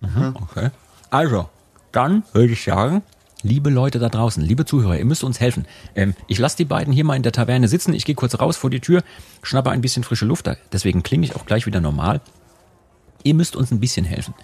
[0.00, 0.70] Mhm, okay.
[1.10, 1.48] Also,
[1.92, 3.02] dann würde ich sagen,
[3.42, 5.66] liebe Leute da draußen, liebe Zuhörer, ihr müsst uns helfen.
[5.94, 7.92] Ähm, ich lasse die beiden hier mal in der Taverne sitzen.
[7.94, 9.02] Ich gehe kurz raus vor die Tür,
[9.42, 10.46] schnappe ein bisschen frische Luft.
[10.46, 12.20] da- Deswegen klinge ich auch gleich wieder normal.
[13.22, 14.34] Ihr müsst uns ein bisschen helfen.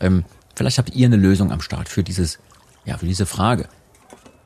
[0.00, 0.24] Ähm,
[0.54, 2.38] vielleicht habt ihr eine Lösung am Start für dieses,
[2.84, 3.68] ja, für diese Frage.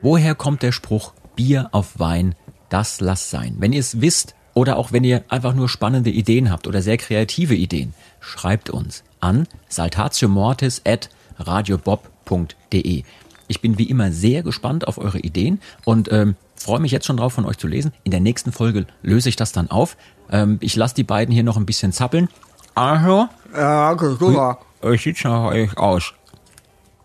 [0.02, 2.34] Woher kommt der Spruch Bier auf Wein,
[2.68, 3.56] das lass sein?
[3.58, 6.96] Wenn ihr es wisst oder auch wenn ihr einfach nur spannende Ideen habt oder sehr
[6.98, 11.08] kreative Ideen, schreibt uns an saltatiomortis at
[11.38, 13.04] radiobob.de.
[13.48, 17.16] Ich bin wie immer sehr gespannt auf eure Ideen und ähm, freue mich jetzt schon
[17.16, 17.92] drauf, von euch zu lesen.
[18.04, 19.96] In der nächsten Folge löse ich das dann auf.
[20.30, 22.28] Ähm, ich lasse die beiden hier noch ein bisschen zappeln.
[22.74, 23.26] Also,
[23.56, 24.58] Ja, okay, super.
[24.82, 26.12] wie sieht's nach euch aus?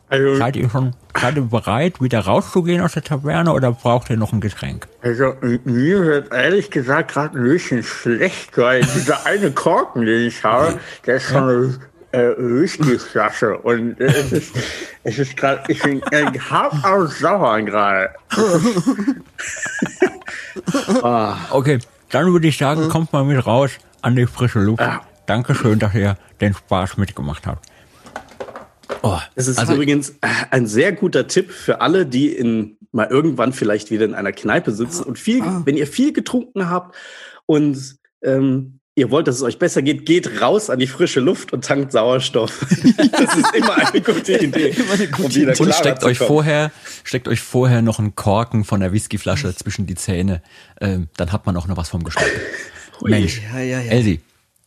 [0.10, 4.18] Also, Seid ihr schon seid ihr bereit, wieder rauszugehen aus der Taverne oder braucht ihr
[4.18, 4.88] noch ein Getränk?
[5.02, 5.34] Also
[5.64, 10.80] mir wird ehrlich gesagt gerade ein bisschen schlecht, weil dieser eine Korken, den ich habe,
[11.06, 11.80] der ist schon
[12.14, 14.56] äh, Whiskyflasche und äh, es ist,
[15.04, 18.12] es ist gerade, ich bin äh, hart aus sauer gerade.
[21.04, 21.36] ah.
[21.52, 21.80] Okay,
[22.10, 23.72] dann würde ich sagen, kommt mal mit raus
[24.02, 24.84] an die frische Luft.
[25.26, 27.66] Dankeschön, dass ihr den Spaß mitgemacht habt.
[29.02, 33.08] Oh, Es ist also- übrigens äh, ein sehr guter Tipp für alle, die in, mal
[33.08, 36.96] irgendwann vielleicht wieder in einer Kneipe sitzen und viel, wenn ihr viel getrunken habt
[37.48, 41.54] und ähm, ihr wollt, dass es euch besser geht, geht raus an die frische Luft
[41.54, 42.60] und tankt Sauerstoff.
[43.12, 44.76] das ist immer eine gute Idee.
[44.92, 46.72] eine gute um und steckt euch vorher,
[47.04, 50.42] steckt euch vorher noch einen Korken von der Whiskyflasche zwischen die Zähne.
[50.80, 52.30] Ähm, dann hat man auch noch was vom Geschmack.
[53.02, 53.92] Mensch, ja, ja, ja.
[53.92, 54.22] Elsie,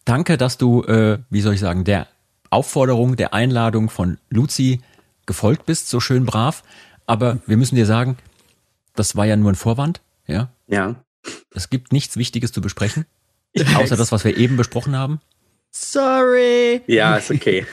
[0.04, 2.08] danke, dass du, äh, wie soll ich sagen, der
[2.50, 4.80] Aufforderung, der Einladung von Luzi
[5.24, 6.62] gefolgt bist, so schön brav.
[7.06, 8.16] Aber wir müssen dir sagen,
[8.94, 10.50] das war ja nur ein Vorwand, ja?
[10.66, 10.96] Ja.
[11.54, 13.06] Es gibt nichts Wichtiges zu besprechen.
[13.76, 15.20] Außer das, was wir eben besprochen haben.
[15.70, 16.80] Sorry.
[16.86, 17.66] Ja, ist okay.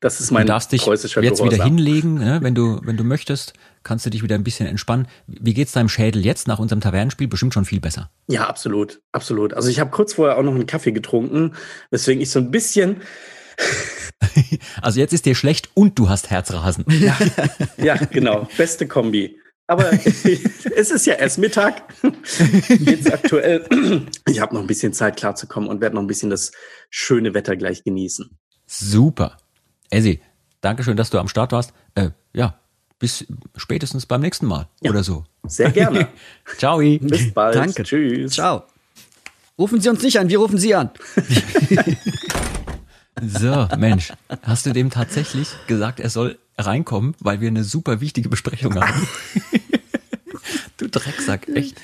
[0.00, 1.50] Das ist mein Du darfst dich jetzt Gehorsam.
[1.50, 2.38] wieder hinlegen, ne?
[2.40, 3.52] wenn du wenn du möchtest,
[3.82, 5.08] kannst du dich wieder ein bisschen entspannen.
[5.26, 7.26] Wie geht's deinem Schädel jetzt nach unserem Tavernenspiel?
[7.26, 8.10] Bestimmt schon viel besser.
[8.28, 9.54] Ja, absolut, absolut.
[9.54, 11.54] Also ich habe kurz vorher auch noch einen Kaffee getrunken,
[11.90, 13.02] weswegen ich so ein bisschen
[14.82, 16.84] also jetzt ist dir schlecht und du hast Herzrasen.
[16.88, 17.16] Ja,
[17.76, 18.48] ja genau.
[18.56, 19.36] Beste Kombi.
[19.68, 21.82] Aber es ist ja erst Mittag.
[22.80, 23.64] Jetzt aktuell.
[24.28, 26.52] Ich habe noch ein bisschen Zeit klarzukommen und werde noch ein bisschen das
[26.90, 28.30] schöne Wetter gleich genießen.
[28.66, 29.36] Super.
[29.90, 30.20] Essi,
[30.60, 31.72] danke schön, dass du am Start warst.
[31.94, 32.58] Äh, ja,
[32.98, 33.26] bis
[33.56, 35.24] spätestens beim nächsten Mal ja, oder so.
[35.46, 36.08] Sehr gerne.
[36.58, 36.78] Ciao.
[36.78, 37.56] Bis bald.
[37.56, 37.84] Danke.
[37.84, 38.32] Tschüss.
[38.32, 38.64] Ciao.
[39.58, 40.90] Rufen Sie uns nicht an, wir rufen Sie an.
[43.20, 44.12] so, Mensch,
[44.42, 49.08] hast du dem tatsächlich gesagt, er soll reinkommen, weil wir eine super wichtige Besprechung haben.
[50.90, 51.80] Du Drecksack, echt.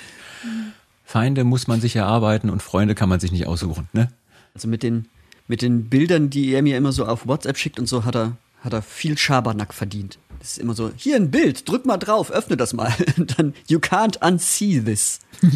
[1.04, 4.10] Feinde muss man sich erarbeiten und Freunde kann man sich nicht aussuchen, ne?
[4.54, 5.06] Also mit den,
[5.48, 8.36] mit den Bildern, die er mir immer so auf WhatsApp schickt und so, hat er,
[8.60, 10.18] hat er viel Schabernack verdient.
[10.38, 12.92] Das ist immer so, hier ein Bild, drück mal drauf, öffne das mal.
[13.16, 15.20] Und dann, you can't unsee this.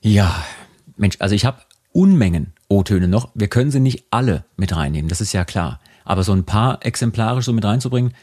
[0.00, 0.44] ja,
[0.96, 1.62] Mensch, also ich habe
[1.92, 3.30] Unmengen O-Töne noch.
[3.34, 5.80] Wir können sie nicht alle mit reinnehmen, das ist ja klar.
[6.04, 8.14] Aber so ein paar exemplarisch so mit reinzubringen,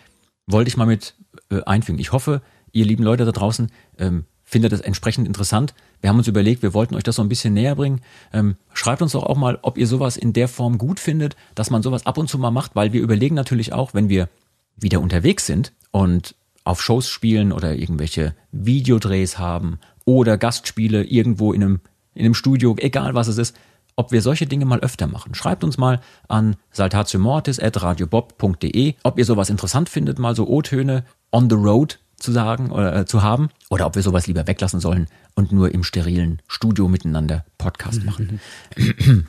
[0.47, 1.15] wollte ich mal mit
[1.49, 1.99] äh, einfügen.
[1.99, 2.41] Ich hoffe,
[2.74, 5.74] ihr lieben Leute da draußen ähm, findet das entsprechend interessant.
[6.02, 8.02] Wir haben uns überlegt, wir wollten euch das so ein bisschen näher bringen.
[8.34, 11.70] Ähm, schreibt uns doch auch mal, ob ihr sowas in der Form gut findet, dass
[11.70, 14.28] man sowas ab und zu mal macht, weil wir überlegen natürlich auch, wenn wir
[14.76, 16.36] wieder unterwegs sind und
[16.66, 21.82] auf Shows spielen oder irgendwelche Videodrehs haben oder Gastspiele irgendwo in einem,
[22.14, 23.56] in einem Studio, egal was es ist,
[23.95, 25.36] ob wir solche Dinge mal öfter machen.
[25.36, 31.56] Schreibt uns mal an saltatiomortis.radiobob.de, ob ihr sowas interessant findet, mal so O-Töne on the
[31.56, 35.52] road zu sagen oder äh, zu haben, oder ob wir sowas lieber weglassen sollen und
[35.52, 38.40] nur im sterilen Studio miteinander Podcast machen.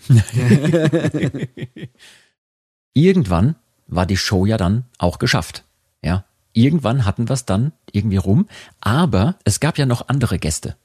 [2.94, 3.56] Irgendwann
[3.86, 5.64] war die Show ja dann auch geschafft.
[6.02, 8.46] Ja, irgendwann hatten wir es dann irgendwie rum,
[8.80, 10.76] aber es gab ja noch andere Gäste,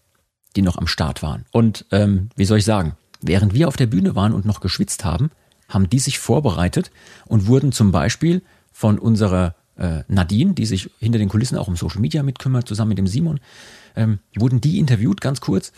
[0.55, 1.45] die noch am Start waren.
[1.51, 2.95] Und ähm, wie soll ich sagen?
[3.21, 5.29] Während wir auf der Bühne waren und noch geschwitzt haben,
[5.67, 6.89] haben die sich vorbereitet
[7.25, 8.41] und wurden zum Beispiel
[8.71, 12.89] von unserer äh, Nadine, die sich hinter den Kulissen auch um Social Media mitkümmert, zusammen
[12.89, 13.39] mit dem Simon,
[13.95, 15.71] ähm, wurden die interviewt, ganz kurz.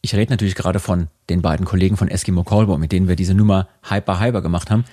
[0.00, 3.34] Ich rede natürlich gerade von den beiden Kollegen von Eskimo Callboy, mit denen wir diese
[3.34, 4.84] Nummer Hyper Hyper gemacht haben.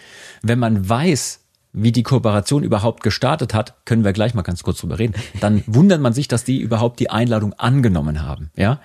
[0.41, 1.39] Wenn man weiß,
[1.73, 5.13] wie die Kooperation überhaupt gestartet hat, können wir gleich mal ganz kurz drüber reden.
[5.39, 8.51] Dann wundert man sich, dass die überhaupt die Einladung angenommen haben.
[8.55, 8.79] Ja,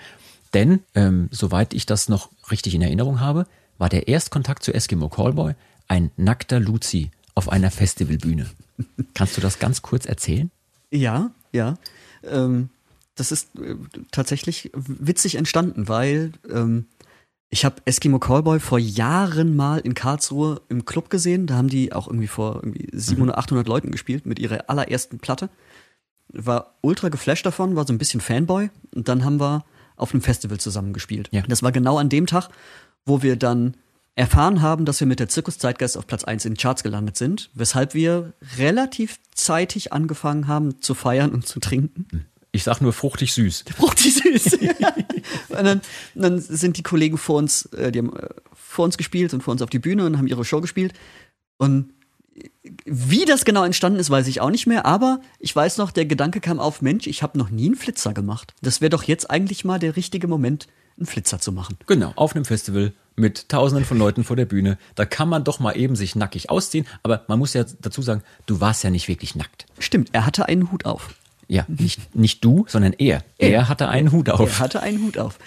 [0.54, 3.46] denn, ähm, soweit ich das noch richtig in Erinnerung habe,
[3.78, 5.54] war der Erstkontakt zu Eskimo Callboy
[5.88, 8.46] ein nackter Luzi auf einer Festivalbühne.
[9.14, 10.50] Kannst du das ganz kurz erzählen?
[10.90, 11.76] Ja, ja.
[12.24, 12.68] Ähm,
[13.14, 13.76] das ist äh,
[14.10, 16.86] tatsächlich witzig entstanden, weil ähm,
[17.48, 21.46] ich habe Eskimo Callboy vor Jahren mal in Karlsruhe im Club gesehen.
[21.46, 23.68] Da haben die auch irgendwie vor irgendwie 700, 800 mhm.
[23.68, 25.48] Leuten gespielt mit ihrer allerersten Platte.
[26.28, 28.70] War ultra geflasht davon, war so ein bisschen Fanboy.
[28.94, 29.64] Und dann haben wir
[29.96, 31.28] auf einem Festival zusammengespielt.
[31.30, 31.42] Ja.
[31.42, 32.50] Das war genau an dem Tag,
[33.06, 33.76] wo wir dann
[34.16, 37.16] erfahren haben, dass wir mit der Zirkus Zeitgeist auf Platz 1 in den Charts gelandet
[37.16, 42.26] sind, weshalb wir relativ zeitig angefangen haben zu feiern und zu trinken.
[42.50, 43.66] Ich sag nur fruchtig süß.
[43.76, 44.54] Fruchtig süß.
[45.50, 45.82] und dann,
[46.14, 49.52] dann, sind die Kollegen vor uns, äh, die haben äh, vor uns gespielt und vor
[49.52, 50.94] uns auf die Bühne und haben ihre Show gespielt.
[51.58, 51.92] Und
[52.86, 56.06] wie das genau entstanden ist, weiß ich auch nicht mehr, aber ich weiß noch, der
[56.06, 58.54] Gedanke kam auf, Mensch, ich habe noch nie einen Flitzer gemacht.
[58.62, 60.66] Das wäre doch jetzt eigentlich mal der richtige Moment,
[60.96, 61.76] einen Flitzer zu machen.
[61.86, 64.78] Genau, auf einem Festival mit tausenden von Leuten vor der Bühne.
[64.94, 68.22] Da kann man doch mal eben sich nackig ausziehen, aber man muss ja dazu sagen,
[68.44, 69.66] du warst ja nicht wirklich nackt.
[69.78, 71.14] Stimmt, er hatte einen Hut auf.
[71.48, 73.22] Ja, nicht, nicht du, sondern er.
[73.38, 74.40] Er, er hatte einen Hut auf.
[74.40, 75.38] Er hatte einen Hut auf.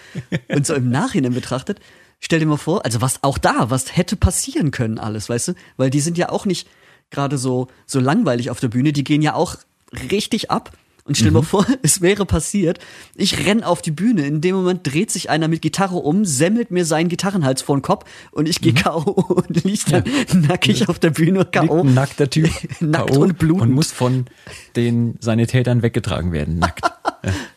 [0.47, 1.79] Und so im Nachhinein betrachtet,
[2.19, 5.53] stell dir mal vor, also was auch da, was hätte passieren können alles, weißt du?
[5.77, 6.67] Weil die sind ja auch nicht
[7.09, 9.57] gerade so, so langweilig auf der Bühne, die gehen ja auch
[10.11, 10.71] richtig ab.
[11.09, 11.37] Und stell mhm.
[11.37, 12.77] mal vor, es wäre passiert,
[13.15, 16.69] ich renn auf die Bühne, in dem Moment dreht sich einer mit Gitarre um, semmelt
[16.69, 18.77] mir seinen Gitarrenhals vor den Kopf und ich gehe mhm.
[18.77, 19.09] K.O.
[19.09, 20.35] und lieg dann ja.
[20.47, 21.83] nackig auf der Bühne K.O.
[21.83, 22.51] Nackter Typ.
[22.79, 23.63] Nackt und blutend.
[23.63, 24.25] Und muss von
[24.75, 26.85] den Sanitätern weggetragen werden, nackt.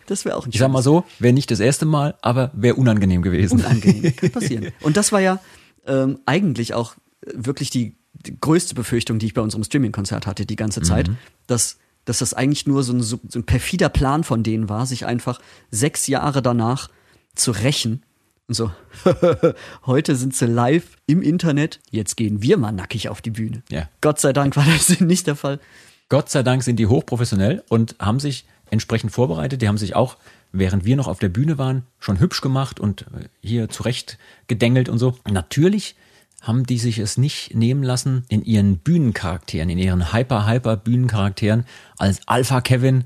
[0.06, 2.76] das wäre auch ein Ich sag mal so, wäre nicht das erste Mal, aber wäre
[2.76, 3.60] unangenehm gewesen.
[3.60, 4.68] Unangenehm, kann passieren.
[4.80, 5.40] Und das war ja
[5.86, 6.94] ähm, eigentlich auch
[7.34, 11.18] wirklich die, die größte Befürchtung, die ich bei unserem Streaming-Konzert hatte die ganze Zeit, Mhm.
[11.46, 15.06] dass, dass das eigentlich nur so ein, so ein perfider Plan von denen war, sich
[15.06, 16.88] einfach sechs Jahre danach
[17.34, 18.02] zu rächen.
[18.48, 18.70] Und so,
[19.86, 23.62] heute sind sie live im Internet, jetzt gehen wir mal nackig auf die Bühne.
[23.70, 23.88] Ja.
[24.00, 25.60] Gott sei Dank war das nicht der Fall.
[26.08, 29.62] Gott sei Dank sind die hochprofessionell und haben sich entsprechend vorbereitet.
[29.62, 30.16] Die haben sich auch,
[30.50, 34.18] während wir noch auf der Bühne waren, schon hübsch gemacht und äh, hier zurecht
[34.48, 35.16] gedengelt und so.
[35.30, 35.94] Natürlich
[36.42, 41.64] haben die sich es nicht nehmen lassen, in ihren Bühnencharakteren, in ihren Hyper-Hyper-Bühnencharakteren
[41.96, 43.04] als Alpha Kevin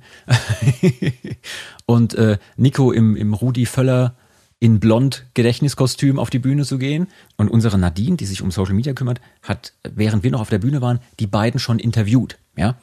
[1.86, 4.16] und äh, Nico im, im Rudi Völler
[4.58, 7.08] in blond Gedächtniskostüm auf die Bühne zu gehen.
[7.36, 10.58] Und unsere Nadine, die sich um Social Media kümmert, hat, während wir noch auf der
[10.58, 12.38] Bühne waren, die beiden schon interviewt.
[12.56, 12.76] Ja,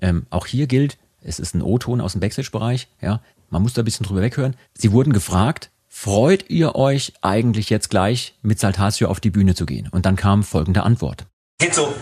[0.00, 2.86] ähm, auch hier gilt, es ist ein O-Ton aus dem Backstage-Bereich.
[3.02, 3.20] Ja,
[3.50, 4.54] man muss da ein bisschen drüber weghören.
[4.74, 5.70] Sie wurden gefragt,
[6.00, 9.88] freut ihr euch eigentlich jetzt gleich mit Saltatio auf die Bühne zu gehen?
[9.90, 11.24] Und dann kam folgende Antwort.
[11.58, 11.94] Geht so.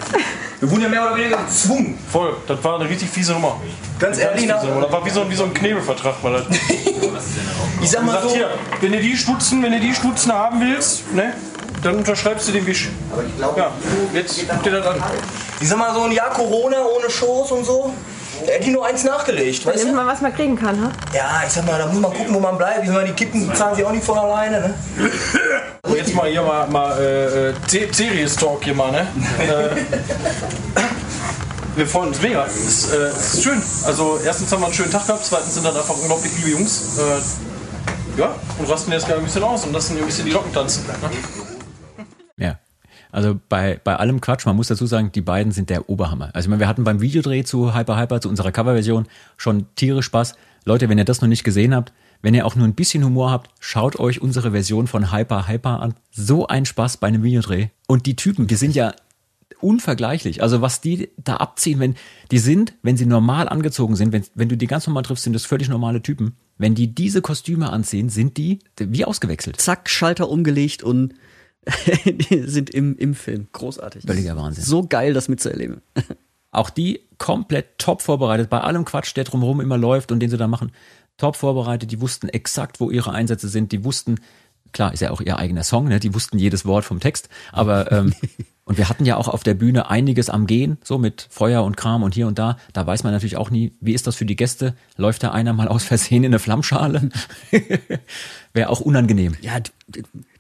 [0.59, 1.97] Wir wurden ja mehr oder weniger gezwungen.
[2.11, 3.61] Voll, das war eine richtig fiese Nummer.
[4.01, 4.81] Ganz ehrlich, na- Nummer.
[4.83, 6.15] Das war wie so, ein- wie so ein Knebelvertrag.
[6.23, 6.45] Weil das
[7.83, 8.51] Ich sag mal so- hier,
[8.81, 11.33] wenn du die Stutzen, wenn du die Stutzen haben willst, ne,
[11.85, 12.89] dann unterschreibst du den Wisch.
[13.13, 13.71] Aber ich glaube, ja,
[14.13, 15.03] jetzt guck dir das an.
[15.61, 17.95] Ich sag mal so ein Jahr Corona ohne Shows und so.
[18.47, 19.85] Da hätte ich nur eins nachgelegt, weißt du?
[19.87, 20.91] Nimmt man, was man kriegen kann, ha?
[21.15, 22.81] Ja, ich sag mal, da muss man gucken, wo man bleibt.
[22.83, 24.75] Ich sag mal, die Kippen zahlen sich auch nicht von alleine, ne?
[25.87, 29.07] So, jetzt mal hier mal, mal äh, äh, Se- Series Talk hier mal, ne?
[29.41, 29.77] äh,
[31.77, 32.45] wir freuen uns mega.
[32.47, 33.61] Es ist, äh, ist schön.
[33.87, 36.99] Also erstens haben wir einen schönen Tag gehabt, zweitens sind dann einfach unglaublich liebe Jungs.
[36.99, 40.31] Äh, ja, und rasten jetzt gerade ein bisschen aus und lassen hier ein bisschen die
[40.31, 40.85] Locken tanzen.
[40.87, 40.95] Ne?
[43.15, 46.31] Also bei, bei allem Quatsch, man muss dazu sagen, die beiden sind der Oberhammer.
[46.33, 50.07] Also ich meine, wir hatten beim Videodreh zu Hyper Hyper, zu unserer Coverversion, schon tierisch
[50.07, 50.35] Spaß.
[50.65, 51.93] Leute, wenn ihr das noch nicht gesehen habt,
[52.23, 55.81] wenn ihr auch nur ein bisschen Humor habt, schaut euch unsere Version von Hyper Hyper
[55.81, 55.95] an.
[56.11, 57.69] So ein Spaß bei einem Videodreh.
[57.87, 58.95] Und die Typen, die sind ja
[59.61, 60.43] unvergleichlich.
[60.43, 61.95] Also was die da abziehen, wenn
[62.33, 65.35] die sind, wenn sie normal angezogen sind, wenn, wenn du die ganz normal triffst, sind
[65.35, 66.35] das völlig normale Typen.
[66.59, 69.61] Wenn die diese Kostüme anziehen, sind die wie ausgewechselt.
[69.61, 71.15] Zack, Schalter umgelegt und
[72.31, 73.49] sind im, im Film.
[73.53, 74.05] Großartig.
[74.05, 74.65] Völliger Wahnsinn.
[74.65, 75.83] So geil, das mitzuerleben.
[76.51, 80.37] Auch die komplett top vorbereitet, bei allem Quatsch, der drumherum immer läuft und den sie
[80.37, 80.71] da machen,
[81.17, 84.21] top vorbereitet, die wussten exakt, wo ihre Einsätze sind, die wussten,
[84.73, 85.99] klar, ist ja auch ihr eigener Song, ne?
[85.99, 88.15] die wussten jedes Wort vom Text, aber ähm,
[88.65, 91.77] und wir hatten ja auch auf der Bühne einiges am Gehen, so mit Feuer und
[91.77, 94.25] Kram und hier und da, da weiß man natürlich auch nie, wie ist das für
[94.25, 97.11] die Gäste, läuft da einer mal aus Versehen in eine Flammschale,
[98.55, 99.37] wäre auch unangenehm.
[99.43, 99.59] Ja,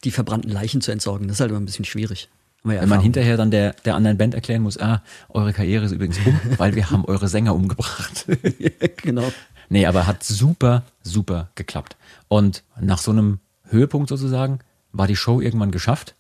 [0.05, 2.29] die, verbrannten Leichen zu entsorgen, das ist halt immer ein bisschen schwierig.
[2.65, 5.93] Ja Wenn man hinterher dann der, der anderen Band erklären muss, ah, eure Karriere ist
[5.93, 8.27] übrigens um, weil wir haben eure Sänger umgebracht.
[9.03, 9.31] genau.
[9.69, 11.97] Nee, aber hat super, super geklappt.
[12.29, 14.61] Und nach so einem Höhepunkt sozusagen
[14.93, 16.15] war die Show irgendwann geschafft.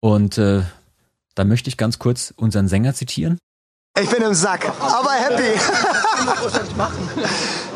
[0.00, 0.62] Und äh,
[1.34, 3.38] da möchte ich ganz kurz unseren Sänger zitieren.
[4.00, 5.58] Ich bin im Sack, aber happy.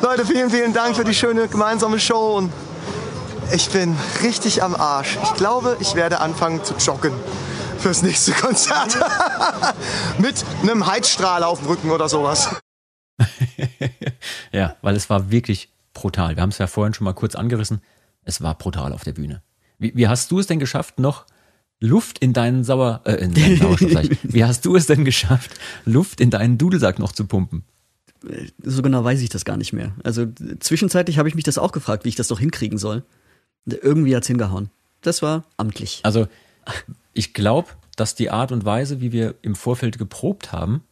[0.03, 2.53] Leute, vielen, vielen Dank für die schöne gemeinsame Show und
[3.53, 5.19] ich bin richtig am Arsch.
[5.23, 7.13] Ich glaube, ich werde anfangen zu joggen
[7.79, 8.97] fürs nächste Konzert.
[10.19, 12.51] Mit einem Heizstrahl auf dem Rücken oder sowas.
[14.53, 16.37] Ja, weil es war wirklich brutal.
[16.37, 17.83] Wir haben es ja vorhin schon mal kurz angerissen.
[18.23, 19.43] Es war brutal auf der Bühne.
[19.79, 21.27] Wie, wie hast du es denn geschafft, noch
[21.81, 24.09] Luft in deinen Sauer, äh, in deinen Sauerstoff.
[24.23, 25.51] Wie hast du es denn geschafft,
[25.85, 27.65] Luft in deinen Dudelsack noch zu pumpen?
[28.63, 29.93] So genau weiß ich das gar nicht mehr.
[30.03, 30.27] Also
[30.59, 33.05] zwischenzeitlich habe ich mich das auch gefragt, wie ich das doch hinkriegen soll.
[33.67, 34.71] Irgendwie hat's hingehauen.
[35.03, 36.01] Das war amtlich.
[36.03, 36.27] Also,
[37.13, 40.83] ich glaube, dass die Art und Weise, wie wir im Vorfeld geprobt haben,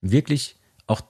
[0.00, 0.56] wirklich
[0.86, 1.02] auch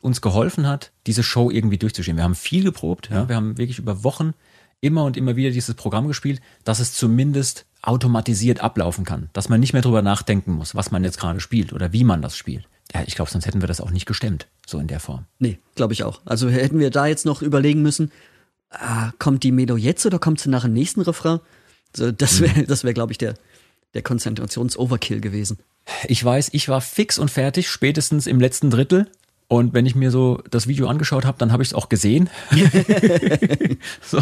[0.00, 2.16] uns geholfen hat, diese Show irgendwie durchzustehen.
[2.16, 3.28] Wir haben viel geprobt, ja.
[3.28, 4.34] wir haben wirklich über Wochen
[4.80, 9.60] immer und immer wieder dieses Programm gespielt, dass es zumindest automatisiert ablaufen kann, dass man
[9.60, 12.68] nicht mehr drüber nachdenken muss, was man jetzt gerade spielt oder wie man das spielt.
[12.92, 15.26] Ja, ich glaube, sonst hätten wir das auch nicht gestemmt, so in der Form.
[15.38, 16.20] Nee, glaube ich auch.
[16.24, 18.10] Also hätten wir da jetzt noch überlegen müssen,
[18.70, 21.40] ah, kommt die Medo jetzt oder kommt sie nach dem nächsten Refrain?
[21.94, 23.34] So, das wäre, das wäre, glaube ich, der,
[23.94, 25.58] der Konzentrations-Overkill gewesen.
[26.06, 29.10] Ich weiß, ich war fix und fertig, spätestens im letzten Drittel.
[29.48, 32.28] Und wenn ich mir so das Video angeschaut habe, dann habe ich es auch gesehen.
[34.02, 34.20] so,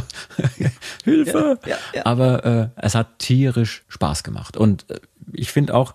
[1.05, 1.59] Hilfe!
[1.65, 2.07] Ja, ja, ja.
[2.07, 4.57] Aber äh, es hat tierisch Spaß gemacht.
[4.57, 5.01] Und äh,
[5.33, 5.95] ich finde auch,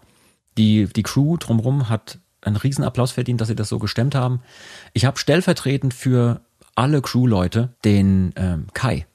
[0.57, 4.41] die, die Crew drumherum hat einen Riesenapplaus verdient, dass sie das so gestemmt haben.
[4.93, 6.41] Ich habe stellvertretend für
[6.75, 9.05] alle Crew-Leute den ähm, Kai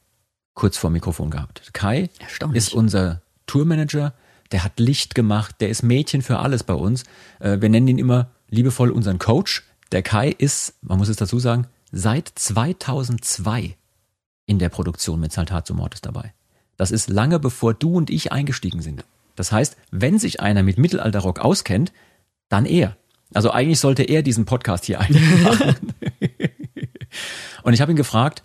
[0.57, 1.71] kurz vor dem Mikrofon gehabt.
[1.73, 2.11] Kai
[2.55, 4.15] ist unser Tourmanager,
[4.51, 7.05] der hat Licht gemacht, der ist Mädchen für alles bei uns.
[7.39, 9.63] Äh, wir nennen ihn immer liebevoll unseren Coach.
[9.97, 13.79] Der Kai ist, man muss es dazu sagen, seit 2002
[14.45, 16.35] in der Produktion mit Saltatio Mortis dabei.
[16.77, 19.05] Das ist lange bevor du und ich eingestiegen sind.
[19.37, 21.95] Das heißt, wenn sich einer mit Mittelalterrock auskennt,
[22.51, 22.95] dann er.
[23.33, 25.77] Also eigentlich sollte er diesen Podcast hier eigentlich machen.
[27.63, 28.43] und ich habe ihn gefragt,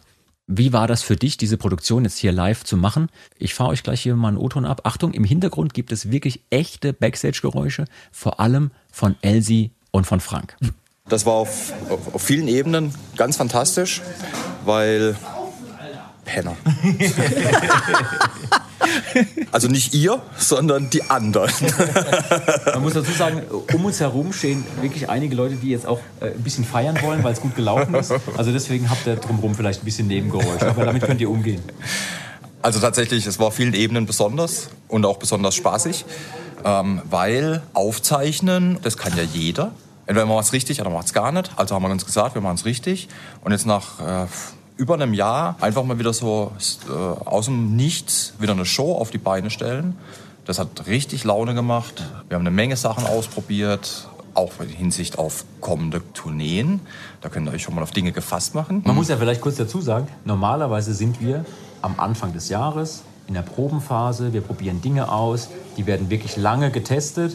[0.47, 3.09] wie war das für dich, diese Produktion jetzt hier live zu machen?
[3.37, 4.83] Ich fahre euch gleich hier mal einen O-Ton ab.
[4.85, 10.55] Achtung, im Hintergrund gibt es wirklich echte Backstage-Geräusche, vor allem von Elsie und von Frank.
[11.09, 11.73] Das war auf,
[12.13, 14.01] auf, vielen Ebenen ganz fantastisch,
[14.65, 15.15] weil
[16.25, 16.55] Penner.
[19.51, 21.51] also nicht ihr, sondern die anderen.
[22.73, 23.41] Man muss dazu sagen,
[23.73, 27.23] um uns herum stehen wirklich einige Leute, die jetzt auch äh, ein bisschen feiern wollen,
[27.23, 28.13] weil es gut gelaufen ist.
[28.37, 31.61] Also deswegen habt ihr drumherum vielleicht ein bisschen Nebengeräusche, aber damit könnt ihr umgehen.
[32.61, 36.05] Also tatsächlich, es war auf vielen Ebenen besonders und auch besonders spaßig,
[36.63, 39.73] ähm, weil aufzeichnen, das kann ja jeder.
[40.05, 41.51] Entweder man macht es richtig oder man macht es gar nicht.
[41.55, 43.07] Also haben wir uns gesagt, wir machen es richtig.
[43.43, 44.27] Und jetzt nach äh,
[44.77, 46.51] über einem Jahr einfach mal wieder so
[46.89, 49.97] äh, aus dem Nichts wieder eine Show auf die Beine stellen.
[50.45, 52.03] Das hat richtig Laune gemacht.
[52.27, 56.81] Wir haben eine Menge Sachen ausprobiert, auch in Hinsicht auf kommende Tourneen.
[57.21, 58.81] Da könnt ihr euch schon mal auf Dinge gefasst machen.
[58.85, 61.45] Man muss ja vielleicht kurz dazu sagen, normalerweise sind wir
[61.81, 65.47] am Anfang des Jahres in der Probenphase, wir probieren Dinge aus,
[65.77, 67.33] die werden wirklich lange getestet.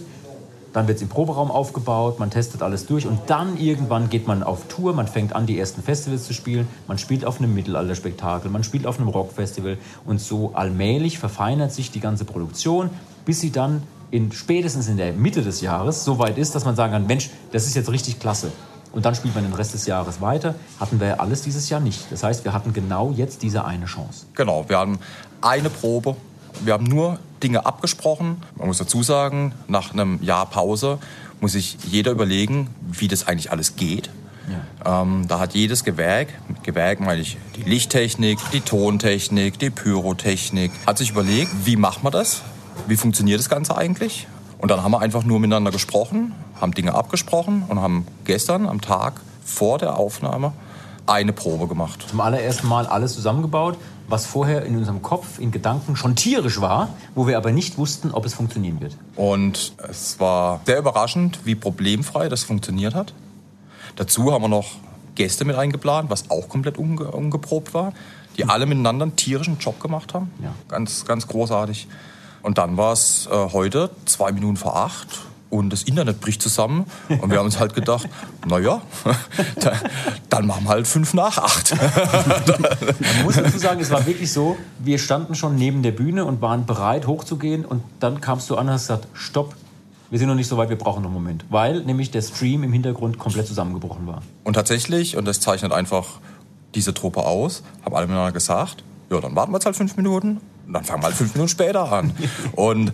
[0.76, 4.42] Dann wird es im Proberaum aufgebaut, man testet alles durch und dann irgendwann geht man
[4.42, 8.50] auf Tour, man fängt an, die ersten Festivals zu spielen, man spielt auf einem Mittelalterspektakel,
[8.50, 12.90] man spielt auf einem Rockfestival und so allmählich verfeinert sich die ganze Produktion,
[13.24, 16.76] bis sie dann in, spätestens in der Mitte des Jahres so weit ist, dass man
[16.76, 18.52] sagen kann, Mensch, das ist jetzt richtig klasse.
[18.92, 20.56] Und dann spielt man den Rest des Jahres weiter.
[20.78, 22.12] Hatten wir alles dieses Jahr nicht.
[22.12, 24.26] Das heißt, wir hatten genau jetzt diese eine Chance.
[24.34, 24.98] Genau, wir haben
[25.40, 26.16] eine Probe
[26.64, 28.42] wir haben nur Dinge abgesprochen.
[28.56, 30.98] Man muss dazu sagen, nach einem Jahr Pause
[31.40, 34.10] muss sich jeder überlegen, wie das eigentlich alles geht.
[34.84, 35.02] Ja.
[35.02, 40.70] Ähm, da hat jedes Gewerk, mit Gewerk meine ich die Lichttechnik, die Tontechnik, die Pyrotechnik,
[40.86, 42.42] hat sich überlegt, wie macht man das?
[42.86, 44.28] Wie funktioniert das Ganze eigentlich?
[44.58, 48.80] Und dann haben wir einfach nur miteinander gesprochen, haben Dinge abgesprochen und haben gestern am
[48.80, 50.52] Tag vor der Aufnahme
[51.06, 52.06] eine Probe gemacht.
[52.08, 53.76] Zum allerersten Mal alles zusammengebaut,
[54.08, 58.10] was vorher in unserem Kopf, in Gedanken schon tierisch war, wo wir aber nicht wussten,
[58.10, 58.96] ob es funktionieren wird.
[59.16, 63.12] Und es war sehr überraschend, wie problemfrei das funktioniert hat.
[63.96, 64.72] Dazu haben wir noch
[65.14, 67.92] Gäste mit eingeplant, was auch komplett unge ungeprobt war,
[68.36, 70.30] die alle miteinander einen tierischen Job gemacht haben.
[70.42, 70.54] Ja.
[70.68, 71.88] Ganz, ganz großartig.
[72.42, 75.26] Und dann war es äh, heute zwei Minuten vor acht
[75.58, 76.86] und das Internet bricht zusammen.
[77.08, 78.08] Und wir haben uns halt gedacht,
[78.46, 78.82] naja,
[80.30, 81.74] dann machen wir halt fünf nach acht.
[81.78, 86.40] Man muss dazu sagen, es war wirklich so, wir standen schon neben der Bühne und
[86.40, 89.54] waren bereit hochzugehen und dann kamst du an und hast gesagt, stopp,
[90.10, 91.44] wir sind noch nicht so weit, wir brauchen noch einen Moment.
[91.50, 94.22] Weil nämlich der Stream im Hintergrund komplett zusammengebrochen war.
[94.44, 96.20] Und tatsächlich, und das zeichnet einfach
[96.74, 100.40] diese Truppe aus, haben alle miteinander gesagt, ja, dann warten wir jetzt halt fünf Minuten
[100.68, 102.12] dann fangen wir halt fünf Minuten später an.
[102.52, 102.92] Und,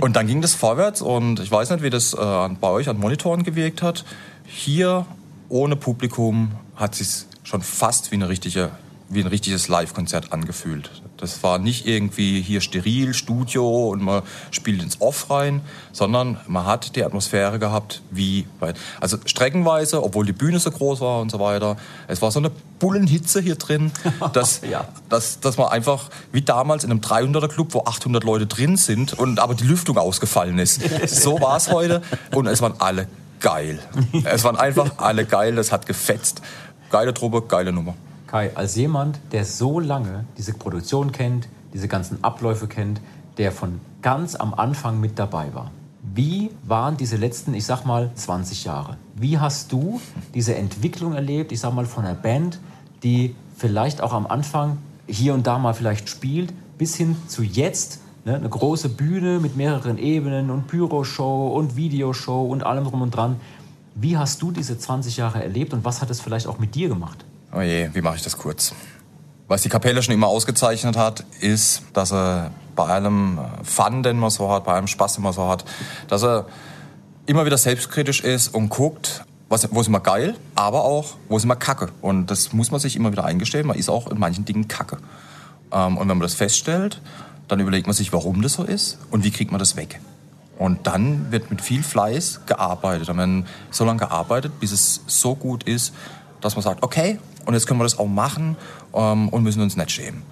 [0.00, 2.98] und dann ging das vorwärts und ich weiß nicht, wie das äh, bei euch an
[2.98, 4.04] Monitoren gewirkt hat.
[4.44, 5.06] Hier
[5.48, 8.70] ohne Publikum hat es schon fast wie eine richtige
[9.08, 10.90] wie ein richtiges Live-Konzert angefühlt.
[11.24, 16.66] Das war nicht irgendwie hier steril, Studio und man spielt ins Off rein, sondern man
[16.66, 21.30] hat die Atmosphäre gehabt wie bei, also streckenweise, obwohl die Bühne so groß war und
[21.30, 21.78] so weiter.
[22.08, 23.90] Es war so eine Bullenhitze hier drin,
[24.34, 24.84] dass, ja.
[25.08, 29.14] dass, dass man einfach wie damals in einem 300er Club, wo 800 Leute drin sind
[29.14, 30.82] und aber die Lüftung ausgefallen ist.
[31.06, 32.02] So war es heute
[32.34, 33.08] und es waren alle
[33.40, 33.78] geil.
[34.24, 36.42] Es waren einfach alle geil, das hat gefetzt.
[36.90, 37.94] Geile Truppe, geile Nummer.
[38.34, 43.00] Kai, als jemand, der so lange diese Produktion kennt, diese ganzen Abläufe kennt,
[43.38, 45.70] der von ganz am Anfang mit dabei war.
[46.02, 48.96] Wie waren diese letzten, ich sag mal, 20 Jahre?
[49.14, 50.00] Wie hast du
[50.34, 52.58] diese Entwicklung erlebt, ich sag mal, von einer Band,
[53.04, 58.00] die vielleicht auch am Anfang hier und da mal vielleicht spielt, bis hin zu jetzt,
[58.24, 63.12] ne, eine große Bühne mit mehreren Ebenen und Pyroshow und Videoshow und allem drum und
[63.12, 63.36] dran.
[63.94, 66.88] Wie hast du diese 20 Jahre erlebt und was hat es vielleicht auch mit dir
[66.88, 67.24] gemacht?
[67.56, 68.74] Oh je, wie mache ich das kurz?
[69.46, 74.30] Was die Kapelle schon immer ausgezeichnet hat, ist, dass er bei allem Fun, den man
[74.30, 75.64] so hat, bei allem Spaß, den man so hat,
[76.08, 76.46] dass er
[77.26, 81.44] immer wieder selbstkritisch ist und guckt, was, wo ist immer geil, aber auch, wo ist
[81.44, 81.90] immer kacke.
[82.00, 83.68] Und das muss man sich immer wieder eingestehen.
[83.68, 84.96] Man ist auch in manchen Dingen kacke.
[85.70, 87.00] Ähm, und wenn man das feststellt,
[87.46, 90.00] dann überlegt man sich, warum das so ist und wie kriegt man das weg.
[90.58, 93.08] Und dann wird mit viel Fleiß gearbeitet.
[93.08, 95.94] Dann werden so lange gearbeitet, bis es so gut ist,
[96.40, 98.56] dass man sagt, okay, und jetzt können wir das auch machen
[98.94, 100.22] ähm, und müssen uns nicht schämen.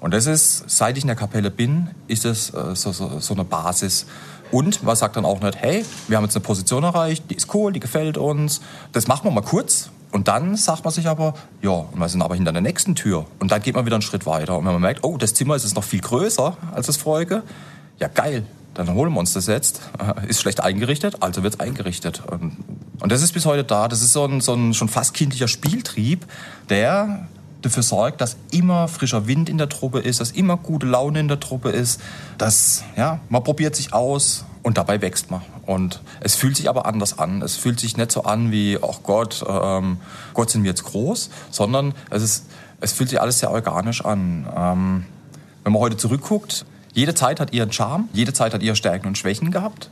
[0.00, 3.34] Und das ist, seit ich in der Kapelle bin, ist es äh, so, so, so
[3.34, 4.06] eine Basis.
[4.52, 7.52] Und man sagt dann auch nicht, hey, wir haben jetzt eine Position erreicht, die ist
[7.54, 8.60] cool, die gefällt uns.
[8.92, 12.22] Das machen wir mal kurz Und dann sagt man sich aber, ja, und wir sind
[12.22, 13.26] aber hinter der nächsten Tür.
[13.40, 14.58] Und dann geht man wieder einen Schritt weiter.
[14.58, 17.42] Und wenn man merkt, oh, das Zimmer ist jetzt noch viel größer als das vorige,
[17.98, 18.44] ja geil,
[18.74, 19.80] dann holen wir uns das jetzt.
[20.28, 22.22] Ist schlecht eingerichtet, also wird es eingerichtet.
[22.26, 22.56] Und,
[23.00, 23.88] und das ist bis heute da.
[23.88, 26.26] Das ist so ein, so ein schon fast kindlicher Spieltrieb,
[26.68, 27.28] der
[27.62, 31.28] dafür sorgt, dass immer frischer Wind in der Truppe ist, dass immer gute Laune in
[31.28, 32.00] der Truppe ist,
[32.38, 35.42] dass ja, man probiert sich aus und dabei wächst man.
[35.66, 37.42] Und es fühlt sich aber anders an.
[37.42, 39.98] Es fühlt sich nicht so an wie, ach Gott, ähm,
[40.34, 42.46] Gott sind wir jetzt groß, sondern es, ist,
[42.80, 44.46] es fühlt sich alles sehr organisch an.
[44.54, 45.04] Ähm,
[45.62, 49.18] wenn man heute zurückguckt, jede Zeit hat ihren Charme, jede Zeit hat ihre Stärken und
[49.18, 49.90] Schwächen gehabt.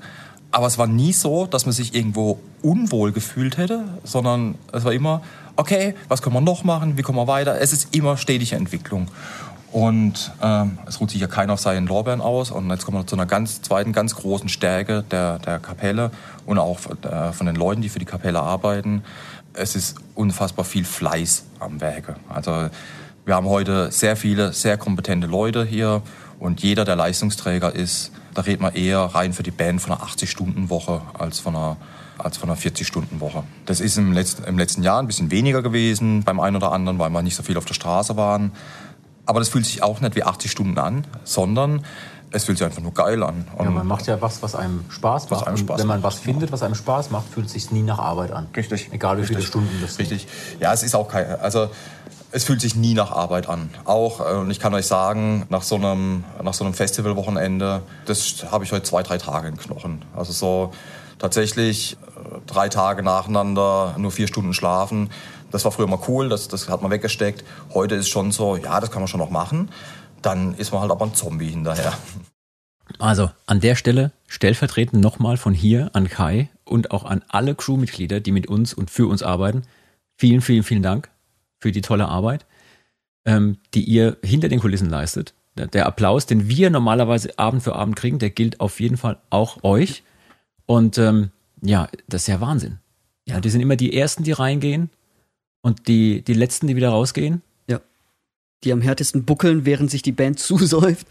[0.52, 4.92] Aber es war nie so, dass man sich irgendwo unwohl gefühlt hätte, sondern es war
[4.92, 5.22] immer,
[5.56, 7.60] okay, was können wir noch machen, wie kommen wir weiter?
[7.60, 9.08] Es ist immer stetige Entwicklung.
[9.72, 12.50] Und ähm, es ruht sich ja keiner auf seinen Lorbeeren aus.
[12.50, 16.10] Und jetzt kommen wir zu einer ganz zweiten, ganz großen Stärke der, der Kapelle
[16.44, 19.02] und auch äh, von den Leuten, die für die Kapelle arbeiten.
[19.54, 22.16] Es ist unfassbar viel Fleiß am Werke.
[22.28, 22.68] Also
[23.24, 26.02] wir haben heute sehr viele, sehr kompetente Leute hier.
[26.38, 30.02] Und jeder, der Leistungsträger ist, da redet man eher rein für die Band von einer
[30.02, 31.76] 80-Stunden-Woche als von einer
[32.18, 33.42] als von einer 40-Stunden-Woche.
[33.66, 36.98] Das ist im letzten, im letzten Jahr ein bisschen weniger gewesen beim einen oder anderen,
[36.98, 38.52] weil wir nicht so viel auf der Straße waren.
[39.26, 41.84] Aber das fühlt sich auch nicht wie 80 Stunden an, sondern
[42.30, 43.46] es fühlt sich einfach nur geil an.
[43.58, 45.46] Ja, man macht ja was, was einem Spaß macht.
[45.46, 47.82] Einem Spaß und wenn man was findet, was einem Spaß macht, fühlt es sich nie
[47.82, 48.48] nach Arbeit an.
[48.56, 48.88] Richtig.
[48.92, 49.48] Egal wie viele Richtig.
[49.48, 50.10] Stunden das sind.
[50.10, 50.28] Richtig.
[50.58, 51.68] Ja, es ist auch kein, also
[52.32, 53.70] es fühlt sich nie nach Arbeit an.
[53.84, 58.46] Auch, äh, und ich kann euch sagen, nach so einem, nach so einem Festivalwochenende, das
[58.50, 60.04] habe ich heute zwei, drei Tage in Knochen.
[60.16, 60.72] Also so
[61.18, 65.10] tatsächlich äh, drei Tage nacheinander, nur vier Stunden schlafen.
[65.50, 67.44] Das war früher mal cool, das, das hat man weggesteckt.
[67.74, 69.68] Heute ist schon so, ja, das kann man schon noch machen.
[70.22, 71.92] Dann ist man halt aber ein Zombie hinterher.
[72.98, 78.20] Also an der Stelle stellvertretend nochmal von hier an Kai und auch an alle Crewmitglieder,
[78.20, 79.62] die mit uns und für uns arbeiten.
[80.16, 81.10] Vielen, vielen, vielen Dank
[81.62, 82.44] für die tolle Arbeit,
[83.24, 85.32] ähm, die ihr hinter den Kulissen leistet.
[85.54, 89.62] Der, Applaus, den wir normalerweise Abend für Abend kriegen, der gilt auf jeden Fall auch
[89.62, 90.02] euch.
[90.64, 91.30] Und ähm,
[91.60, 92.78] ja, das ist ja Wahnsinn.
[93.26, 94.90] Ja, die sind immer die Ersten, die reingehen
[95.60, 97.42] und die, die Letzten, die wieder rausgehen.
[97.68, 97.80] Ja.
[98.64, 101.06] Die am härtesten buckeln, während sich die Band zusäuft.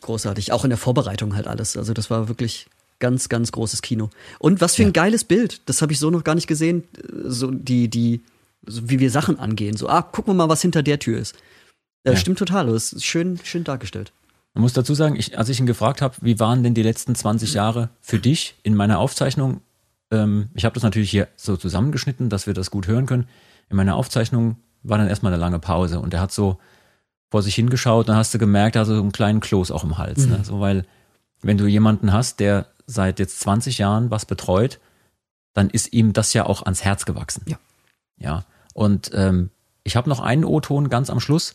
[0.00, 0.52] Großartig.
[0.52, 1.76] Auch in der Vorbereitung halt alles.
[1.76, 2.68] Also das war wirklich
[2.98, 4.08] ganz, ganz großes Kino.
[4.38, 5.60] Und was für ein geiles Bild.
[5.66, 6.84] Das habe ich so noch gar nicht gesehen.
[7.26, 8.22] So die, die,
[8.66, 9.76] so wie wir Sachen angehen.
[9.76, 11.34] So, ah, gucken wir mal, was hinter der Tür ist.
[12.04, 12.16] Äh, Ja.
[12.16, 12.66] Stimmt total.
[12.66, 14.12] Das ist schön, schön dargestellt.
[14.54, 17.14] Man muss dazu sagen, ich, als ich ihn gefragt habe, wie waren denn die letzten
[17.14, 19.60] 20 Jahre für dich in meiner Aufzeichnung,
[20.10, 23.28] ähm, ich habe das natürlich hier so zusammengeschnitten, dass wir das gut hören können.
[23.68, 26.58] In meiner Aufzeichnung war dann erstmal eine lange Pause und er hat so
[27.30, 29.98] vor sich hingeschaut, dann hast du gemerkt, er hat so einen kleinen Kloß auch im
[29.98, 30.24] Hals.
[30.24, 30.32] Mhm.
[30.32, 30.44] Ne?
[30.44, 30.86] So, weil,
[31.42, 34.78] wenn du jemanden hast, der seit jetzt 20 Jahren was betreut,
[35.52, 37.42] dann ist ihm das ja auch ans Herz gewachsen.
[37.46, 37.58] Ja.
[38.18, 38.44] Ja.
[38.76, 39.48] Und ähm,
[39.84, 41.54] ich habe noch einen O-Ton ganz am Schluss,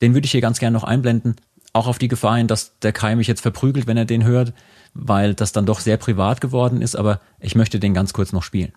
[0.00, 1.36] den würde ich hier ganz gerne noch einblenden.
[1.74, 4.54] Auch auf die Gefahr hin, dass der Kai mich jetzt verprügelt, wenn er den hört,
[4.94, 8.42] weil das dann doch sehr privat geworden ist, aber ich möchte den ganz kurz noch
[8.42, 8.72] spielen.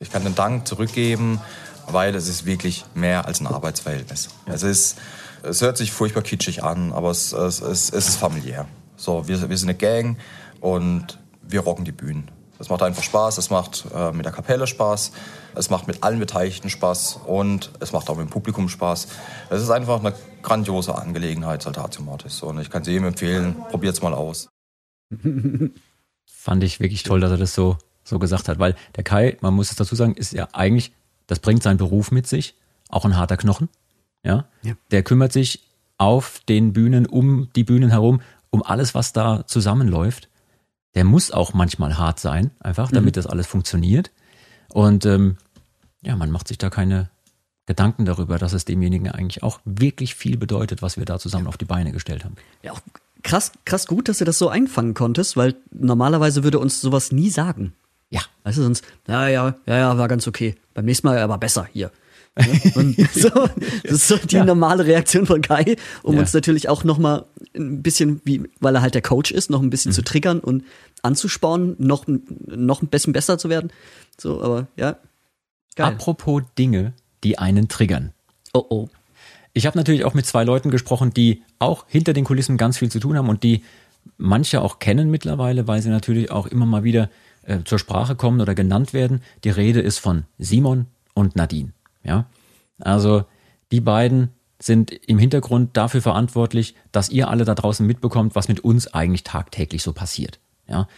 [0.00, 1.40] Ich kann den Dank zurückgeben,
[1.86, 4.30] weil es ist wirklich mehr als ein Arbeitsverhältnis.
[4.46, 4.98] Es ist,
[5.44, 8.66] es hört sich furchtbar kitschig an, aber es, es, es, es ist familiär.
[8.96, 10.18] So, wir, wir sind eine Gang
[10.60, 12.32] und wir rocken die Bühnen.
[12.58, 15.12] Es macht einfach Spaß, es macht äh, mit der Kapelle Spaß,
[15.54, 19.08] es macht mit allen Beteiligten Spaß und es macht auch mit dem Publikum Spaß.
[19.50, 22.42] Es ist einfach eine grandiose Angelegenheit, Saltatio Mortis.
[22.42, 24.48] Und ich kann es jedem empfehlen, probiert's mal aus.
[26.26, 29.54] Fand ich wirklich toll, dass er das so, so gesagt hat, weil der Kai, man
[29.54, 30.92] muss es dazu sagen, ist ja eigentlich,
[31.26, 32.54] das bringt seinen Beruf mit sich,
[32.88, 33.68] auch ein harter Knochen.
[34.22, 34.46] Ja?
[34.62, 34.74] Ja.
[34.90, 35.62] Der kümmert sich
[35.98, 38.20] auf den Bühnen, um die Bühnen herum,
[38.50, 40.28] um alles, was da zusammenläuft.
[40.96, 43.20] Der muss auch manchmal hart sein, einfach, damit Mhm.
[43.20, 44.10] das alles funktioniert.
[44.70, 45.36] Und ähm,
[46.02, 47.10] ja, man macht sich da keine
[47.66, 51.56] Gedanken darüber, dass es demjenigen eigentlich auch wirklich viel bedeutet, was wir da zusammen auf
[51.56, 52.36] die Beine gestellt haben.
[52.62, 52.80] Ja, auch
[53.22, 57.28] krass, krass gut, dass du das so einfangen konntest, weil normalerweise würde uns sowas nie
[57.30, 57.74] sagen.
[58.08, 58.22] Ja.
[58.44, 60.54] Weißt du, sonst, ja, ja, ja, ja, war ganz okay.
[60.74, 61.90] Beim nächsten Mal aber besser hier.
[62.38, 63.30] Ja, so,
[63.82, 66.20] das ist so die normale Reaktion von Kai, um Ja.
[66.20, 69.60] uns natürlich auch noch mal ein bisschen, wie, weil er halt der Coach ist, noch
[69.60, 69.70] ein Mhm.
[69.70, 70.64] bisschen zu triggern und
[71.02, 72.04] anzuspornen, noch,
[72.46, 73.70] noch ein bisschen besser zu werden.
[74.18, 74.96] So, aber ja,
[75.76, 75.86] geil.
[75.94, 76.92] Apropos Dinge,
[77.24, 78.12] die einen triggern.
[78.52, 78.88] Oh oh.
[79.52, 82.90] Ich habe natürlich auch mit zwei Leuten gesprochen, die auch hinter den Kulissen ganz viel
[82.90, 83.62] zu tun haben und die
[84.18, 87.08] manche auch kennen mittlerweile, weil sie natürlich auch immer mal wieder
[87.44, 89.22] äh, zur Sprache kommen oder genannt werden.
[89.44, 91.72] Die Rede ist von Simon und Nadine.
[92.06, 92.26] Ja,
[92.78, 93.24] also
[93.72, 98.60] die beiden sind im Hintergrund dafür verantwortlich, dass ihr alle da draußen mitbekommt, was mit
[98.60, 100.38] uns eigentlich tagtäglich so passiert.
[100.68, 100.88] ja,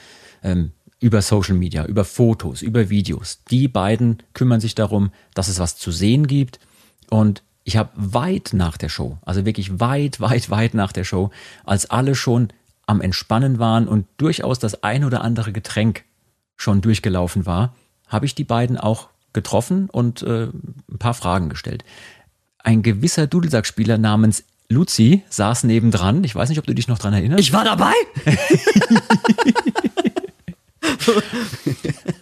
[0.43, 3.45] ähm, über Social Media, über Fotos, über Videos.
[3.51, 6.59] Die beiden kümmern sich darum, dass es was zu sehen gibt.
[7.09, 11.31] Und ich habe weit nach der Show, also wirklich weit, weit, weit nach der Show,
[11.65, 12.49] als alle schon
[12.87, 16.05] am Entspannen waren und durchaus das ein oder andere Getränk
[16.57, 17.77] schon durchgelaufen war,
[18.09, 21.85] habe ich die beiden auch getroffen und äh, ein paar Fragen gestellt.
[22.59, 26.25] Ein gewisser Dudelsackspieler namens Luzi saß nebendran.
[26.25, 27.41] Ich weiß nicht, ob du dich noch dran erinnerst.
[27.41, 27.93] Ich war dabei!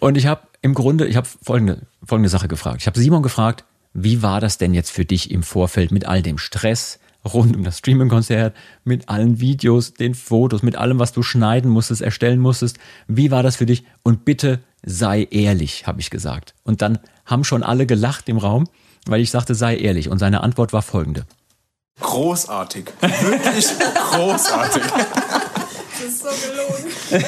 [0.00, 2.80] und ich habe im Grunde, ich habe folgende, folgende Sache gefragt.
[2.80, 6.22] Ich habe Simon gefragt, wie war das denn jetzt für dich im Vorfeld mit all
[6.22, 7.00] dem Stress
[7.34, 12.02] rund um das Streaming-Konzert, mit allen Videos, den Fotos, mit allem, was du schneiden musstest,
[12.02, 12.78] erstellen musstest?
[13.08, 13.84] Wie war das für dich?
[14.02, 16.54] Und bitte sei ehrlich, habe ich gesagt.
[16.64, 18.68] Und dann haben schon alle gelacht im Raum,
[19.06, 20.08] weil ich sagte, sei ehrlich.
[20.08, 21.26] Und seine Antwort war folgende.
[22.00, 22.86] Großartig.
[23.00, 23.66] Wirklich
[24.12, 24.82] großartig.
[25.98, 27.24] Das ist so gelogen.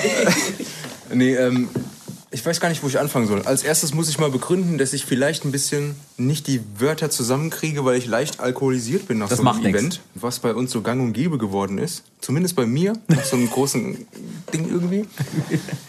[1.14, 1.70] nee, ähm,
[2.38, 3.42] ich weiß gar nicht, wo ich anfangen soll.
[3.42, 7.84] Als erstes muss ich mal begründen, dass ich vielleicht ein bisschen nicht die Wörter zusammenkriege,
[7.84, 9.76] weil ich leicht alkoholisiert bin nach Das so einem macht nix.
[9.76, 12.04] Event, was bei uns so gang und gäbe geworden ist.
[12.20, 14.06] Zumindest bei mir, nach so einem großen
[14.52, 15.04] Ding irgendwie.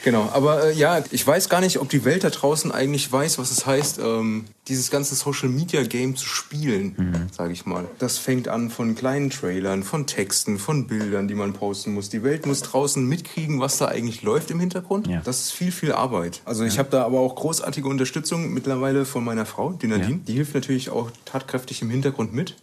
[0.03, 3.37] Genau, aber äh, ja, ich weiß gar nicht, ob die Welt da draußen eigentlich weiß,
[3.37, 7.13] was es heißt, ähm, dieses ganze Social Media Game zu spielen, Mhm.
[7.31, 7.85] sage ich mal.
[7.99, 12.09] Das fängt an von kleinen Trailern, von Texten, von Bildern, die man posten muss.
[12.09, 15.09] Die Welt muss draußen mitkriegen, was da eigentlich läuft im Hintergrund.
[15.25, 16.41] Das ist viel, viel Arbeit.
[16.45, 20.19] Also ich habe da aber auch großartige Unterstützung mittlerweile von meiner Frau, die Nadine.
[20.27, 22.55] Die hilft natürlich auch tatkräftig im Hintergrund mit.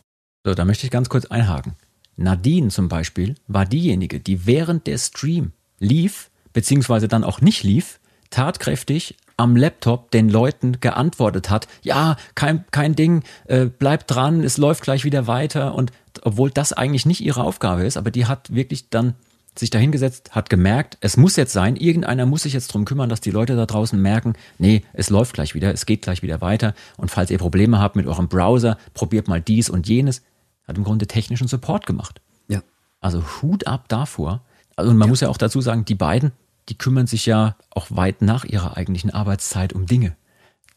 [0.44, 1.74] So, da möchte ich ganz kurz einhaken.
[2.16, 7.98] Nadine zum Beispiel war diejenige, die während der Stream lief, beziehungsweise dann auch nicht lief,
[8.30, 14.56] tatkräftig am Laptop den Leuten geantwortet hat, ja, kein, kein Ding, äh, bleibt dran, es
[14.56, 15.74] läuft gleich wieder weiter.
[15.74, 15.92] Und
[16.22, 19.14] obwohl das eigentlich nicht ihre Aufgabe ist, aber die hat wirklich dann
[19.58, 23.20] sich dahingesetzt, hat gemerkt, es muss jetzt sein, irgendeiner muss sich jetzt drum kümmern, dass
[23.20, 26.74] die Leute da draußen merken, nee, es läuft gleich wieder, es geht gleich wieder weiter.
[26.96, 30.22] Und falls ihr Probleme habt mit eurem Browser, probiert mal dies und jenes.
[30.66, 32.20] Hat im Grunde technischen Support gemacht.
[32.48, 32.60] Ja.
[33.00, 34.42] Also Hut ab davor.
[34.74, 36.32] Also und man muss ja auch dazu sagen, die beiden,
[36.68, 40.16] die kümmern sich ja auch weit nach ihrer eigentlichen Arbeitszeit um Dinge.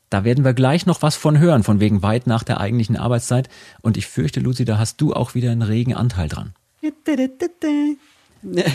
[0.09, 3.47] Da werden wir gleich noch was von hören, von wegen weit nach der eigentlichen Arbeitszeit.
[3.81, 6.53] Und ich fürchte, Luzi, da hast du auch wieder einen regen Anteil dran.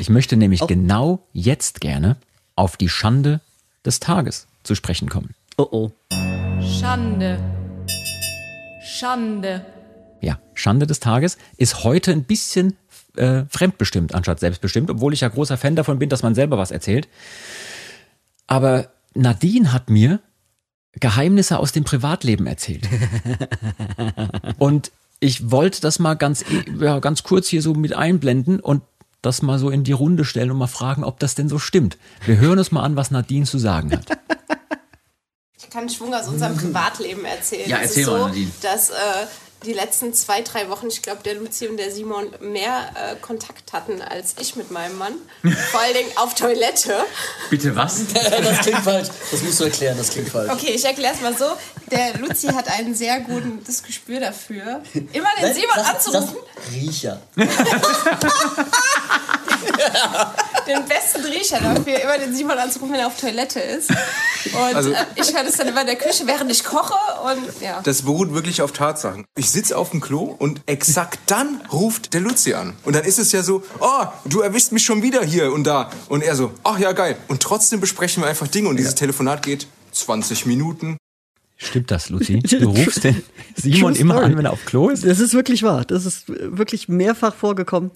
[0.01, 2.17] Ich möchte nämlich genau jetzt gerne
[2.55, 3.41] auf die Schande
[3.85, 5.35] des Tages zu sprechen kommen.
[5.57, 5.91] Oh oh.
[6.61, 7.39] Schande.
[8.83, 9.65] Schande.
[10.21, 12.77] Ja, Schande des Tages ist heute ein bisschen
[13.17, 16.71] äh, fremdbestimmt anstatt selbstbestimmt, obwohl ich ja großer Fan davon bin, dass man selber was
[16.71, 17.09] erzählt.
[18.47, 20.21] Aber Nadine hat mir
[21.01, 22.89] Geheimnisse aus dem Privatleben erzählt.
[24.59, 28.83] Und ich wollte das mal ganz, e- ja, ganz kurz hier so mit einblenden und
[29.23, 31.97] das mal so in die Runde stellen und mal fragen, ob das denn so stimmt.
[32.27, 34.07] Wir hören uns mal an, was Nadine zu sagen hat.
[35.57, 37.69] Ich kann Schwung aus unserem Privatleben erzählen.
[37.71, 38.51] Ja, es erzähl ist mal, so, Nadine.
[38.61, 38.95] dass äh,
[39.65, 43.73] die letzten zwei, drei Wochen, ich glaube, der Luzi und der Simon mehr äh, Kontakt
[43.73, 45.15] hatten als ich mit meinem Mann.
[45.71, 46.95] Vor allen Dingen auf Toilette.
[47.51, 48.03] Bitte was?
[48.15, 49.09] das klingt falsch.
[49.31, 50.51] Das musst du erklären, das klingt falsch.
[50.53, 51.47] Okay, ich erkläre es mal so.
[51.91, 56.37] Der Luzi hat ein sehr gutes Gespür dafür, immer den Nein, Simon sag- anzurufen.
[56.37, 57.21] sag Riecher.
[60.67, 63.91] den besten Riecher dafür, immer den Simon anzurufen, wenn er auf Toilette ist.
[63.91, 66.95] Und Also- äh, ich höre das dann immer in der Küche, während ich koche.
[67.25, 67.81] Und ja.
[67.83, 69.25] Das beruht wirklich auf Tatsachen.
[69.37, 72.75] Ich sitze auf dem Klo und exakt dann ruft der Luzi an.
[72.85, 75.91] Und dann ist es ja so, oh, du erwischst mich schon wieder hier und da.
[76.09, 77.17] Und er so, ach ja, geil.
[77.29, 80.97] Und trotzdem besprechen wir einfach Dinge und dieses Telefonat geht 20 Minuten.
[81.57, 82.39] Stimmt das, Luzi?
[82.43, 83.23] Du rufst den
[83.55, 85.05] Simon immer an, wenn er auf Klo ist?
[85.07, 85.85] Das ist wirklich wahr.
[85.85, 87.93] Das ist wirklich mehrfach vorgekommen.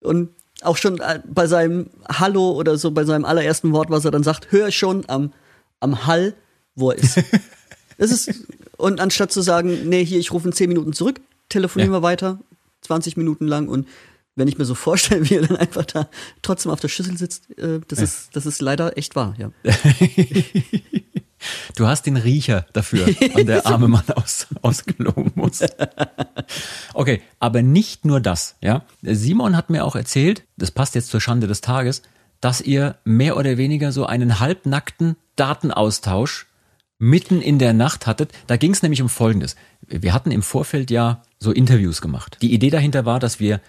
[0.00, 0.30] Und
[0.62, 4.22] auch schon äh, bei seinem Hallo oder so, bei seinem allerersten Wort, was er dann
[4.22, 5.32] sagt, höre schon am,
[5.80, 6.34] am Hall,
[6.74, 7.20] wo er ist.
[7.98, 8.30] das ist.
[8.76, 12.38] Und anstatt zu sagen, nee, hier, ich rufe in 10 Minuten zurück, telefonieren wir weiter,
[12.82, 13.88] 20 Minuten lang und
[14.36, 16.08] wenn ich mir so vorstelle, wie er dann einfach da
[16.42, 18.04] trotzdem auf der Schüssel sitzt, äh, das, Ja.
[18.04, 19.50] ist, das ist leider echt wahr, ja.
[21.76, 25.62] Du hast den Riecher dafür, an der arme Mann aus, aus Klo muss.
[26.94, 28.84] Okay, aber nicht nur das, ja.
[29.02, 32.02] Simon hat mir auch erzählt, das passt jetzt zur Schande des Tages,
[32.40, 36.46] dass ihr mehr oder weniger so einen halbnackten Datenaustausch
[36.98, 38.32] mitten in der Nacht hattet.
[38.46, 39.56] Da ging es nämlich um Folgendes.
[39.86, 42.38] Wir hatten im Vorfeld ja so Interviews gemacht.
[42.42, 43.60] Die Idee dahinter war, dass wir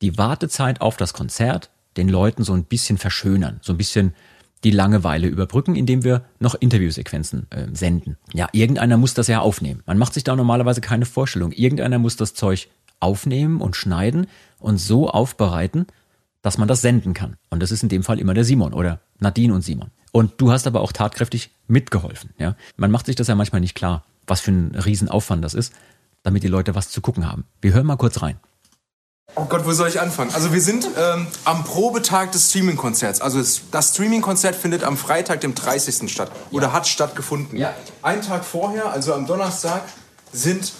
[0.00, 4.14] die Wartezeit auf das Konzert den Leuten so ein bisschen verschönern, so ein bisschen
[4.64, 8.16] die Langeweile überbrücken, indem wir noch Interviewsequenzen äh, senden.
[8.32, 9.82] Ja, irgendeiner muss das ja aufnehmen.
[9.86, 11.52] Man macht sich da normalerweise keine Vorstellung.
[11.52, 12.68] Irgendeiner muss das Zeug
[13.00, 14.26] aufnehmen und schneiden
[14.58, 15.86] und so aufbereiten,
[16.42, 17.36] dass man das senden kann.
[17.50, 19.90] Und das ist in dem Fall immer der Simon oder Nadine und Simon.
[20.12, 22.30] Und du hast aber auch tatkräftig mitgeholfen.
[22.38, 22.56] Ja?
[22.76, 25.72] Man macht sich das ja manchmal nicht klar, was für ein Riesenaufwand das ist,
[26.22, 27.44] damit die Leute was zu gucken haben.
[27.60, 28.38] Wir hören mal kurz rein.
[29.40, 30.32] Oh Gott, wo soll ich anfangen?
[30.34, 33.20] Also wir sind ähm, am Probetag des Streaming-Konzerts.
[33.20, 36.10] Also es, das Streaming-Konzert findet am Freitag, dem 30.
[36.10, 36.32] statt.
[36.50, 37.56] Oder hat stattgefunden.
[37.56, 37.72] Ja.
[38.02, 39.82] Einen Tag vorher, also am Donnerstag,
[40.32, 40.72] sind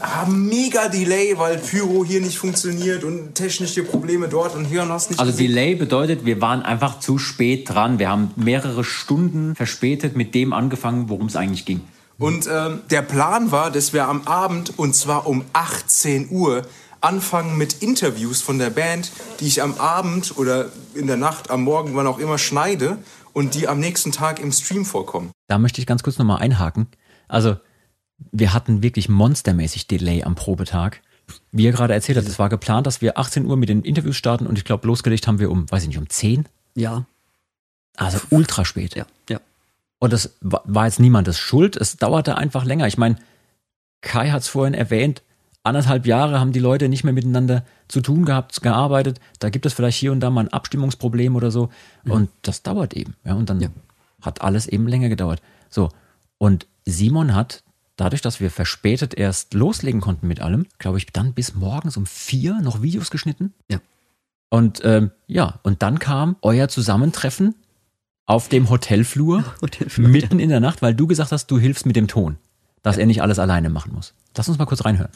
[0.00, 4.90] haben mega Delay, weil Pyro hier nicht funktioniert und technische Probleme dort und hier und
[4.90, 5.20] hast nicht.
[5.20, 5.48] Also gesehen.
[5.48, 8.00] Delay bedeutet, wir waren einfach zu spät dran.
[8.00, 11.82] Wir haben mehrere Stunden verspätet mit dem angefangen, worum es eigentlich ging.
[12.18, 16.62] Und ähm, der Plan war, dass wir am Abend und zwar um 18 Uhr
[17.00, 21.62] anfangen mit Interviews von der Band, die ich am Abend oder in der Nacht, am
[21.62, 22.98] Morgen, wann auch immer schneide
[23.32, 25.30] und die am nächsten Tag im Stream vorkommen.
[25.46, 26.88] Da möchte ich ganz kurz nochmal einhaken.
[27.28, 27.56] Also
[28.32, 31.00] wir hatten wirklich monstermäßig Delay am Probetag.
[31.52, 34.16] Wie er gerade erzählt hat, es war geplant, dass wir 18 Uhr mit den Interviews
[34.16, 36.46] starten und ich glaube, losgelegt haben wir um, weiß ich nicht, um 10?
[36.74, 37.04] Ja.
[37.96, 38.96] Also ultra spät.
[38.96, 39.40] Ja, ja.
[39.98, 41.76] Und das war jetzt niemandes Schuld.
[41.76, 42.86] Es dauerte einfach länger.
[42.86, 43.16] Ich meine,
[44.00, 45.22] Kai hat es vorhin erwähnt,
[45.62, 49.20] anderthalb Jahre haben die Leute nicht mehr miteinander zu tun gehabt, gearbeitet.
[49.38, 51.70] Da gibt es vielleicht hier und da mal ein Abstimmungsproblem oder so.
[52.04, 52.12] Mhm.
[52.12, 53.14] Und das dauert eben.
[53.24, 53.68] Ja, und dann ja.
[54.22, 55.42] hat alles eben länger gedauert.
[55.68, 55.90] So.
[56.38, 57.62] Und Simon hat
[57.96, 62.06] dadurch, dass wir verspätet erst loslegen konnten mit allem, glaube ich, dann bis morgens um
[62.06, 63.52] vier noch Videos geschnitten.
[63.68, 63.78] Ja.
[64.48, 67.54] Und ähm, ja, und dann kam euer Zusammentreffen
[68.26, 70.44] auf dem Hotelflur, Hotelflur mitten ja.
[70.44, 72.38] in der Nacht, weil du gesagt hast, du hilfst mit dem Ton,
[72.82, 73.02] dass ja.
[73.02, 74.14] er nicht alles alleine machen muss.
[74.36, 75.10] Lass uns mal kurz reinhören.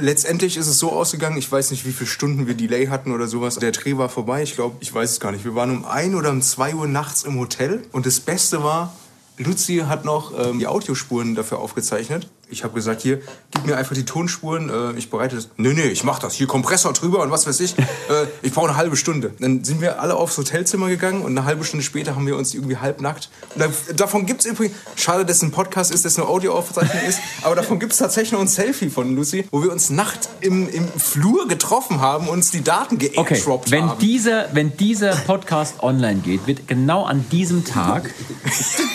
[0.00, 3.28] Letztendlich ist es so ausgegangen, ich weiß nicht, wie viele Stunden wir Delay hatten oder
[3.28, 3.56] sowas.
[3.56, 5.44] Der Dreh war vorbei, ich glaube, ich weiß es gar nicht.
[5.44, 8.92] Wir waren um ein oder um zwei Uhr nachts im Hotel und das Beste war,
[9.38, 12.28] Luzi hat noch ähm, die Audiospuren dafür aufgezeichnet.
[12.48, 13.20] Ich habe gesagt, hier,
[13.50, 15.48] gib mir einfach die Tonspuren, äh, ich bereite das.
[15.56, 16.34] Nee, nee, ich mach das.
[16.34, 17.74] Hier Kompressor drüber und was weiß ich.
[18.06, 19.32] Äh, ich brauche eine halbe Stunde.
[19.40, 22.54] Dann sind wir alle aufs Hotelzimmer gegangen und eine halbe Stunde später haben wir uns
[22.54, 23.30] irgendwie halbnackt.
[23.54, 26.28] Und da, davon gibt es übrigens, schade, dass es ein Podcast ist, dass es eine
[26.28, 29.90] Audioaufzeichnung ist, aber davon gibt es tatsächlich noch ein Selfie von Lucy, wo wir uns
[29.90, 33.70] nackt im, im Flur getroffen haben und uns die Daten geairdroppt okay.
[33.72, 33.98] wenn haben.
[33.98, 38.14] Dieser, wenn dieser Podcast online geht, wird genau an diesem Tag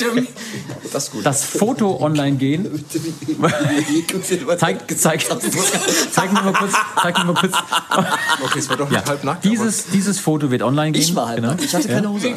[0.94, 2.86] das, das Foto online gehen.
[4.58, 5.26] zeig, zeig,
[6.12, 6.74] zeig mir mal kurz.
[7.02, 7.54] Zeig mir mal kurz.
[8.44, 9.08] Okay, es war doch nicht ja.
[9.08, 9.44] halb nackt.
[9.44, 11.02] Dieses, dieses Foto wird online gehen.
[11.02, 11.50] Ich war halb genau.
[11.50, 11.64] nackt.
[11.64, 12.34] Ich hatte keine Hose.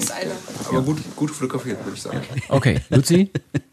[0.68, 2.20] Aber gut, gut fotografiert, würde ich sagen.
[2.48, 3.30] Okay, Luzi,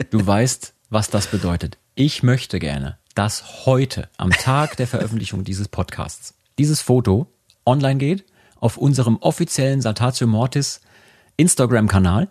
[0.09, 1.77] du weißt, was das bedeutet.
[1.95, 7.27] Ich möchte gerne, dass heute, am Tag der Veröffentlichung dieses Podcasts, dieses Foto
[7.65, 8.25] online geht
[8.59, 10.81] auf unserem offiziellen Saltatio Mortis
[11.37, 12.29] Instagram-Kanal.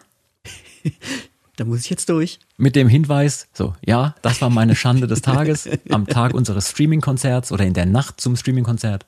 [1.61, 2.39] Da muss ich jetzt durch.
[2.57, 7.53] Mit dem Hinweis, so, ja, das war meine Schande des Tages am Tag unseres Streaming-Konzerts
[7.53, 9.05] oder in der Nacht zum Streaming-Konzert.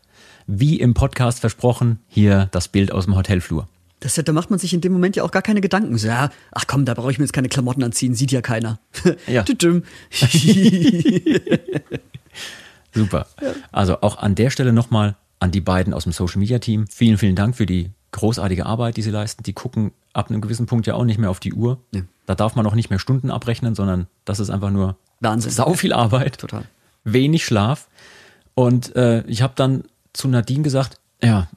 [0.47, 3.69] Wie im Podcast versprochen, hier das Bild aus dem Hotelflur.
[4.01, 5.97] Das, da macht man sich in dem Moment ja auch gar keine Gedanken.
[5.97, 8.79] So, ja, ach komm, da brauche ich mir jetzt keine Klamotten anziehen, sieht ja keiner.
[9.27, 9.47] Ja.
[12.93, 13.29] Super.
[13.71, 16.87] Also auch an der Stelle nochmal an die beiden aus dem Social Media Team.
[16.87, 19.43] Vielen, vielen Dank für die großartige Arbeit, die sie leisten.
[19.43, 21.79] Die gucken ab einem gewissen Punkt ja auch nicht mehr auf die Uhr.
[21.93, 22.03] Ja.
[22.27, 25.51] Da darf man auch nicht mehr Stunden abrechnen, sondern das ist einfach nur Wahnsinn.
[25.51, 26.39] sau viel Arbeit.
[26.39, 26.65] Total.
[27.05, 27.89] Wenig Schlaf.
[28.55, 31.49] Und äh, ich habe dann zu Nadine gesagt, ja,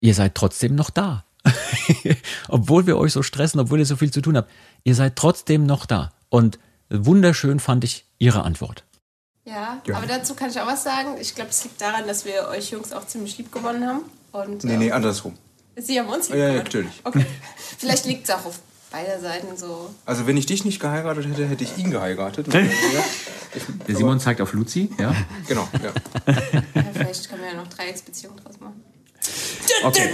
[0.00, 1.24] ihr seid trotzdem noch da.
[2.48, 4.50] obwohl wir euch so stressen, obwohl ihr so viel zu tun habt,
[4.84, 6.10] ihr seid trotzdem noch da.
[6.28, 6.58] Und
[6.88, 8.84] wunderschön fand ich ihre Antwort.
[9.44, 9.96] Ja, ja.
[9.96, 11.16] aber dazu kann ich auch was sagen.
[11.20, 14.02] Ich glaube, es liegt daran, dass wir euch Jungs auch ziemlich lieb gewonnen haben.
[14.30, 15.36] Und, nee, nee, ähm, andersrum.
[15.76, 17.00] Sie haben uns lieb Ja, ja, natürlich.
[17.04, 17.24] Okay.
[17.78, 19.92] Vielleicht liegt es auch auf beider Seiten so.
[20.04, 22.48] Also wenn ich dich nicht geheiratet hätte, hätte ich ihn geheiratet.
[23.88, 25.14] Der Simon zeigt auf Luzi, ja?
[25.48, 25.92] Genau, ja.
[26.74, 28.82] ja vielleicht können wir ja noch Dreiecksbeziehungen draus machen.
[29.84, 30.10] Okay.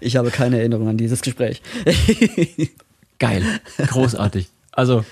[0.00, 1.62] Ich habe keine Erinnerung an dieses Gespräch.
[3.18, 4.48] Geil, großartig.
[4.72, 5.04] Also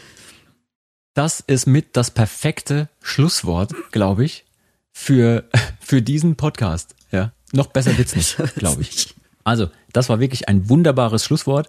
[1.21, 4.47] das ist mit das perfekte Schlusswort, glaube ich,
[4.91, 5.45] für,
[5.79, 6.95] für diesen Podcast.
[7.13, 9.15] Ja, noch besser wird's nicht, glaube ich.
[9.45, 11.69] Also, das war wirklich ein wunderbares Schlusswort.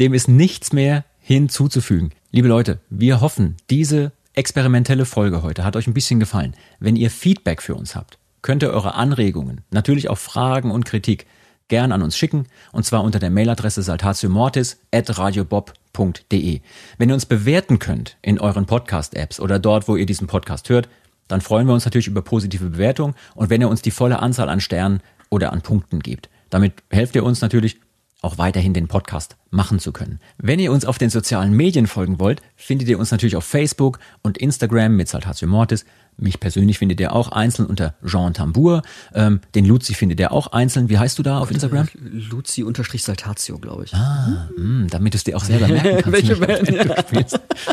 [0.00, 2.12] Dem ist nichts mehr hinzuzufügen.
[2.30, 6.56] Liebe Leute, wir hoffen, diese experimentelle Folge heute hat euch ein bisschen gefallen.
[6.78, 11.26] Wenn ihr Feedback für uns habt, könnt ihr eure Anregungen, natürlich auch Fragen und Kritik
[11.70, 16.60] gern an uns schicken und zwar unter der Mailadresse saltatiomortis@radiobob.de.
[16.98, 20.90] Wenn ihr uns bewerten könnt in euren Podcast-Apps oder dort, wo ihr diesen Podcast hört,
[21.28, 24.50] dann freuen wir uns natürlich über positive Bewertungen und wenn ihr uns die volle Anzahl
[24.50, 26.28] an Sternen oder an Punkten gebt.
[26.50, 27.80] Damit helft ihr uns natürlich
[28.22, 30.20] auch weiterhin den Podcast machen zu können.
[30.36, 33.98] Wenn ihr uns auf den sozialen Medien folgen wollt, findet ihr uns natürlich auf Facebook
[34.22, 35.84] und Instagram mit Saltatio Mortis.
[36.20, 38.82] Mich persönlich findet ihr auch einzeln unter Jean Tambour.
[39.14, 40.88] Ähm, den Luzi findet ihr auch einzeln.
[40.90, 41.88] Wie heißt du da auf Instagram?
[41.94, 43.94] Luzi-Saltatio, glaube ich.
[43.94, 46.12] Ah, mh, damit du es dir auch selber merken kannst.
[46.12, 46.94] Welche Band, ja.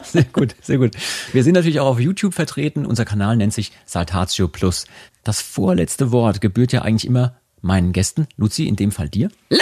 [0.03, 0.95] Sehr gut, sehr gut.
[1.33, 2.85] Wir sind natürlich auch auf YouTube vertreten.
[2.85, 4.85] Unser Kanal nennt sich Saltatio Plus.
[5.23, 8.27] Das vorletzte Wort gebührt ja eigentlich immer meinen Gästen.
[8.37, 9.29] Luzi, in dem Fall dir.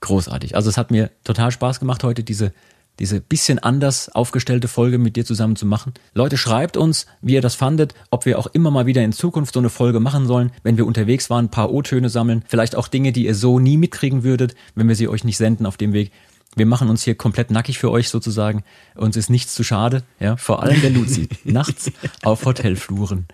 [0.00, 0.56] Großartig.
[0.56, 2.52] Also es hat mir total Spaß gemacht, heute diese,
[2.98, 5.94] diese bisschen anders aufgestellte Folge mit dir zusammen zu machen.
[6.14, 9.54] Leute, schreibt uns, wie ihr das fandet, ob wir auch immer mal wieder in Zukunft
[9.54, 12.88] so eine Folge machen sollen, wenn wir unterwegs waren, ein paar O-Töne sammeln, vielleicht auch
[12.88, 15.92] Dinge, die ihr so nie mitkriegen würdet, wenn wir sie euch nicht senden auf dem
[15.92, 16.12] Weg.
[16.56, 18.64] Wir machen uns hier komplett nackig für euch sozusagen.
[18.96, 21.28] Uns ist nichts zu schade, ja, vor allem der Luzi.
[21.44, 21.92] Nachts
[22.22, 23.26] auf Hotelfluren.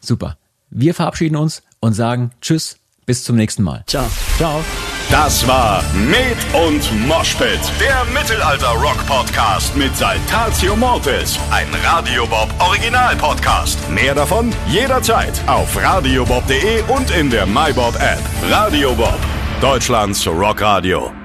[0.00, 0.38] Super.
[0.70, 3.84] Wir verabschieden uns und sagen Tschüss, bis zum nächsten Mal.
[3.86, 4.06] Ciao.
[4.36, 4.62] Ciao.
[5.10, 13.78] Das war Med und Moshpit, der Mittelalter-Rock-Podcast mit Saltatio Mortis, ein Radiobob Original-Podcast.
[13.90, 18.20] Mehr davon jederzeit auf radiobob.de und in der MyBob-App.
[18.50, 19.18] Radio Bob,
[19.62, 21.17] Deutschlands Rockradio.